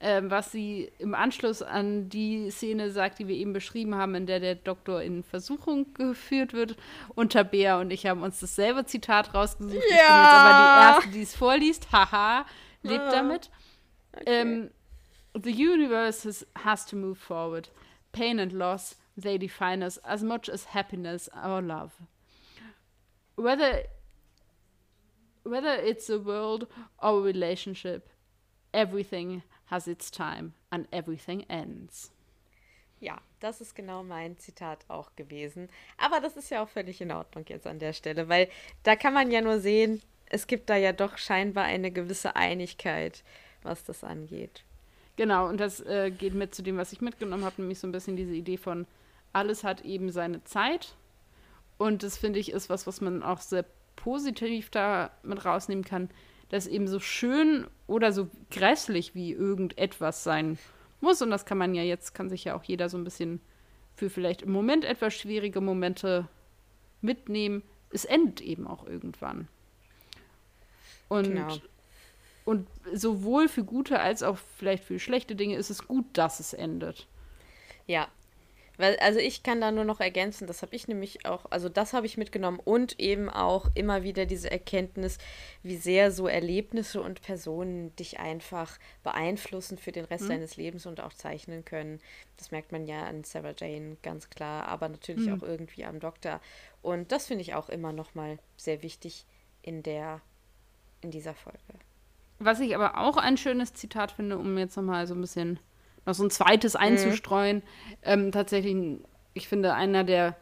[0.00, 4.26] Ähm, was sie im Anschluss an die Szene sagt, die wir eben beschrieben haben, in
[4.26, 6.76] der der Doktor in Versuchung geführt wird.
[7.14, 9.74] Unter Bea und ich haben uns dasselbe Zitat rausgesucht.
[9.74, 9.80] Ja.
[9.80, 11.92] Ich bin jetzt aber die Erste, die es vorliest.
[11.92, 12.44] Haha,
[12.82, 13.10] lebt ah.
[13.12, 13.50] damit.
[14.12, 14.24] Okay.
[14.26, 14.70] Ähm,
[15.34, 17.70] the universe has, has to move forward.
[18.12, 21.92] Pain and loss, they define us as much as happiness or love.
[23.36, 23.84] Whether
[25.44, 26.66] whether it's a world
[27.02, 28.08] or a relationship,
[28.74, 32.10] everything has its time and everything ends.
[33.00, 35.68] Ja, das ist genau mein Zitat auch gewesen.
[35.98, 38.48] Aber das ist ja auch völlig in Ordnung jetzt an der Stelle, weil
[38.82, 43.22] da kann man ja nur sehen, es gibt da ja doch scheinbar eine gewisse Einigkeit,
[43.62, 44.64] was das angeht.
[45.16, 47.92] Genau, und das äh, geht mit zu dem, was ich mitgenommen habe, nämlich so ein
[47.92, 48.86] bisschen diese Idee von,
[49.32, 50.94] alles hat eben seine Zeit.
[51.76, 53.64] Und das finde ich ist was, was man auch sehr
[53.96, 56.10] positiv da mit rausnehmen kann,
[56.54, 60.56] dass eben so schön oder so grässlich wie irgendetwas sein
[61.00, 61.20] muss.
[61.20, 63.40] Und das kann man ja jetzt, kann sich ja auch jeder so ein bisschen
[63.96, 66.28] für vielleicht im Moment etwas schwierige Momente
[67.00, 67.64] mitnehmen.
[67.90, 69.48] Es endet eben auch irgendwann.
[71.08, 71.56] Und, genau.
[72.44, 76.52] und sowohl für gute als auch vielleicht für schlechte Dinge ist es gut, dass es
[76.52, 77.08] endet.
[77.88, 78.06] Ja,
[78.76, 81.92] weil, also ich kann da nur noch ergänzen, das habe ich nämlich auch, also das
[81.92, 85.18] habe ich mitgenommen und eben auch immer wieder diese Erkenntnis,
[85.62, 90.30] wie sehr so Erlebnisse und Personen dich einfach beeinflussen für den Rest mhm.
[90.30, 92.00] deines Lebens und auch zeichnen können.
[92.36, 95.34] Das merkt man ja an Sarah Jane ganz klar, aber natürlich mhm.
[95.34, 96.40] auch irgendwie am Doktor.
[96.82, 99.24] Und das finde ich auch immer nochmal sehr wichtig
[99.62, 100.20] in der,
[101.00, 101.58] in dieser Folge.
[102.40, 105.60] Was ich aber auch ein schönes Zitat finde, um jetzt nochmal so ein bisschen
[106.06, 106.80] noch so ein zweites mhm.
[106.80, 107.56] einzustreuen.
[107.56, 107.62] Mhm.
[108.02, 108.76] Ähm, tatsächlich,
[109.34, 110.36] ich finde, einer der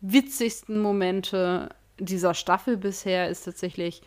[0.00, 4.02] witzigsten Momente dieser Staffel bisher ist tatsächlich,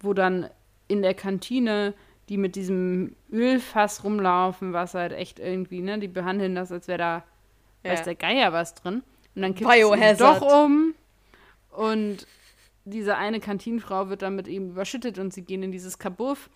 [0.00, 0.48] wo dann
[0.86, 1.94] in der Kantine
[2.28, 6.98] die mit diesem Ölfass rumlaufen, was halt echt irgendwie, ne, die behandeln das, als wäre
[6.98, 7.24] da,
[7.82, 7.92] ja.
[7.92, 9.02] weiß der Geier was drin.
[9.34, 10.94] Und dann kippt es doch um
[11.70, 12.26] und
[12.84, 16.50] diese eine Kantinenfrau wird dann mit ihm überschüttet und sie gehen in dieses Kabuff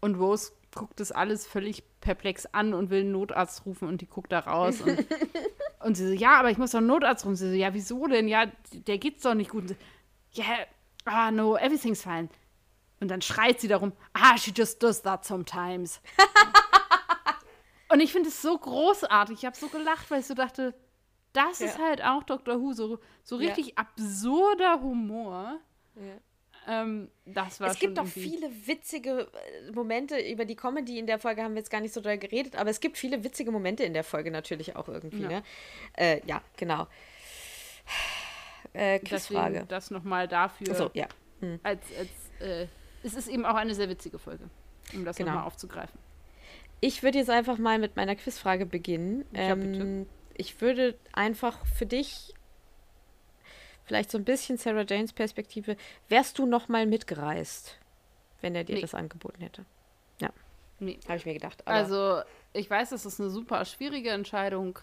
[0.00, 4.06] und Rose guckt das alles völlig perplex an und will einen Notarzt rufen und die
[4.06, 4.80] guckt da raus.
[4.80, 5.06] Und,
[5.84, 7.36] und sie so, ja, aber ich muss doch einen Notarzt rufen.
[7.36, 8.28] Sie so, ja, wieso denn?
[8.28, 9.74] Ja, der geht's doch nicht gut.
[10.32, 10.66] Ja, yeah,
[11.04, 12.28] ah, no, everything's fine.
[13.00, 16.00] Und dann schreit sie darum, ah, she just does that sometimes.
[17.88, 19.38] und ich finde es so großartig.
[19.38, 20.74] Ich habe so gelacht, weil ich so dachte,
[21.32, 21.66] das ja.
[21.66, 22.60] ist halt auch Dr.
[22.60, 23.74] Who, so, so richtig ja.
[23.76, 25.58] absurder Humor.
[25.96, 26.18] Ja.
[26.68, 29.28] Ähm, das war es gibt auch viele witzige
[29.66, 32.18] äh, Momente über die Comedy in der Folge haben wir jetzt gar nicht so doll
[32.18, 35.22] geredet, aber es gibt viele witzige Momente in der Folge natürlich auch irgendwie.
[35.22, 35.42] Ja, ne?
[35.96, 36.86] äh, ja genau.
[38.72, 39.64] Äh, Quizfrage.
[39.68, 40.74] Das nochmal dafür.
[40.74, 41.08] So, ja.
[41.40, 41.58] Hm.
[41.62, 42.66] Als, als, äh,
[43.02, 44.48] es ist eben auch eine sehr witzige Folge,
[44.94, 45.30] um das genau.
[45.30, 45.98] nochmal aufzugreifen.
[46.80, 49.24] Ich würde jetzt einfach mal mit meiner Quizfrage beginnen.
[49.32, 52.34] Ja, ähm, ich würde einfach für dich
[53.90, 55.76] vielleicht so ein bisschen Sarah Janes Perspektive,
[56.08, 57.76] wärst du noch mal mitgereist,
[58.40, 58.82] wenn er dir nee.
[58.82, 59.64] das angeboten hätte?
[60.20, 60.30] Ja.
[60.78, 61.00] Nee.
[61.08, 61.66] Habe ich mir gedacht.
[61.66, 62.20] also,
[62.52, 64.78] ich weiß, dass das eine super schwierige Entscheidung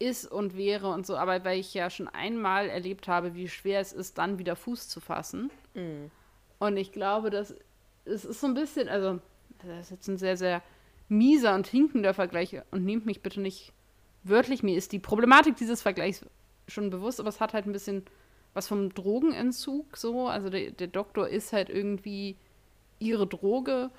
[0.00, 3.78] ist und wäre und so, aber weil ich ja schon einmal erlebt habe, wie schwer
[3.78, 5.52] es ist, dann wieder Fuß zu fassen.
[5.74, 6.06] Mm.
[6.58, 7.54] Und ich glaube, dass
[8.04, 9.20] es ist so ein bisschen, also,
[9.64, 10.60] das ist jetzt ein sehr, sehr
[11.08, 13.72] mieser und hinkender Vergleich und nehmt mich bitte nicht
[14.24, 14.64] wörtlich.
[14.64, 16.26] Mir ist die Problematik dieses Vergleichs
[16.68, 18.04] schon bewusst, aber es hat halt ein bisschen
[18.54, 20.28] was vom Drogenentzug so.
[20.28, 22.36] Also der, der Doktor ist halt irgendwie
[22.98, 23.90] ihre Droge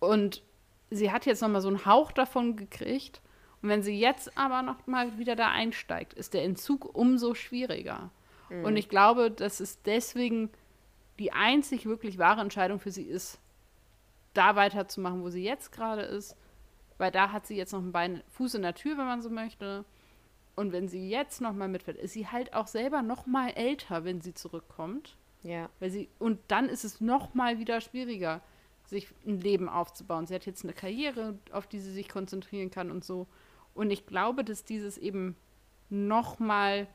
[0.00, 0.42] und
[0.90, 3.20] sie hat jetzt nochmal so einen Hauch davon gekriegt.
[3.62, 8.10] Und wenn sie jetzt aber nochmal wieder da einsteigt, ist der Entzug umso schwieriger.
[8.48, 8.64] Mhm.
[8.64, 10.50] Und ich glaube, dass es deswegen
[11.18, 13.38] die einzig wirklich wahre Entscheidung für sie ist,
[14.34, 16.36] da weiterzumachen, wo sie jetzt gerade ist.
[16.98, 19.30] Weil da hat sie jetzt noch einen Bein, Fuß in der Tür, wenn man so
[19.30, 19.84] möchte.
[20.56, 24.34] Und wenn sie jetzt nochmal mitfährt, ist sie halt auch selber nochmal älter, wenn sie
[24.34, 25.16] zurückkommt.
[25.42, 25.68] Ja.
[25.78, 28.40] Weil sie, und dann ist es nochmal wieder schwieriger,
[28.86, 30.26] sich ein Leben aufzubauen.
[30.26, 33.26] Sie hat jetzt eine Karriere, auf die sie sich konzentrieren kann und so.
[33.74, 35.36] Und ich glaube, dass dieses eben
[35.90, 36.88] nochmal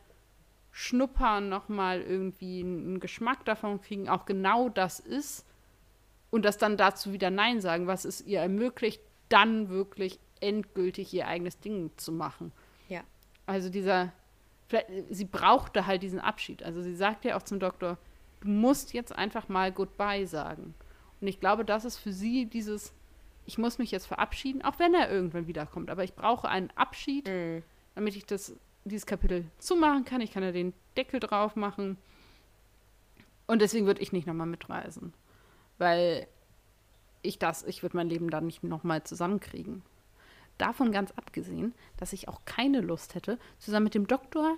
[0.72, 5.46] schnuppern, nochmal irgendwie einen Geschmack davon kriegen, auch genau das ist.
[6.30, 11.28] Und das dann dazu wieder Nein sagen, was es ihr ermöglicht, dann wirklich endgültig ihr
[11.28, 12.52] eigenes Ding zu machen.
[13.46, 14.12] Also dieser,
[15.10, 16.64] sie brauchte halt diesen Abschied.
[16.64, 17.98] Also sie sagt ja auch zum Doktor,
[18.42, 20.74] du musst jetzt einfach mal Goodbye sagen.
[21.20, 22.94] Und ich glaube, das ist für sie dieses,
[23.46, 25.90] ich muss mich jetzt verabschieden, auch wenn er irgendwann wiederkommt.
[25.90, 27.64] Aber ich brauche einen Abschied, Mhm.
[27.96, 28.56] damit ich das,
[28.86, 30.22] dieses Kapitel zumachen kann.
[30.22, 31.98] Ich kann ja den Deckel drauf machen.
[33.48, 35.14] Und deswegen würde ich nicht nochmal mitreisen.
[35.78, 36.28] Weil
[37.22, 39.84] ich das, ich würde mein Leben dann nicht nochmal zusammenkriegen.
[40.58, 44.58] Davon ganz abgesehen, dass ich auch keine Lust hätte, zusammen mit dem Doktor,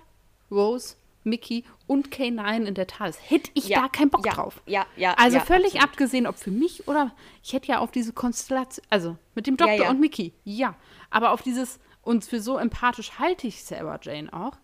[0.50, 3.18] Rose, Mickey und K9 in der TARDIS.
[3.28, 4.60] Hätte ich Ja, da keinen Bock ja, drauf.
[4.66, 5.14] Ja, ja.
[5.14, 5.84] Also ja, völlig absolut.
[5.84, 7.12] abgesehen, ob für mich oder
[7.42, 10.76] ich hätte ja auf diese Konstellation, also mit dem Doktor und Mickey, ja.
[11.10, 14.58] Aber auf dieses, und für so empathisch halte ich Sarah Jane auch,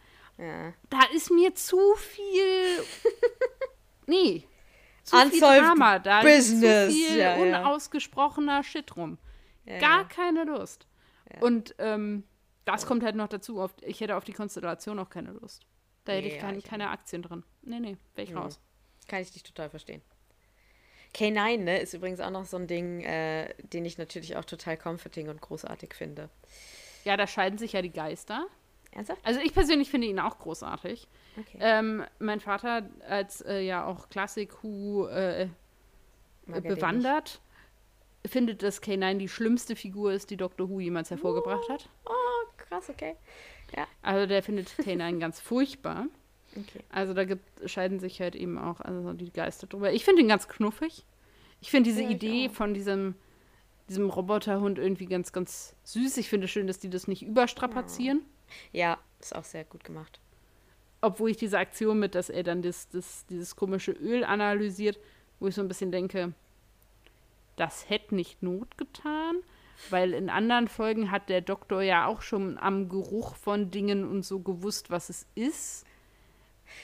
[0.89, 2.85] da ist mir zu viel.
[4.07, 4.45] nee.
[5.03, 5.99] Zu viel Unsolved Drama.
[5.99, 9.19] Da business, ist zu viel unausgesprochener Shit rum.
[9.67, 10.87] Gar keine Lust.
[11.41, 12.25] Und ähm,
[12.65, 13.69] das kommt halt noch dazu.
[13.83, 15.67] Ich hätte auf die Konstellation auch keine Lust.
[16.05, 17.45] Da hätte Nee, ich, kein, ich keine Aktien drin.
[17.63, 18.39] Nee, nee, wäre ich Nee.
[18.41, 18.61] raus.
[19.09, 20.03] Kann ich dich total verstehen.
[21.15, 24.77] K9, ne, ist übrigens auch noch so ein Ding, äh, den ich natürlich auch total
[24.77, 26.31] comforting und großartig finde.
[27.05, 28.47] Ja, da scheiden sich ja die Geister.
[28.93, 29.25] Ernsthaft?
[29.25, 31.09] Also ich persönlich finde ihn auch großartig.
[31.39, 31.59] Okay.
[31.61, 35.49] Ähm, mein Vater als äh, ja auch Klassik-Hu äh,
[36.47, 37.41] er bewandert,
[38.27, 41.89] findet, dass K9 die schlimmste Figur ist, die Doctor Who jemals hervorgebracht hat.
[42.07, 43.17] Oh, krass, okay.
[44.03, 46.07] Also der findet K9 ganz furchtbar.
[46.57, 46.81] Okay.
[46.91, 49.93] Also da gibt, scheiden sich halt eben auch also die Geister drüber.
[49.93, 51.05] Ich finde ihn ganz knuffig.
[51.61, 53.15] Ich finde diese Ja, Idee von diesem,
[53.89, 56.17] diesem Roboterhund irgendwie ganz, ganz süß.
[56.17, 58.23] Ich finde es schön, dass die das nicht überstrapazieren.
[58.73, 60.21] Ja, ist auch sehr gut gemacht.
[61.03, 64.99] Obwohl ich diese Aktion mit, dass er dann das, das, dieses komische Öl analysiert,
[65.39, 66.33] wo ich so ein bisschen denke,
[67.61, 69.37] das hätte nicht Not getan,
[69.91, 74.25] weil in anderen Folgen hat der Doktor ja auch schon am Geruch von Dingen und
[74.25, 75.85] so gewusst, was es ist.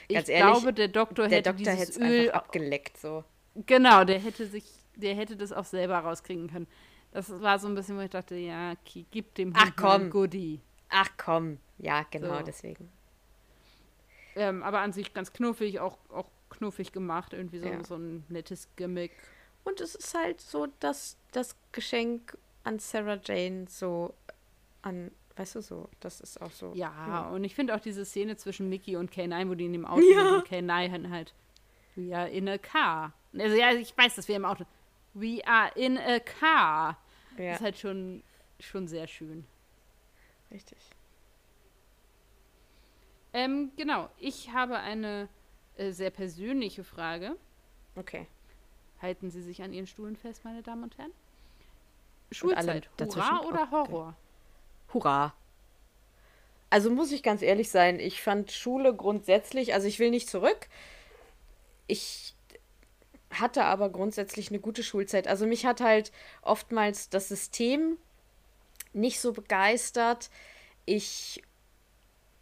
[0.08, 3.24] Ganz ich ehrlich, glaube, der Doktor Der hätte Doktor dieses es Öl abgeleckt, so.
[3.54, 4.64] Genau, der hätte sich,
[4.96, 6.66] der hätte das auch selber rauskriegen können.
[7.12, 9.76] Das war so ein bisschen, wo ich dachte, ja, okay, gib dem Ach, Hund ein
[9.76, 10.10] komm.
[10.10, 10.60] Goodie.
[10.90, 12.42] Ach komm, ja, genau So.
[12.44, 12.90] deswegen.
[14.34, 17.82] Ähm, aber an sich ganz knuffig, auch, auch knuffig gemacht, irgendwie so, Ja.
[17.84, 19.12] so ein nettes Gimmick.
[19.66, 24.14] Und es ist halt so, dass das Geschenk an Sarah Jane so
[24.82, 26.72] an, weißt du so, das ist auch so.
[26.74, 29.84] Ja, und ich finde auch diese Szene zwischen Mickey und K9, wo die in dem
[29.84, 30.18] Auto Ja.
[30.24, 31.34] sind und K9 halt,
[31.96, 33.12] we are in a car.
[33.36, 34.64] Also ja, ich weiß, dass wir im Auto,
[35.14, 36.96] we are in a car.
[37.36, 38.22] Ja, Das ist halt schon,
[38.60, 39.44] schon sehr schön.
[40.52, 40.78] richtig.
[43.32, 45.28] Ähm, genau, ich habe eine
[45.76, 47.36] äh, sehr persönliche Frage.
[47.96, 48.28] Okay.
[49.02, 51.12] Halten Sie sich an Ihren Stuhlen fest, meine Damen und Herren.
[52.32, 53.28] Schulzeit, dazwischen?
[53.28, 53.70] Hurra oder Okay.
[53.92, 54.16] Horror?
[54.92, 55.34] Hurra.
[56.70, 60.68] Also muss ich ganz ehrlich sein, ich fand Schule grundsätzlich, also ich will nicht zurück.
[61.86, 62.34] Ich
[63.30, 65.28] hatte aber grundsätzlich eine gute Schulzeit.
[65.28, 66.10] Also mich hat halt
[66.42, 67.98] oftmals das System
[68.92, 70.30] nicht so begeistert.
[70.84, 71.42] Ich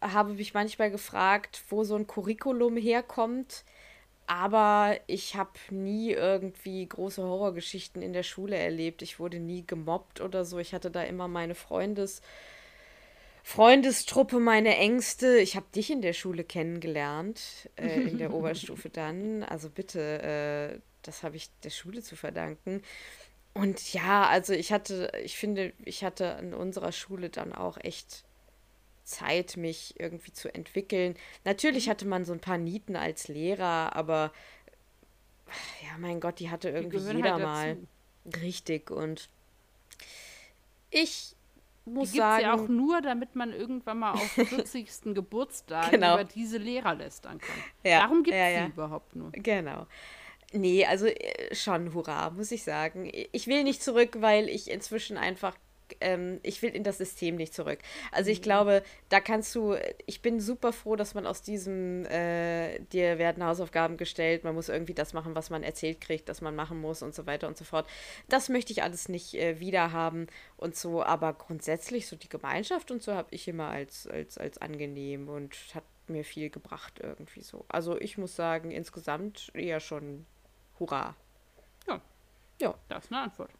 [0.01, 3.63] habe mich manchmal gefragt, wo so ein Curriculum herkommt.
[4.27, 9.01] Aber ich habe nie irgendwie große Horrorgeschichten in der Schule erlebt.
[9.01, 10.57] Ich wurde nie gemobbt oder so.
[10.57, 12.21] Ich hatte da immer meine Freundes
[13.47, 15.37] Freundestruppe, meine Ängste.
[15.37, 19.43] Ich habe dich in der Schule kennengelernt, äh, in der Oberstufe dann.
[19.43, 22.81] Also bitte, äh, das habe ich der Schule zu verdanken.
[23.53, 28.23] Und ja, also ich hatte, ich finde, ich hatte an unserer Schule dann auch echt
[29.05, 31.15] Zeit, mich irgendwie zu entwickeln.
[31.43, 34.31] Natürlich hatte man so ein paar Nieten als Lehrer, aber
[35.83, 37.77] ja, mein Gott, die hatte Die irgendwie gehören jeder halt mal.
[38.41, 38.89] Richtig.
[38.91, 39.29] Und
[40.89, 41.35] ich
[41.85, 44.87] Die muss gibt es sagen, ja auch nur, damit man irgendwann mal auf 40.
[45.13, 46.15] Geburtstag Genau.
[46.15, 47.57] über diese Lehrer lästern kann.
[47.83, 48.67] Ja, Darum gibt es ja, sie ja.
[48.67, 49.31] überhaupt nur.
[49.31, 49.85] Genau.
[50.51, 53.09] Nee, also äh, schon hurra, muss ich sagen.
[53.31, 55.55] Ich will nicht zurück, weil ich inzwischen einfach,
[56.01, 57.79] ähm, ich will in das System nicht zurück.
[58.11, 59.75] Also ich glaube, da kannst du,
[60.05, 64.69] ich bin super froh, dass man aus diesem, äh, dir werden Hausaufgaben gestellt, man muss
[64.69, 67.57] irgendwie das machen, was man erzählt kriegt, dass man machen muss und so weiter und
[67.57, 67.87] so fort.
[68.29, 72.91] Das möchte ich alles nicht äh, wieder haben und so, aber grundsätzlich so die Gemeinschaft
[72.91, 77.41] und so habe ich immer als, als, als angenehm und hat mir viel gebracht irgendwie
[77.41, 77.65] so.
[77.67, 80.25] Also ich muss sagen, insgesamt eher schon
[80.79, 81.15] hurra.
[82.89, 83.51] Das ist eine Antwort.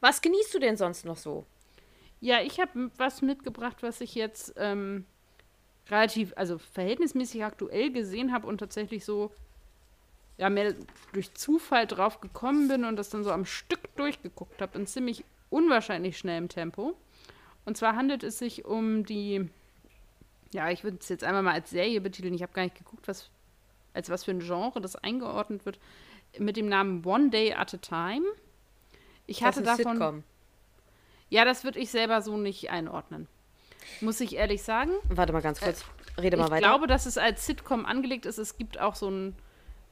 [0.00, 1.46] Was genießt du denn sonst noch so?
[2.20, 5.04] Ja, ich habe was mitgebracht, was ich jetzt ähm,
[5.88, 9.32] relativ, also verhältnismäßig aktuell gesehen habe und tatsächlich so,
[10.38, 10.74] ja, mehr
[11.12, 15.24] durch Zufall drauf gekommen bin und das dann so am Stück durchgeguckt habe, in ziemlich
[15.50, 16.94] unwahrscheinlich schnellem Tempo.
[17.64, 19.48] Und zwar handelt es sich um die
[20.52, 22.34] ja, ich würde es jetzt einmal mal als Serie betiteln.
[22.34, 23.30] Ich habe gar nicht geguckt, was,
[23.94, 25.78] als was für ein Genre das eingeordnet wird.
[26.38, 28.24] Mit dem Namen One Day at a Time.
[29.26, 29.96] Ich hatte das ist davon.
[29.98, 30.24] Sitcom.
[31.28, 33.26] Ja, das würde ich selber so nicht einordnen.
[34.00, 34.92] Muss ich ehrlich sagen.
[35.08, 35.84] Warte mal ganz kurz.
[36.20, 36.66] Rede mal ich weiter.
[36.66, 38.38] glaube, dass es als Sitcom angelegt ist.
[38.38, 39.34] Es gibt auch so ein,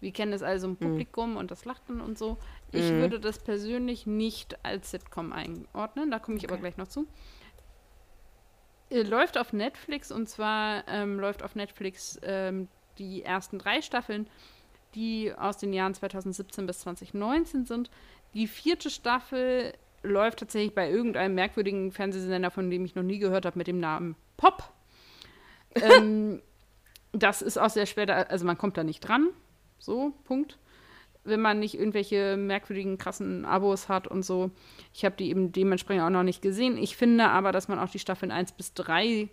[0.00, 0.72] wir kennen es also Mhm.
[0.74, 2.38] ein Publikum und das lacht dann und so.
[2.72, 6.10] Ich würde das persönlich nicht als Sitcom einordnen.
[6.10, 6.62] Da komme ich aber Okay.
[6.62, 7.06] gleich noch zu.
[8.90, 14.28] Äh, Läuft auf Netflix und zwar ähm, läuft auf Netflix ähm, die ersten drei Staffeln,
[14.94, 17.90] die aus den Jahren 2017 bis 2019 sind.
[18.34, 23.46] Die vierte Staffel läuft tatsächlich bei irgendeinem merkwürdigen Fernsehsender, von dem ich noch nie gehört
[23.46, 24.72] habe, mit dem Namen Pop.
[25.76, 26.42] ähm,
[27.12, 29.28] das ist auch sehr schwer, also man kommt da nicht dran.
[29.78, 30.58] So, Punkt.
[31.24, 34.50] Wenn man nicht irgendwelche merkwürdigen, krassen Abos hat und so.
[34.92, 36.76] Ich habe die eben dementsprechend auch noch nicht gesehen.
[36.76, 39.28] Ich finde aber, dass man auch die Staffeln 1 bis 3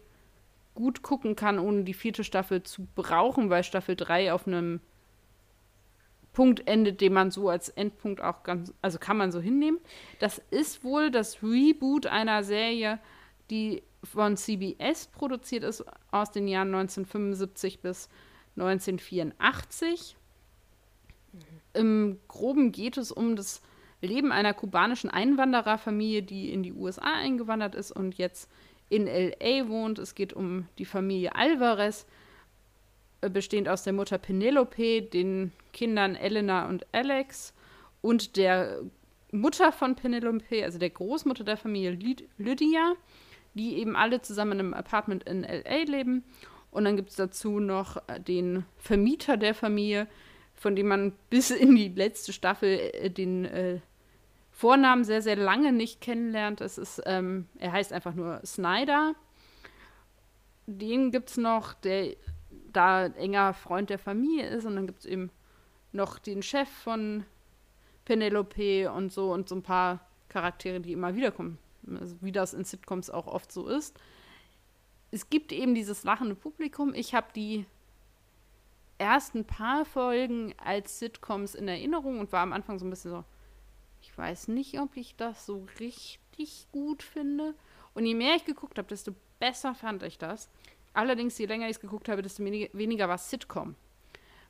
[0.73, 4.79] gut gucken kann, ohne die vierte Staffel zu brauchen, weil Staffel 3 auf einem
[6.33, 9.79] Punkt endet, den man so als Endpunkt auch ganz, also kann man so hinnehmen.
[10.19, 12.99] Das ist wohl das Reboot einer Serie,
[13.49, 18.09] die von CBS produziert ist, aus den Jahren 1975 bis
[18.55, 20.15] 1984.
[21.73, 23.61] Im Groben geht es um das
[24.01, 28.49] Leben einer kubanischen Einwandererfamilie, die in die USA eingewandert ist und jetzt
[28.89, 29.99] in LA wohnt.
[29.99, 32.05] Es geht um die Familie Alvarez,
[33.29, 37.53] bestehend aus der Mutter Penelope, den Kindern Elena und Alex
[38.01, 38.81] und der
[39.31, 42.93] Mutter von Penelope, also der Großmutter der Familie Lyd- Lydia,
[43.53, 46.23] die eben alle zusammen in einem Apartment in LA leben.
[46.71, 50.07] Und dann gibt es dazu noch äh, den Vermieter der Familie,
[50.55, 53.79] von dem man bis in die letzte Staffel äh, den äh,
[54.51, 56.61] Vornamen sehr, sehr lange nicht kennenlernt.
[56.61, 59.15] Das ist, ähm, er heißt einfach nur Snyder.
[60.67, 62.15] Den gibt es noch, der
[62.73, 64.65] da enger Freund der Familie ist.
[64.65, 65.31] Und dann gibt es eben
[65.91, 67.25] noch den Chef von
[68.05, 71.57] Penelope und so und so ein paar Charaktere, die immer wiederkommen.
[71.99, 73.99] Also wie das in Sitcoms auch oft so ist.
[75.11, 76.93] Es gibt eben dieses lachende Publikum.
[76.93, 77.65] Ich habe die
[78.97, 83.23] ersten paar Folgen als Sitcoms in Erinnerung und war am Anfang so ein bisschen so,
[83.99, 87.55] ich weiß nicht, ob ich das so richtig gut finde.
[87.93, 90.49] Und je mehr ich geguckt habe, desto besser fand ich das.
[90.93, 93.75] Allerdings, je länger ich es geguckt habe, desto weniger, war es Sitcom.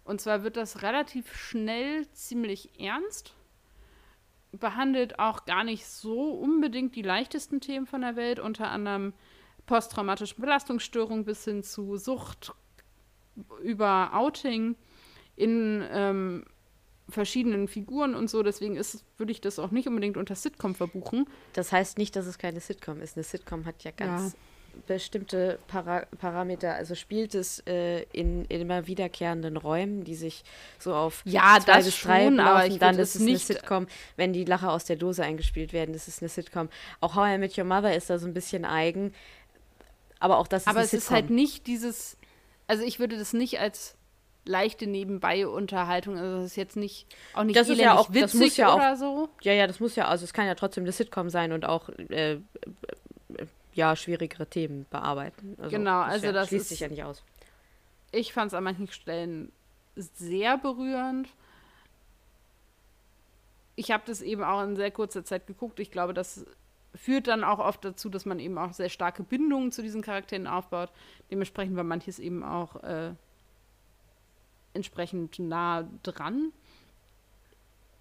[0.03, 3.35] Und zwar wird das relativ schnell ziemlich ernst.
[4.51, 9.13] Behandelt auch gar nicht so unbedingt die leichtesten Themen von der Welt, unter anderem
[9.65, 12.53] posttraumatische Belastungsstörung bis hin zu Sucht
[13.61, 14.75] über Outing
[15.35, 16.45] in ähm,
[17.07, 18.43] verschiedenen Figuren und so.
[18.43, 21.27] Deswegen ist, würde ich das auch nicht unbedingt unter Sitcom verbuchen.
[21.53, 23.15] Das heißt nicht, dass es keine Sitcom ist.
[23.15, 24.35] Eine Sitcom hat ja ganz
[24.87, 26.73] bestimmte Para Parameter.
[26.75, 30.43] Also spielt es äh, in, in immer wiederkehrenden Räumen, die sich
[30.79, 33.31] so auf Ja, zwei das bis drei schon, aber laufen, dann ist es es eine
[33.31, 33.87] nicht- Sitcom.
[34.17, 36.69] Wenn die Lacher aus der Dose eingespielt werden, ist es eine Sitcom.
[36.99, 39.13] Auch How I Met Your Mother ist da so ein bisschen eigen.
[40.19, 41.03] Aber auch das ist Aber es Sitcom.
[41.05, 42.17] ist halt nicht dieses,
[42.67, 43.95] also ich würde das nicht als
[44.45, 48.39] leichte Nebenbei-Unterhaltung, also das ist jetzt nicht, auch nicht Das ist ja auch- das witzig
[48.41, 49.29] muss ja auch- oder so.
[49.43, 51.89] Ja, ja, das muss ja, also es kann ja trotzdem eine Sitcom sein und auch
[51.89, 52.37] äh,
[53.73, 55.55] ja, schwierigere Themen bearbeiten.
[55.59, 57.23] Also, Genau, also ja, das schließt ist- sich ja nicht aus.
[58.11, 59.51] Ich fand es an manchen Stellen
[59.95, 61.29] sehr berührend.
[63.75, 65.79] Ich habe das eben auch in sehr kurzer Zeit geguckt.
[65.79, 66.45] Ich glaube, das
[66.93, 70.45] führt dann auch oft dazu, dass man eben auch sehr starke Bindungen zu diesen Charakteren
[70.45, 70.89] aufbaut.
[71.31, 73.13] Dementsprechend war manches eben auch äh,
[74.73, 76.51] entsprechend nah dran.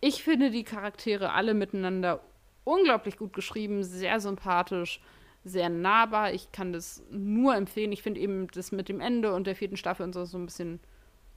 [0.00, 2.20] Ich finde die Charaktere alle miteinander
[2.64, 5.00] unglaublich gut geschrieben, sehr sympathisch,
[5.44, 6.32] sehr nahbar.
[6.32, 7.92] Ich kann das nur empfehlen.
[7.92, 10.46] Ich finde eben das mit dem Ende und der vierten Staffel und so so ein
[10.46, 10.80] bisschen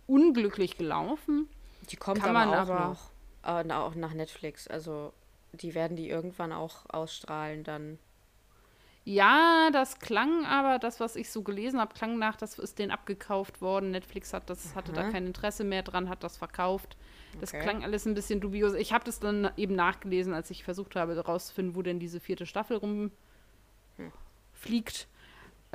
[0.07, 1.47] unglücklich gelaufen.
[1.89, 3.09] Die kommt Kann aber man auch aber- noch.
[3.65, 4.67] Äh, auch nach Netflix.
[4.67, 5.13] Also
[5.53, 7.99] die werden die irgendwann auch ausstrahlen dann.
[9.05, 12.89] Ja, das klang aber, das, was ich so gelesen habe, klang nach, das ist denen
[12.91, 13.91] abgekauft worden.
[13.91, 16.95] Netflix hat das, hatte da kein Interesse mehr dran, hat das verkauft.
[17.41, 17.63] Das Okay.
[17.63, 18.73] klang alles ein bisschen dubios.
[18.75, 22.45] Ich habe das dann eben nachgelesen, als ich versucht habe, herauszufinden, wo denn diese vierte
[22.45, 22.77] Staffel
[24.63, 25.07] rumfliegt.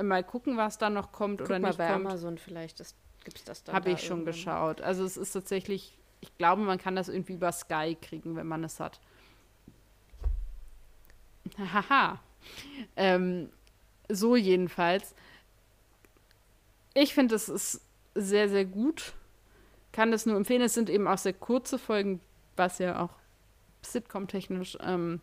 [0.01, 1.39] Mal gucken, was da noch kommt.
[1.39, 2.05] Guck oder mal nicht bei kommt.
[2.05, 3.75] Amazon vielleicht, das gibt's das dann.
[3.75, 4.33] Habe da ich schon irgendwann.
[4.33, 4.81] geschaut.
[4.81, 8.63] Also es ist tatsächlich, ich glaube, man kann das irgendwie über Sky kriegen, wenn man
[8.63, 8.99] es hat.
[11.57, 12.19] Haha.
[12.95, 13.49] ähm,
[14.07, 15.13] so jedenfalls.
[16.93, 17.81] Ich finde, es ist
[18.15, 19.13] sehr, sehr gut.
[19.91, 20.61] Kann das nur empfehlen.
[20.61, 22.21] Es sind eben auch sehr kurze Folgen,
[22.55, 23.11] was ja auch
[23.81, 25.19] Sitcom-technisch ähm,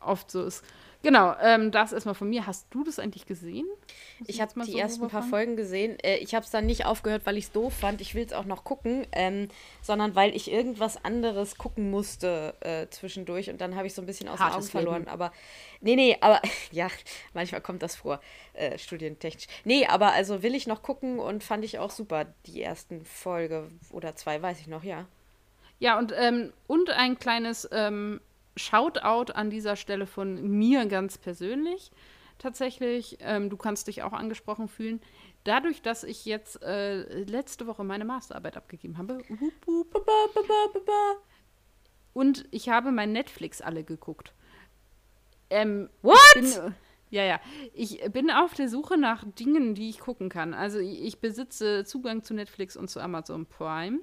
[0.00, 0.64] oft so ist.
[1.06, 2.48] Genau, ähm, das erstmal von mir.
[2.48, 3.64] Hast du das eigentlich gesehen?
[4.18, 5.96] Hast ich habe die so ersten paar Folgen gesehen.
[6.00, 8.00] Äh, ich habe es dann nicht aufgehört, weil ich es doof fand.
[8.00, 9.46] Ich will es auch noch gucken, ähm,
[9.82, 14.06] sondern weil ich irgendwas anderes gucken musste äh, zwischendurch und dann habe ich so ein
[14.06, 15.02] bisschen aus den Augen verloren.
[15.02, 15.08] Leben.
[15.12, 15.30] Aber
[15.80, 16.42] nee, nee, aber
[16.72, 16.88] ja,
[17.34, 18.20] manchmal kommt das vor,
[18.54, 19.46] äh, studientechnisch.
[19.62, 23.68] Nee, aber also will ich noch gucken und fand ich auch super, die ersten Folge
[23.92, 25.06] oder zwei, weiß ich noch, ja.
[25.78, 28.20] Ja, und, ähm, und ein kleines ähm,
[28.56, 31.90] Shoutout an dieser Stelle von mir ganz persönlich.
[32.38, 35.00] Tatsächlich, ähm, du kannst dich auch angesprochen fühlen.
[35.44, 39.18] Dadurch, dass ich jetzt äh, letzte Woche meine Masterarbeit abgegeben habe.
[42.12, 44.32] Und ich habe mein Netflix alle geguckt.
[45.50, 46.16] Ähm, What?
[46.34, 46.74] Bin,
[47.10, 47.40] ja, ja.
[47.72, 50.52] Ich bin auf der Suche nach Dingen, die ich gucken kann.
[50.52, 54.00] Also ich, besitze Zugang zu Netflix und zu Amazon Prime.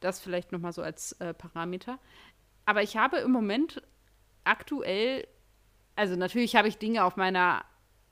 [0.00, 1.98] Das vielleicht noch mal so als äh, Parameter.
[2.66, 3.82] Aber ich habe im Moment
[4.44, 5.26] aktuell,
[5.96, 7.64] also natürlich habe ich Dinge auf meiner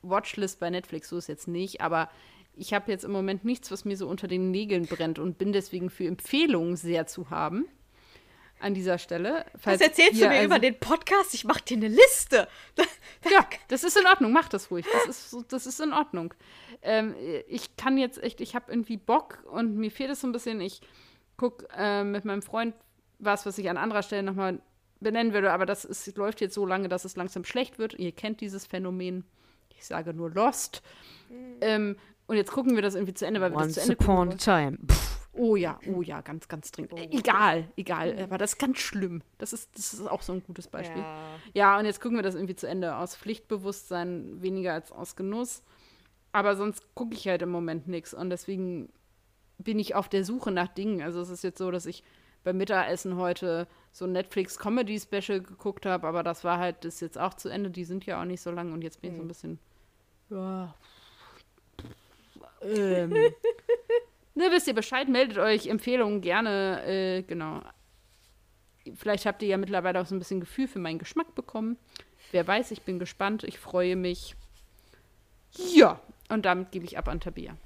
[0.02, 2.10] Watchlist bei Netflix, so ist jetzt nicht, aber
[2.54, 5.52] ich habe jetzt im Moment nichts, was mir so unter den Nägeln brennt und bin
[5.52, 7.66] deswegen für Empfehlungen sehr zu haben.
[8.60, 9.44] An dieser Stelle.
[9.64, 11.34] Was erzählst du mir also, über den Podcast?
[11.34, 12.46] Ich mache dir eine Liste.
[13.28, 14.30] ja, das ist in Ordnung.
[14.30, 14.86] Mach das ruhig.
[14.92, 16.32] Das ist, das ist in Ordnung.
[16.80, 17.16] Ähm,
[17.48, 20.60] ich kann jetzt echt, ich habe irgendwie Bock und mir fehlt es so ein bisschen.
[20.60, 20.80] Ich
[21.36, 22.76] gucke äh, mit meinem Freund
[23.22, 24.60] was, was ich an anderer Stelle nochmal
[25.00, 27.94] benennen würde, aber das ist, läuft jetzt so lange, dass es langsam schlecht wird.
[27.94, 29.24] Ihr kennt dieses Phänomen.
[29.76, 30.82] Ich sage nur Lost.
[31.28, 31.56] Mhm.
[31.60, 31.96] Ähm,
[32.26, 34.28] und jetzt gucken wir das irgendwie zu Ende, weil wir Once das zu Ende upon
[34.30, 34.38] gucken.
[34.38, 34.78] Time.
[35.34, 36.92] Oh ja, oh ja, ganz, ganz dringend.
[36.92, 36.98] Oh.
[37.10, 38.14] Egal, egal.
[38.14, 38.20] Mhm.
[38.20, 39.22] Aber das ist ganz schlimm.
[39.38, 41.00] Das ist, das ist auch so ein gutes Beispiel.
[41.00, 41.26] Ja.
[41.54, 45.62] ja, und jetzt gucken wir das irgendwie zu Ende aus Pflichtbewusstsein, weniger als aus Genuss.
[46.32, 48.14] Aber sonst gucke ich halt im Moment nichts.
[48.14, 48.90] Und deswegen
[49.58, 51.02] bin ich auf der Suche nach Dingen.
[51.02, 52.04] Also es ist jetzt so, dass ich
[52.44, 57.18] beim Mittagessen heute so ein Netflix-Comedy-Special geguckt habe, aber das war halt, das ist jetzt
[57.18, 59.22] auch zu Ende, die sind ja auch nicht so lang und jetzt bin ich so
[59.22, 59.28] ein mhm.
[59.28, 59.58] bisschen,
[60.30, 60.74] ja.
[62.64, 67.60] Ähm, ne, wisst ihr Bescheid, meldet euch, Empfehlungen gerne, äh, genau.
[68.94, 71.76] Vielleicht habt ihr ja mittlerweile auch so ein bisschen Gefühl für meinen Geschmack bekommen.
[72.30, 74.36] Wer weiß, ich bin gespannt, ich freue mich.
[75.74, 77.56] Ja, und damit gebe ich ab an Tabia.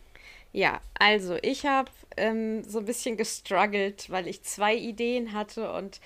[0.56, 6.00] Ja, also ich habe ähm, so ein bisschen gestruggelt, weil ich zwei Ideen hatte und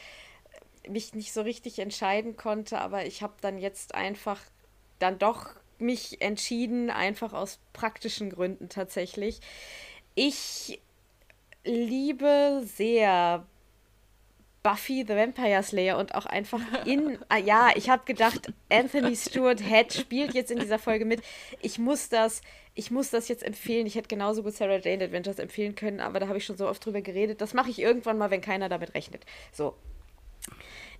[0.88, 4.40] mich nicht so richtig entscheiden konnte, aber ich habe dann jetzt einfach
[4.98, 9.38] dann doch mich entschieden, einfach aus praktischen Gründen tatsächlich.
[10.16, 10.80] Ich
[11.62, 13.46] liebe sehr
[14.64, 17.18] Buffy the Vampire Slayer und auch einfach in.
[17.28, 21.22] ah, ja, ich habe gedacht, Anthony Stewart Head spielt jetzt in dieser Folge mit.
[21.62, 22.42] Ich muss das,
[22.74, 23.86] ich muss das jetzt empfehlen.
[23.86, 26.68] Ich hätte genauso gut Sarah Jane Adventures empfehlen können, aber da habe ich schon so
[26.68, 27.40] oft drüber geredet.
[27.40, 29.24] Das mache ich irgendwann mal, wenn keiner damit rechnet.
[29.52, 29.74] So.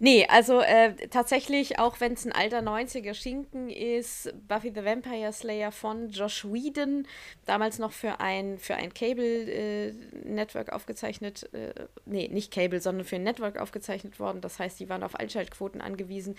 [0.02, 5.30] Nee, also äh, tatsächlich, auch wenn es ein alter 90er Schinken ist, Buffy the Vampire
[5.30, 7.06] Slayer von Josh Whedon,
[7.44, 11.74] damals noch für ein, für ein Cable-Network äh, aufgezeichnet, äh,
[12.06, 14.40] nee, nicht Cable, sondern für ein Network aufgezeichnet worden.
[14.40, 16.34] Das heißt, die waren auf Einschaltquoten angewiesen.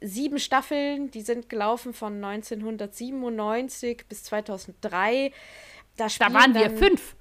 [0.00, 5.32] Sieben Staffeln, die sind gelaufen von 1997 bis 2003.
[5.96, 7.14] Da, da waren wir fünf.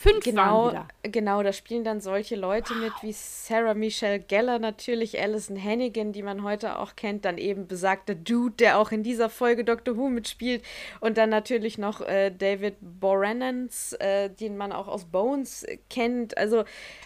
[0.00, 0.72] Fünf genau,
[1.02, 2.82] genau, da spielen dann solche Leute wow.
[2.82, 7.66] mit wie Sarah Michelle Geller natürlich, Alison Hannigan, die man heute auch kennt, dann eben
[7.66, 10.62] besagter Dude, der auch in dieser Folge Doctor Who mitspielt
[11.00, 16.38] und dann natürlich noch äh, David Borenans, äh, den man auch aus Bones kennt.
[16.38, 16.60] Also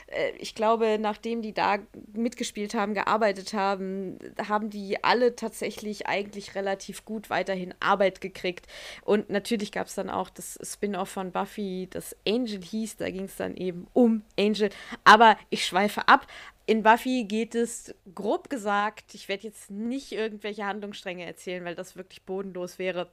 [0.09, 1.79] äh, ich glaube, nachdem die da
[2.13, 8.67] mitgespielt haben, gearbeitet haben, haben die alle tatsächlich eigentlich relativ gut weiterhin Arbeit gekriegt.
[9.01, 12.97] Und natürlich gab es dann auch das Spin-off von Buffy, das Angel Heat hieß.
[12.97, 14.71] Da ging es dann eben um Angel.
[15.05, 16.27] Aber ich schweife ab.
[16.67, 21.97] In Buffy geht es, grob gesagt, ich werde jetzt nicht irgendwelche Handlungsstränge erzählen, weil das
[21.97, 23.11] wirklich bodenlos wäre,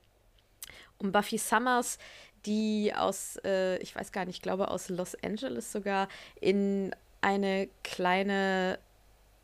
[0.99, 1.97] um Buffy Summers,
[2.45, 6.07] die aus, äh, ich weiß gar nicht, ich glaube aus Los Angeles sogar,
[6.39, 8.79] in eine kleine,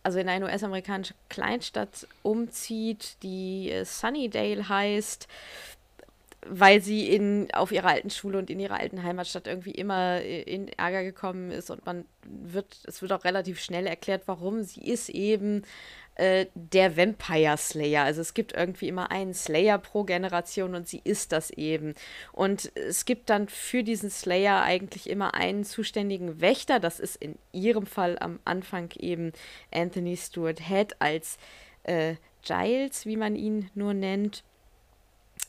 [0.03, 5.27] also in eine US-amerikanische Kleinstadt umzieht, die äh, Sunnydale heißt
[6.47, 10.67] weil sie in, auf ihrer alten Schule und in ihrer alten Heimatstadt irgendwie immer in
[10.69, 14.63] Ärger gekommen ist und man wird, es wird auch relativ schnell erklärt, warum.
[14.63, 15.63] Sie ist eben
[16.15, 18.03] äh, der Vampire Slayer.
[18.03, 21.93] Also es gibt irgendwie immer einen Slayer pro Generation und sie ist das eben.
[22.31, 26.80] Und es gibt dann für diesen Slayer eigentlich immer einen zuständigen Wächter.
[26.80, 29.34] Das ist in ihrem Fall am Anfang eben
[29.72, 31.38] Anthony Stewart Head als
[31.84, 34.43] äh, Giles, wie man ihn nur nennt.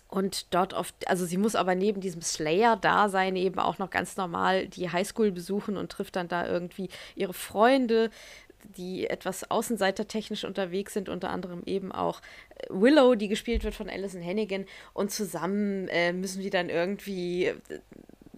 [0.09, 4.69] Und dort oft, also sie muss aber neben diesem Slayer-Dasein eben auch noch ganz normal
[4.69, 8.11] die Highschool besuchen und trifft dann da irgendwie ihre Freunde.
[8.77, 12.20] die etwas außenseitertechnisch unterwegs sind, unter anderem eben auch
[12.57, 14.66] äh, Willow, die gespielt wird von Alison Hannigan.
[14.93, 17.53] Und zusammen äh, müssen die dann irgendwie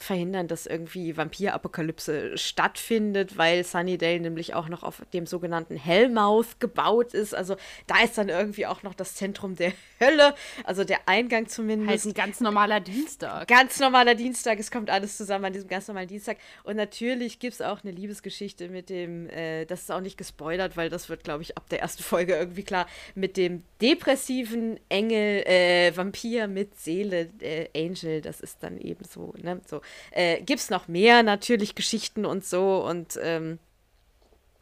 [0.03, 7.15] verhindern, dass irgendwie Vampirapokalypse stattfindet, weil Sunnydale nämlich auch noch auf dem sogenannten Hellmouth gebaut
[7.15, 7.35] ist.
[7.35, 7.57] Also
[7.87, 10.35] da ist dann irgendwie auch noch das Zentrum der Hölle,
[10.65, 11.91] also der Eingang zumindest.
[11.91, 13.49] Heißt ein ganz normaler Dienstag.
[13.49, 16.39] Ganz normaler Dienstag, es kommt alles zusammen an diesem ganz normalen Dienstag.
[16.65, 20.77] Und natürlich gibt es auch eine Liebesgeschichte mit dem, äh, das ist auch nicht gespoilert,
[20.77, 25.43] weil das wird, glaube ich, ab der ersten Folge irgendwie klar, mit dem depressiven Engel,
[25.47, 30.60] äh, Vampir mit Seele, äh, Angel, das ist dann eben so, ne, so äh, gibt
[30.60, 32.85] es noch mehr natürlich Geschichten und so.
[32.85, 33.59] Und ähm,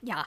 [0.03, 0.27] ja,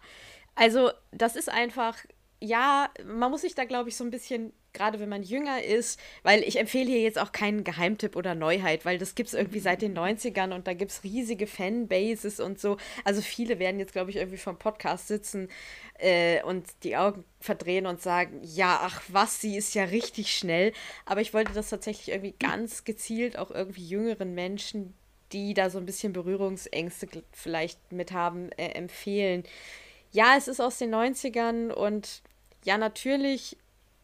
[0.55, 1.95] also das ist einfach,
[2.41, 5.99] ja, man muss sich da, glaube ich, so ein bisschen gerade wenn man jünger ist,
[6.23, 9.59] weil ich empfehle hier jetzt auch keinen Geheimtipp oder Neuheit, weil das gibt es irgendwie
[9.59, 12.77] seit den 90ern und da gibt es riesige Fanbases und so.
[13.03, 15.49] Also viele werden jetzt, glaube ich, irgendwie vom Podcast sitzen
[15.97, 20.73] äh, und die Augen verdrehen und sagen, ja, ach was, sie ist ja richtig schnell.
[21.05, 24.93] Aber ich wollte das tatsächlich irgendwie ganz gezielt auch irgendwie jüngeren Menschen,
[25.31, 29.43] die da so ein bisschen Berührungsängste vielleicht mit haben, äh, empfehlen.
[30.11, 32.23] Ja, es ist aus den 90ern und
[32.65, 33.57] ja, natürlich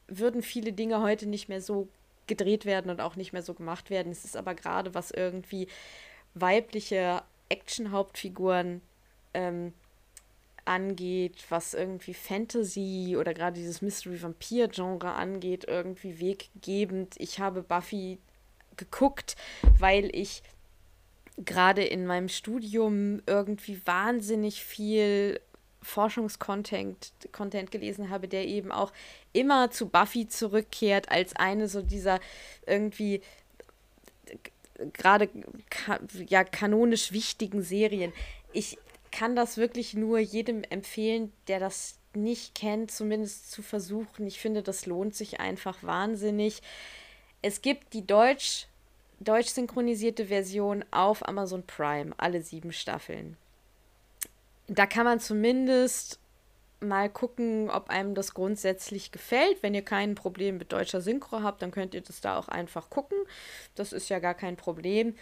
[0.07, 1.87] würden viele Dinge heute nicht mehr so
[2.27, 4.11] gedreht werden und auch nicht mehr so gemacht werden.
[4.11, 5.67] Es ist aber gerade, was irgendwie
[6.33, 8.81] weibliche Action-Hauptfiguren
[9.33, 9.73] ähm,
[10.65, 17.15] angeht, was irgendwie Fantasy oder gerade dieses Mystery-Vampir-Genre angeht, irgendwie weggebend.
[17.19, 18.17] Ich habe Buffy
[18.75, 19.35] geguckt,
[19.79, 20.41] weil ich
[21.37, 25.39] gerade in meinem Studium irgendwie wahnsinnig viel
[25.85, 28.91] Forschungskontent Content gelesen habe, der eben auch
[29.33, 32.19] immer zu Buffy zurückkehrt als eine so dieser
[32.65, 33.21] irgendwie
[34.93, 35.29] gerade
[35.69, 38.11] ka ja kanonisch wichtigen Serien.
[38.51, 38.77] Ich
[39.11, 44.25] kann das wirklich nur jedem empfehlen, der das nicht kennt, zumindest zu versuchen.
[44.25, 46.61] Ich finde, das lohnt sich einfach wahnsinnig.
[47.41, 48.67] Es gibt die Deutsch
[49.19, 53.37] deutsch synchronisierte Version auf Amazon Prime, alle sieben Staffeln.
[54.67, 56.19] Da kann man zumindest
[56.79, 59.61] mal gucken, ob einem das grundsätzlich gefällt.
[59.61, 62.89] Wenn ihr kein Problem mit deutscher Synchro habt, dann könnt ihr das da auch einfach
[62.89, 63.17] gucken.
[63.75, 65.15] Das ist ja gar kein Problem.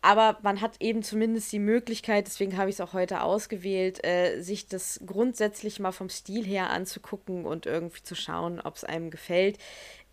[0.00, 4.40] Aber man hat eben zumindest die Möglichkeit, deswegen habe ich es auch heute ausgewählt, äh,
[4.40, 9.10] sich das grundsätzlich mal vom Stil her anzugucken und irgendwie zu schauen, ob es einem
[9.10, 9.58] gefällt.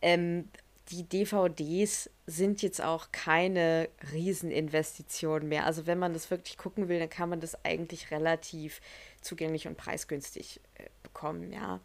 [0.02, 0.50] Ähm,
[0.90, 5.66] die DVDs sind jetzt auch keine Rieseninvestition mehr.
[5.66, 8.82] Also wenn man das wirklich gucken will, dann kann man das eigentlich relativ
[9.22, 11.80] zugänglich und preisgünstig äh, bekommen, ja.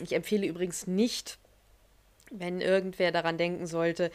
[0.00, 1.38] Ich empfehle übrigens nicht,
[2.30, 4.10] wenn irgendwer daran denken sollte,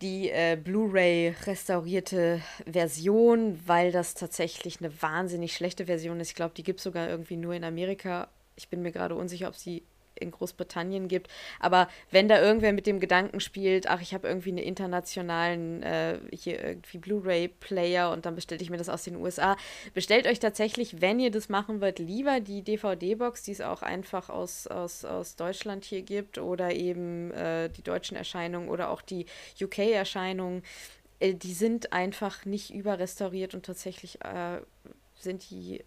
[0.00, 6.30] die äh, Blu-ray restaurierte Version, weil das tatsächlich eine wahnsinnig schlechte Version ist.
[6.30, 8.28] Ich glaube, die gibt es sogar irgendwie nur in Amerika.
[8.56, 9.82] Ich bin mir gerade unsicher, ob sie
[10.14, 11.28] in Großbritannien gibt.
[11.60, 16.18] Aber wenn da irgendwer mit dem Gedanken spielt, ach, ich habe irgendwie einen internationalen äh,
[16.32, 19.56] hier irgendwie Blu-ray-Player und dann bestelle ich mir das aus den USA,
[19.92, 24.30] bestellt euch tatsächlich, wenn ihr das machen wollt, lieber die DVD-Box, die es auch einfach
[24.30, 29.26] aus, aus, aus Deutschland hier gibt oder eben äh, die deutschen Erscheinungen oder auch die
[29.60, 30.62] UK-Erscheinungen.
[31.20, 34.60] Äh, die sind einfach nicht überrestauriert und tatsächlich äh,
[35.18, 35.82] sind die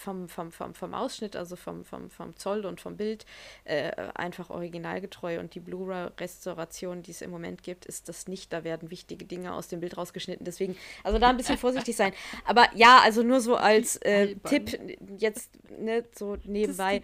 [0.00, 3.26] vom, vom, vom, vom Ausschnitt, also vom, vom, vom Zoll und vom Bild,
[3.64, 5.38] äh, einfach originalgetreu.
[5.38, 8.52] Und die Blu-ray-Restauration, die es im Moment gibt, ist das nicht.
[8.52, 10.44] Da werden wichtige Dinge aus dem Bild rausgeschnitten.
[10.44, 12.12] Deswegen, also da ein bisschen vorsichtig sein.
[12.44, 14.78] Aber ja, also nur so als äh, Tipp
[15.18, 17.02] jetzt ne, so nebenbei.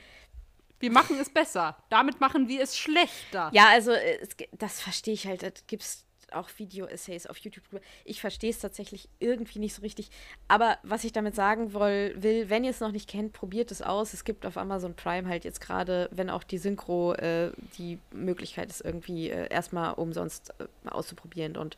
[0.79, 1.77] Wir machen es besser.
[1.89, 3.51] Damit machen wir es schlechter.
[3.53, 5.43] Ja, also es, das verstehe ich halt.
[5.43, 7.83] Das gibt es auch Video-Essays auf YouTube drüber.
[8.05, 10.11] Ich verstehe es tatsächlich irgendwie nicht so richtig.
[10.49, 13.83] Aber was ich damit sagen will, will wenn ihr es noch nicht kennt, probiert es
[13.83, 14.13] aus.
[14.13, 18.71] Es gibt auf Amazon Prime halt jetzt gerade, wenn auch die Synchro äh, die Möglichkeit
[18.71, 21.57] ist, irgendwie äh, erstmal umsonst äh, auszuprobieren.
[21.57, 21.77] Und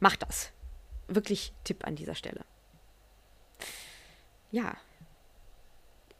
[0.00, 0.52] macht das.
[1.08, 2.44] Wirklich Tipp an dieser Stelle.
[4.50, 4.76] Ja,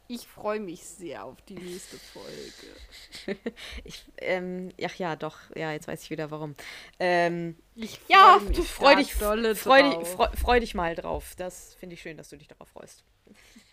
[0.07, 3.39] ich freue mich sehr auf die nächste Folge.
[3.83, 6.55] ich, ähm, ach ja, doch, ja, jetzt weiß ich wieder warum.
[6.99, 11.33] Ähm, ich freu ja, du freu dich, freu, dich, freu, freu dich mal drauf.
[11.37, 13.03] Das finde ich schön, dass du dich darauf freust.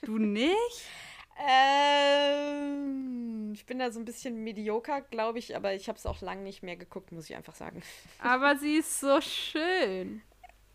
[0.02, 0.82] Du nicht?
[1.48, 2.74] ähm,
[3.54, 6.42] ich bin da so ein bisschen medioker, glaube ich, aber ich habe es auch lange
[6.42, 7.82] nicht mehr geguckt, muss ich einfach sagen.
[8.18, 10.22] Aber sie ist so schön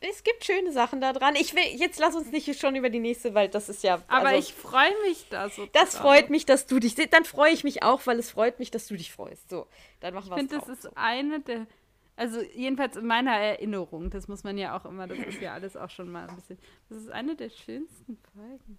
[0.01, 1.35] es gibt schöne Sachen da dran.
[1.35, 4.01] Ich will, jetzt lass uns nicht schon über die nächste, weil das ist ja.
[4.07, 5.65] Aber also, ich freue mich da so.
[5.73, 6.01] Das drauf.
[6.01, 6.95] freut mich, dass du dich.
[6.95, 9.49] Dann freue ich mich auch, weil es freut mich, dass du dich freust.
[9.49, 9.67] So,
[9.99, 10.91] dann machen wir Ich finde, das ist so.
[10.95, 11.67] eine der.
[12.15, 15.77] Also, jedenfalls in meiner Erinnerung, das muss man ja auch immer, das ist ja alles
[15.77, 16.57] auch schon mal ein bisschen.
[16.89, 18.77] Das ist eine der schönsten Folgen.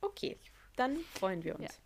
[0.00, 0.36] Okay.
[0.76, 1.80] dann freuen wir uns.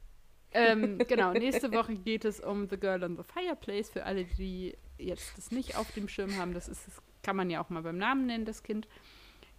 [0.55, 0.61] Ja.
[0.61, 3.90] ähm, genau, nächste Woche geht es um The Girl on the Fireplace.
[3.90, 7.51] Für alle, die jetzt das nicht auf dem Schirm haben, das ist, das kann man
[7.51, 8.89] ja auch mal beim Namen nennen, das Kind.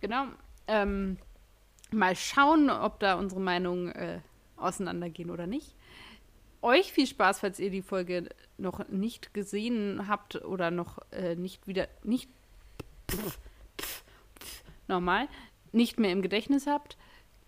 [0.01, 0.25] Genau.
[0.67, 1.17] Ähm,
[1.91, 4.19] mal schauen, ob da unsere Meinungen äh,
[4.57, 5.75] auseinandergehen oder nicht.
[6.61, 11.67] Euch viel Spaß, falls ihr die Folge noch nicht gesehen habt oder noch äh, nicht
[11.67, 12.29] wieder, nicht,
[13.09, 13.39] pff,
[13.79, 14.03] pff,
[14.41, 15.27] pff, nochmal,
[15.71, 16.97] nicht mehr im Gedächtnis habt.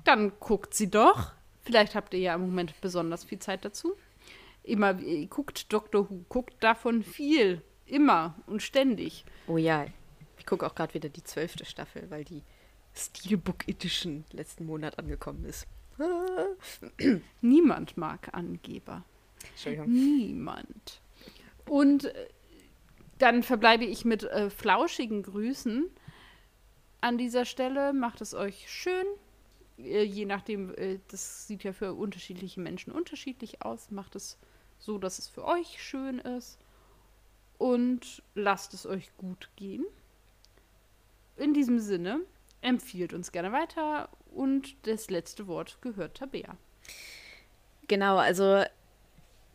[0.04, 1.34] Dann guckt sie doch.
[1.64, 3.94] Vielleicht habt ihr ja im Moment besonders viel Zeit dazu.
[4.64, 4.94] Immer,
[5.30, 9.26] guckt Doctor Who, guckt davon viel, immer und ständig.
[9.48, 9.86] Oh ja,
[10.42, 12.42] ich gucke auch gerade wieder die zwölfte Staffel, weil die
[12.96, 15.68] Steelbook Edition letzten Monat angekommen ist.
[17.42, 19.06] Niemand mag Angeber.
[19.52, 19.92] Entschuldigung.
[19.92, 21.00] Niemand.
[21.70, 22.28] Und äh,
[23.20, 25.92] dann verbleibe ich mit äh, flauschigen Grüßen
[27.02, 27.94] an dieser Stelle.
[27.94, 29.06] Macht es euch schön.
[29.78, 33.92] Äh, je nachdem, äh, das sieht ja für unterschiedliche Menschen unterschiedlich aus.
[33.92, 34.40] Macht es
[34.80, 36.58] so, dass es für euch schön ist.
[37.60, 39.86] Und lasst es euch gut gehen.
[41.42, 42.22] In diesem Sinne,
[42.62, 46.56] empfiehlt uns gerne weiter und das letzte Wort gehört Tabea.
[47.88, 48.64] Genau, also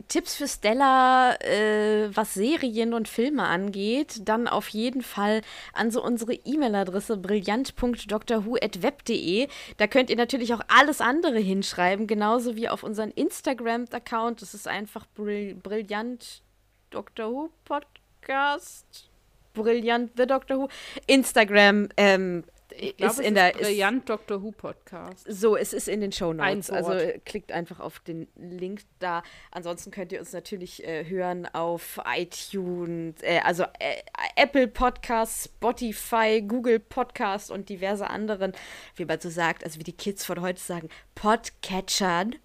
[0.09, 6.03] Tipps für Stella, äh, was Serien und Filme angeht, dann auf jeden Fall an so
[6.03, 9.47] unsere E-Mail-Adresse brillant.drwho.web.de.
[9.77, 14.41] Da könnt ihr natürlich auch alles andere hinschreiben, genauso wie auf unseren Instagram-Account.
[14.41, 16.41] Das ist einfach brill brillant
[16.89, 17.31] Dr.
[17.31, 19.09] Who Podcast.
[19.57, 20.69] Brillant The Doctor Who.
[21.07, 22.43] Instagram, ähm,
[22.79, 25.25] ich glaub, ist in der Brillant ist, Doctor Who Podcast.
[25.27, 26.69] So, es ist in den Show Notes.
[26.69, 26.91] Also
[27.25, 29.23] klickt einfach auf den Link da.
[29.51, 34.01] Ansonsten könnt ihr uns natürlich äh, hören auf iTunes, äh, also äh,
[34.35, 38.53] Apple Podcasts, Spotify, Google Podcast und diverse anderen,
[38.95, 42.35] wie man so sagt, also wie die Kids von heute sagen, Podcatchern.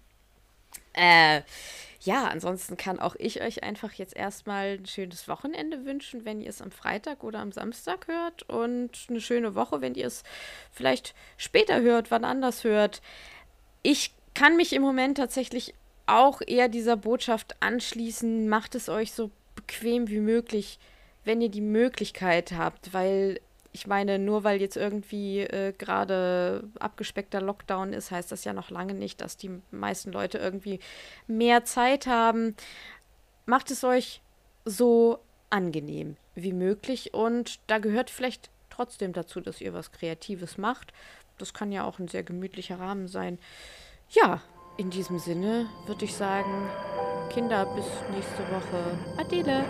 [0.93, 1.41] Äh,
[2.05, 6.49] ja, ansonsten kann auch ich euch einfach jetzt erstmal ein schönes Wochenende wünschen, wenn ihr
[6.49, 10.23] es am Freitag oder am Samstag hört und eine schöne Woche, wenn ihr es
[10.71, 13.01] vielleicht später hört, wann anders hört.
[13.83, 15.73] Ich kann mich im Moment tatsächlich
[16.05, 20.79] auch eher dieser Botschaft anschließen, macht es euch so bequem wie möglich,
[21.23, 23.39] wenn ihr die Möglichkeit habt, weil
[23.73, 28.69] ich meine, nur weil jetzt irgendwie äh, gerade abgespeckter Lockdown ist, heißt das ja noch
[28.69, 30.79] lange nicht, dass die meisten Leute irgendwie
[31.27, 32.55] mehr Zeit haben.
[33.47, 34.21] Macht es euch
[34.63, 35.19] so
[35.49, 40.93] angenehm wie möglich und da gehört vielleicht trotzdem dazu, dass ihr was Kreatives macht.
[41.39, 43.39] Das kann ja auch ein sehr gemütlicher Rahmen sein.
[44.09, 44.41] Ja,
[44.77, 46.69] in diesem Sinne würde ich sagen,
[47.31, 48.97] Kinder, bis nächste Woche.
[49.17, 49.65] Adele.